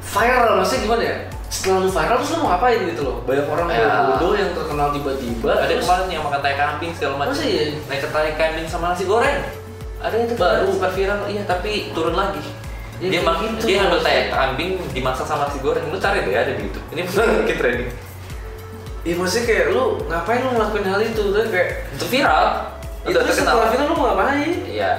viral 0.06 0.52
maksudnya 0.56 0.82
gimana 0.86 1.02
ya? 1.02 1.16
Setelah 1.52 1.84
lu 1.84 1.90
viral 1.90 2.16
terus 2.16 2.32
lu 2.32 2.38
mau 2.40 2.48
ngapain 2.50 2.80
gitu 2.82 3.02
loh? 3.04 3.16
Banyak 3.22 3.44
orang 3.46 3.68
Ya. 3.68 3.88
bodoh 4.08 4.32
yang 4.32 4.50
terkenal 4.50 4.88
tiba-tiba. 4.90 5.52
ada 5.52 5.68
terus- 5.68 5.84
kemarin 5.84 6.08
yang 6.08 6.22
makan 6.24 6.40
tai 6.40 6.56
kambing 6.56 6.92
segala 6.96 7.14
macam 7.18 7.36
Masa 7.36 7.44
iya? 7.44 7.64
naik 7.84 8.02
tai 8.02 8.32
kambing 8.32 8.66
sama 8.66 8.84
nasi 8.88 9.04
goreng 9.04 9.38
ada 10.00 10.16
itu 10.16 10.34
Baru. 10.34 10.66
super 10.66 10.90
viral 10.90 11.28
iya 11.28 11.44
tapi 11.44 11.92
turun 11.92 12.16
lagi 12.16 12.40
Ya, 12.98 13.10
dia 13.10 13.18
kayak 13.18 13.26
mak 13.28 13.36
gitu. 13.42 13.64
dia 13.66 13.76
ngambil 13.78 14.00
tai 14.00 14.18
kambing 14.28 14.70
dimasak 14.90 15.26
sama 15.26 15.44
nasi 15.44 15.58
goreng 15.58 15.84
lu 15.84 15.98
cari 15.98 16.22
deh 16.22 16.32
ada 16.32 16.52
di 16.52 16.62
YouTube 16.62 16.86
ini 16.88 17.00
mungkin 17.04 17.56
trending 17.60 17.90
Iya 19.02 19.14
maksudnya 19.18 19.44
kayak 19.44 19.66
lu 19.68 19.82
ngapain 20.06 20.40
lu 20.40 20.50
ngelakuin 20.52 20.86
hal 20.86 21.00
itu? 21.02 21.22
Terus 21.28 21.48
kayak 21.50 21.68
itu 21.90 22.04
viral 22.08 22.46
itu 23.02 23.10
terkenal 23.12 23.34
setelah 23.34 23.68
viral 23.68 23.84
lu 23.84 23.94
mau 23.94 24.04
ngapain? 24.08 24.50
iya 24.64 24.78
ya 24.78 24.90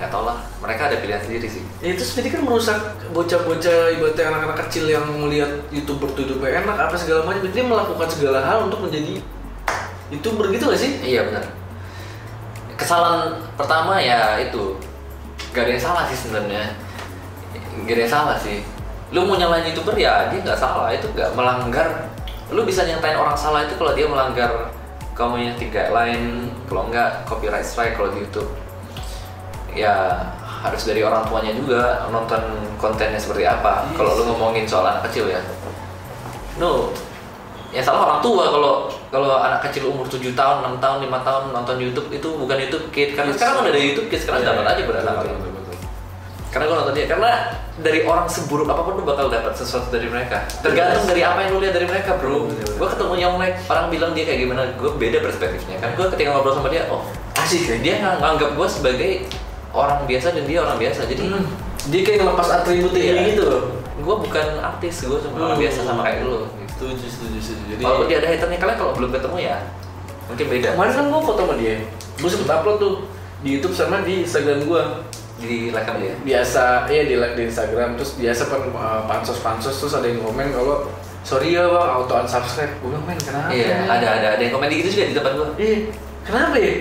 nggak 0.00 0.08
tau 0.08 0.24
lah 0.24 0.40
mereka 0.64 0.88
ada 0.88 0.96
pilihan 0.96 1.20
sendiri 1.20 1.44
sih 1.44 1.60
Ya 1.84 1.92
itu 1.92 2.00
jadi 2.00 2.32
kan 2.32 2.40
merusak 2.40 2.80
bocah-bocah 3.12 4.00
ibaratnya 4.00 4.32
anak-anak 4.32 4.56
kecil 4.64 4.88
yang 4.88 5.04
melihat 5.20 5.60
youtuber 5.68 6.08
tuh 6.16 6.24
hidupnya 6.24 6.64
enak 6.64 6.88
apa 6.88 6.96
segala 6.96 7.28
macam 7.28 7.44
dia 7.44 7.60
melakukan 7.60 8.08
segala 8.08 8.40
hal 8.40 8.64
untuk 8.64 8.80
menjadi 8.88 9.20
youtuber 10.10 10.50
gitu 10.50 10.72
gak 10.72 10.80
sih? 10.80 10.92
Iya 11.04 11.28
benar. 11.30 11.44
Kesalahan 12.80 13.38
pertama 13.54 14.00
ya 14.00 14.40
itu 14.40 14.76
gak 15.52 15.68
ada 15.68 15.72
yang 15.76 15.84
salah 15.84 16.04
sih 16.08 16.16
sebenarnya. 16.16 16.72
Gak 17.84 17.94
ada 17.94 18.02
yang 18.04 18.12
salah 18.12 18.36
sih. 18.40 18.64
Lu 19.12 19.26
mau 19.26 19.36
nyalain 19.36 19.68
youtuber 19.68 19.94
ya 19.98 20.30
dia 20.30 20.38
nggak 20.40 20.58
salah 20.58 20.90
itu 20.94 21.06
nggak 21.12 21.34
melanggar. 21.34 22.08
Lu 22.50 22.64
bisa 22.66 22.88
nyatain 22.88 23.18
orang 23.20 23.36
salah 23.36 23.66
itu 23.68 23.76
kalau 23.76 23.92
dia 23.94 24.06
melanggar 24.08 24.72
community 25.14 25.68
guideline, 25.68 26.48
kalau 26.66 26.88
nggak 26.88 27.26
copyright 27.26 27.66
strike 27.66 27.98
kalau 27.98 28.10
di 28.14 28.24
YouTube. 28.24 28.48
Ya 29.72 29.94
harus 30.60 30.82
dari 30.84 31.00
orang 31.00 31.24
tuanya 31.24 31.56
juga 31.56 32.04
nonton 32.08 32.40
kontennya 32.76 33.16
seperti 33.16 33.44
apa. 33.44 33.88
Yes. 33.88 33.96
Kalau 33.96 34.10
lu 34.18 34.22
ngomongin 34.28 34.68
soal 34.68 34.84
anak 34.84 35.08
kecil 35.08 35.30
ya. 35.30 35.40
No, 36.56 36.92
ya 37.72 37.80
salah 37.80 38.04
orang 38.04 38.20
tua 38.20 38.50
kalau 38.52 38.72
kalau 39.08 39.40
anak 39.40 39.64
kecil 39.64 39.88
umur 39.88 40.04
7 40.04 40.36
tahun, 40.36 40.56
6 40.76 40.84
tahun, 40.84 40.98
5 41.08 41.24
tahun 41.24 41.42
nonton 41.56 41.76
YouTube 41.80 42.08
itu 42.12 42.28
bukan 42.36 42.56
YouTube 42.60 42.86
Kids 42.92 43.16
karena 43.16 43.32
Yes. 43.32 43.38
sekarang 43.40 43.54
udah 43.64 43.72
ada 43.72 43.80
YouTube 43.80 44.08
Kids 44.10 44.22
sekarang 44.28 44.40
Iya, 44.44 44.48
dapat 44.52 44.60
iya, 44.60 44.70
aja 44.70 44.82
pada 44.84 44.92
betul, 44.92 45.08
anak 45.08 45.14
betul, 45.24 45.50
betul. 45.56 45.76
karena 46.50 46.64
gue 46.66 46.76
nonton 46.76 46.94
dia 46.94 47.06
karena 47.06 47.30
dari 47.80 48.00
orang 48.04 48.26
seburuk 48.28 48.68
apa 48.68 48.82
pun 48.82 48.92
lu 48.98 49.04
bakal 49.06 49.26
dapat 49.30 49.52
sesuatu 49.56 49.88
dari 49.88 50.10
mereka 50.10 50.44
tergantung 50.60 51.06
Yes. 51.06 51.10
dari 51.14 51.22
apa 51.24 51.38
yang 51.40 51.50
lu 51.56 51.58
lihat 51.64 51.74
dari 51.74 51.86
mereka 51.88 52.10
bro 52.20 52.44
gue 52.52 52.88
ketemu 52.90 53.14
Yonglek 53.16 53.54
orang 53.70 53.86
bilang 53.88 54.10
dia 54.12 54.24
kayak 54.28 54.40
gimana 54.44 54.62
gue 54.76 54.90
beda 54.98 55.18
perspektifnya 55.24 55.76
kan 55.78 55.90
gue 55.94 56.06
ketika 56.12 56.28
ngobrol 56.34 56.52
sama 56.52 56.68
dia 56.68 56.84
oh 56.90 57.06
Asik 57.38 57.64
ya? 57.64 57.76
dia 57.80 57.94
nganggap 58.18 58.52
gue 58.52 58.68
sebagai 58.68 59.10
orang 59.72 60.02
biasa 60.04 60.32
dan 60.32 60.44
dia 60.44 60.58
orang 60.58 60.76
biasa 60.76 61.00
jadi 61.06 61.22
Hmm. 61.26 61.46
Dia 61.88 62.00
kayak 62.02 62.18
ngelepas 62.20 62.48
atributnya 62.52 63.00
Iya. 63.00 63.12
ini 63.16 63.30
gitu 63.32 63.44
loh. 63.46 63.62
gue 64.00 64.16
bukan 64.18 64.46
artis 64.58 64.94
gue 65.02 65.18
cuma 65.18 65.36
orang 65.38 65.54
Hmm. 65.54 65.62
biasa 65.62 65.78
sama 65.82 66.00
kayak 66.02 66.18
lu 66.22 66.32
gitu. 66.32 66.38
Setuju, 66.70 67.06
setuju, 67.06 67.38
setuju. 67.38 67.64
Jadi 67.70 67.82
Kalau 67.82 68.00
dia 68.02 68.16
ada 68.16 68.28
haternya 68.28 68.58
kalian 68.58 68.76
kalau 68.78 68.92
belum 68.94 69.10
ketemu 69.10 69.36
ya 69.38 69.56
mungkin 70.24 70.46
beda. 70.48 70.68
kemarin 70.72 70.92
kan 70.94 71.04
gua 71.06 71.20
foto 71.20 71.40
sama 71.42 71.54
dia. 71.56 71.74
Gua 72.16 72.28
sempet 72.28 72.48
upload 72.48 72.76
tuh 72.78 72.94
di 73.40 73.48
YouTube 73.52 73.74
sama 73.74 74.00
di 74.00 74.14
Instagram 74.22 74.58
gua. 74.64 74.82
Di 75.36 75.68
like 75.68 75.88
dia. 75.98 76.12
Biasa, 76.22 76.64
iya 76.86 77.02
di 77.02 77.16
like 77.16 77.34
di 77.34 77.44
Instagram 77.44 77.96
terus 77.96 78.14
biasa 78.14 78.42
kan 78.46 78.60
uh, 78.70 79.02
pansos-pansos 79.04 79.74
terus 79.74 79.92
ada 79.92 80.04
yang 80.04 80.20
komen 80.20 80.48
kalau 80.50 80.88
sorry 81.20 81.52
ya 81.52 81.64
bang 81.64 81.88
auto 81.90 82.14
unsubscribe. 82.14 82.72
Gua 82.78 82.88
bilang 82.92 83.04
men 83.04 83.18
kenapa? 83.18 83.48
Iya, 83.50 83.76
ada 83.84 84.06
ada 84.14 84.28
ada 84.36 84.42
yang 84.42 84.52
komen 84.54 84.68
gitu 84.70 84.88
juga 84.90 85.04
di 85.04 85.14
depan 85.14 85.32
gua. 85.34 85.48
Iya, 85.56 85.76
kenapa 86.22 86.54
ya? 86.56 86.72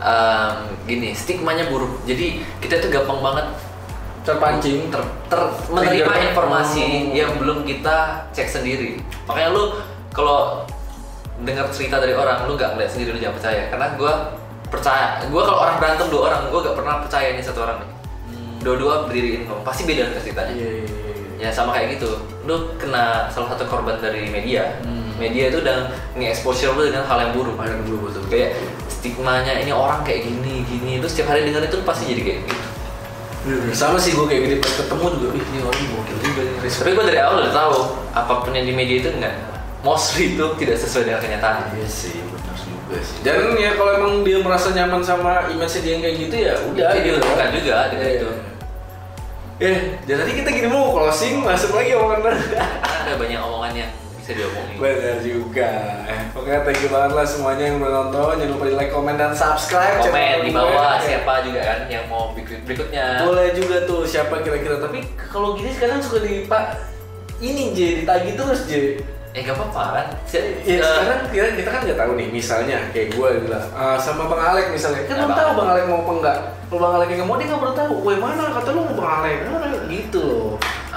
Ehm, 0.00 0.56
gini, 0.88 1.12
stigmanya 1.12 1.68
buruk. 1.68 2.00
Jadi 2.08 2.40
kita 2.58 2.80
tuh 2.80 2.88
gampang 2.88 3.20
banget 3.20 3.46
Terpancing. 4.20 4.88
ter, 4.88 5.00
ter- 5.28 5.52
menerima 5.68 6.08
Trigger. 6.08 6.28
informasi 6.32 6.84
Oh. 6.84 7.16
yang 7.16 7.32
belum 7.36 7.64
kita 7.64 7.96
cek 8.32 8.48
sendiri. 8.48 8.96
Makanya 9.28 9.52
lu 9.52 9.76
kalau 10.10 10.64
dengar 11.40 11.68
cerita 11.68 11.96
dari 11.96 12.12
orang, 12.12 12.44
lu 12.44 12.56
nggak 12.56 12.76
ngeliat 12.76 12.90
sendiri 12.90 13.12
lu 13.12 13.20
jangan 13.20 13.36
percaya. 13.36 13.62
Karena 13.68 13.86
gua 13.96 14.12
percaya, 14.68 15.06
gua 15.28 15.42
kalau 15.44 15.58
orang 15.60 15.76
berantem 15.76 16.06
dua 16.08 16.22
orang, 16.28 16.40
gua 16.48 16.60
gak 16.62 16.76
pernah 16.76 16.94
percaya 17.00 17.26
ini 17.32 17.42
satu 17.42 17.60
orang 17.60 17.80
nih. 17.80 17.90
Dua-dua 18.60 19.08
berdiriin 19.08 19.48
ngomong, 19.48 19.64
pasti 19.64 19.88
beda 19.88 20.04
kan 20.04 20.20
ceritanya. 20.20 20.52
Iya, 20.52 20.68
iya, 20.68 20.84
iya. 20.84 21.08
Ya 21.40 21.48
sama 21.48 21.72
kayak 21.72 21.96
gitu, 21.96 22.12
lu 22.44 22.76
kena 22.76 23.24
salah 23.32 23.56
satu 23.56 23.64
korban 23.64 23.96
dari 23.96 24.28
media. 24.28 24.76
Hmm. 24.84 25.16
Media 25.16 25.48
itu 25.48 25.64
udah 25.64 25.88
nge-exposure 26.12 26.76
lu 26.76 26.92
dengan 26.92 27.08
hal 27.08 27.24
yang 27.24 27.32
buruk. 27.32 27.56
Kemarin 27.56 27.80
dulu 27.84 28.12
betul. 28.12 28.24
Kayak 28.28 28.60
stigmanya 29.00 29.56
ini 29.56 29.72
orang 29.72 30.04
kayak 30.04 30.28
gini 30.28 30.60
gini, 30.68 31.00
lu 31.00 31.08
setiap 31.08 31.32
hari 31.32 31.48
dengar 31.48 31.64
itu 31.64 31.80
pasti 31.88 32.04
jadi 32.12 32.20
kayak 32.20 32.40
gitu. 32.44 32.66
Sama 33.72 33.96
sih 33.96 34.12
gua 34.12 34.28
kayak 34.28 34.44
gini 34.44 34.56
pas 34.60 34.68
ketemu 34.76 35.04
juga, 35.16 35.28
ih 35.40 35.44
ini 35.48 35.58
orang 35.64 35.80
gokil 35.96 36.18
juga 36.20 36.40
nih. 36.44 36.68
Tapi 36.68 36.90
gue 36.92 37.04
dari 37.08 37.20
awal 37.24 37.36
udah 37.40 37.54
tahu 37.56 37.76
apa 38.12 38.32
pun 38.44 38.52
yang 38.52 38.68
di 38.68 38.74
media 38.76 39.00
itu 39.00 39.08
enggak 39.08 39.32
mostly 39.80 40.36
itu 40.36 40.44
tidak 40.60 40.76
sesuai 40.76 41.08
dengan 41.08 41.20
kenyataan. 41.24 41.72
Iya 41.72 41.88
sih, 41.88 42.20
benar 42.20 42.52
juga 42.60 43.00
sih. 43.00 43.16
Dan 43.24 43.56
ya 43.56 43.72
kalau 43.80 43.96
emang 43.96 44.20
dia 44.20 44.44
merasa 44.44 44.76
nyaman 44.76 45.00
sama 45.00 45.48
image 45.48 45.80
dia 45.80 45.96
yang 45.96 46.02
kayak 46.04 46.16
gitu 46.20 46.36
ya 46.36 46.52
udah. 46.68 46.88
Jadi 46.92 46.98
gitu. 47.00 47.08
diuntungkan 47.16 47.48
juga 47.56 47.74
dengan 47.88 48.06
Iya. 48.06 48.18
itu. 48.20 48.28
Eh, 49.60 49.78
jadi 50.08 50.18
tadi 50.24 50.32
kita 50.40 50.48
gini 50.56 50.68
mau 50.68 50.92
closing, 50.92 51.40
masuk 51.40 51.76
lagi 51.76 51.92
omongan 51.96 52.32
ada 52.32 53.12
banyak 53.16 53.40
omongan 53.40 53.72
yang 53.76 53.92
bisa 54.30 54.46
diomongin. 54.46 54.76
Bener 54.78 55.16
juga. 55.26 55.70
Eh, 56.06 56.20
Oke, 56.38 56.52
thank 56.62 56.78
you 56.78 56.90
banget 56.90 57.12
lah 57.18 57.26
semuanya 57.26 57.64
yang 57.66 57.76
udah 57.82 57.92
nonton. 58.06 58.32
Jangan 58.38 58.52
lupa 58.54 58.64
di 58.70 58.74
like, 58.78 58.92
comment, 58.94 59.18
dan 59.18 59.32
subscribe. 59.34 59.98
Komen 59.98 60.46
di 60.46 60.50
bawah 60.54 61.02
siapa 61.02 61.32
juga 61.42 61.60
kan 61.66 61.78
yang 61.90 62.04
mau 62.06 62.30
berikut 62.30 62.62
berikutnya. 62.62 63.26
Boleh 63.26 63.50
juga 63.58 63.76
tuh 63.90 64.06
siapa 64.06 64.38
kira-kira. 64.46 64.78
Tapi 64.78 65.02
kalau 65.18 65.58
gini 65.58 65.74
sekarang 65.74 65.98
suka 65.98 66.22
di 66.22 66.46
pak 66.46 66.78
ini 67.42 67.74
J 67.74 68.04
ditagi 68.04 68.30
terus 68.38 68.70
J. 68.70 69.02
Eh 69.30 69.46
gak 69.46 69.54
apa-apa 69.54 69.82
kan. 69.94 70.06
Ya 70.34 70.42
eh, 70.66 70.78
sekarang 70.82 71.20
kita, 71.30 71.46
kita 71.54 71.70
kan 71.70 71.80
nggak 71.86 71.98
tahu 72.02 72.12
nih 72.18 72.28
misalnya 72.34 72.78
kayak 72.90 73.14
gue 73.14 73.28
bilang 73.46 73.62
ah, 73.78 73.94
sama 73.94 74.26
Bang 74.26 74.42
Alek 74.42 74.74
misalnya 74.74 75.06
kan 75.06 75.14
Ya, 75.14 75.22
belum 75.22 75.38
tahu. 75.38 75.50
Bang 75.54 75.68
Alek 75.70 75.84
mau 75.86 76.02
apa 76.02 76.12
enggak 76.18 76.38
kalau 76.66 76.80
Bang 76.82 76.94
Alek 76.98 77.06
nggak 77.14 77.28
mau 77.30 77.36
dia 77.38 77.46
nggak 77.46 77.60
perlu 77.62 77.74
tahu 77.78 77.92
gue 78.02 78.14
mana 78.18 78.42
kata 78.50 78.68
lu 78.74 78.80
mau 78.90 78.94
Bang 78.98 79.10
Alek 79.22 79.38
gitu 79.86 80.18
loh 80.18 80.50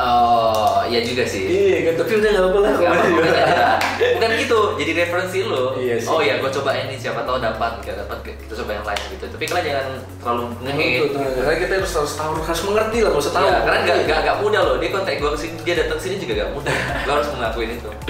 Oh, 0.04 0.84
iya 0.84 1.00
juga 1.00 1.24
sih. 1.24 1.48
iya 1.48 1.78
kan 1.88 2.04
tapi 2.04 2.12
udah 2.20 2.30
nggak 2.30 2.44
apa-apa 2.44 2.60
lah 2.60 2.72
Gak 2.76 2.92
apa-apa, 2.92 3.20
dia. 3.24 3.48
bukan 4.20 4.32
gitu, 4.36 4.60
jadi 4.76 4.92
referensi 5.06 5.40
lo. 5.48 5.66
Iya 5.80 5.96
sih. 5.96 6.10
Oh 6.12 6.20
ya, 6.20 6.44
gue 6.44 6.52
coba 6.52 6.76
ini 6.76 6.96
siapa 7.00 7.24
tahu 7.24 7.40
dapat, 7.40 7.72
gak 7.88 7.96
dapat 8.04 8.18
kita 8.44 8.54
coba 8.60 8.72
yang 8.76 8.86
lain 8.86 9.04
gitu. 9.16 9.26
Tapi 9.32 9.44
kalian 9.48 9.66
jangan 9.72 9.88
terlalu 10.20 10.44
nge-hate. 10.68 11.00
Betul, 11.08 11.20
betul. 11.24 11.42
Karena 11.48 11.58
kita 11.64 11.74
harus 11.80 11.92
harus 11.96 12.14
tahu 12.20 12.32
harus 12.44 12.62
mengerti 12.68 12.98
lah 13.00 13.10
nggak 13.16 13.24
usah 13.24 13.34
tahu 13.34 13.48
Iya, 13.48 13.58
karena 13.64 13.80
gak, 13.88 13.98
gak, 14.10 14.20
gak 14.28 14.38
mudah 14.44 14.62
loh. 14.68 14.76
Dia 14.84 14.90
kontak 14.92 15.16
gue 15.18 15.32
ke 15.32 15.40
sini, 15.40 15.56
dia 15.64 15.76
datang 15.80 16.00
sini 16.04 16.16
juga 16.20 16.34
gak 16.44 16.52
mudah. 16.52 16.76
Lo 17.08 17.12
harus 17.16 17.30
mengakuin 17.32 17.72
itu. 17.80 17.90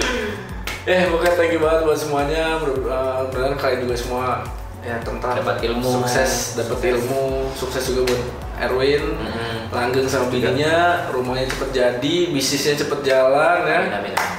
Eh, 0.84 1.08
pokoknya 1.08 1.32
thank 1.32 1.48
you 1.48 1.64
banget 1.64 1.80
buat 1.88 1.96
semuanya. 1.96 2.60
Uh, 2.60 2.68
Mudah-mudahan 2.68 3.56
kalian 3.56 3.88
juga 3.88 3.96
semua 3.96 4.44
ya 4.84 5.00
tentang 5.00 5.32
Dapat 5.40 5.64
ilmu. 5.64 5.88
sukses, 6.04 6.60
dapat 6.60 6.78
ilmu, 6.92 7.48
sukses 7.56 7.82
juga 7.88 8.12
buat 8.12 8.22
Erwin, 8.60 9.16
Mhm. 9.16 9.72
langgeng 9.72 10.06
sama 10.06 10.28
bininya, 10.28 11.08
rumahnya 11.10 11.48
cepet 11.48 11.68
jadi, 11.72 12.16
bisnisnya 12.30 12.76
cepet 12.76 13.00
jalan 13.02 13.64
ya. 13.64 13.80
Amin, 13.80 13.92
amin, 13.96 14.12
amin. 14.12 14.38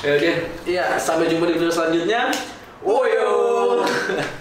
Ya 0.00 0.10
udah, 0.16 0.36
ya 0.64 0.84
sampai 0.96 1.28
jumpa 1.28 1.44
di 1.44 1.58
video 1.58 1.68
selanjutnya. 1.68 2.30
Ya. 2.30 3.26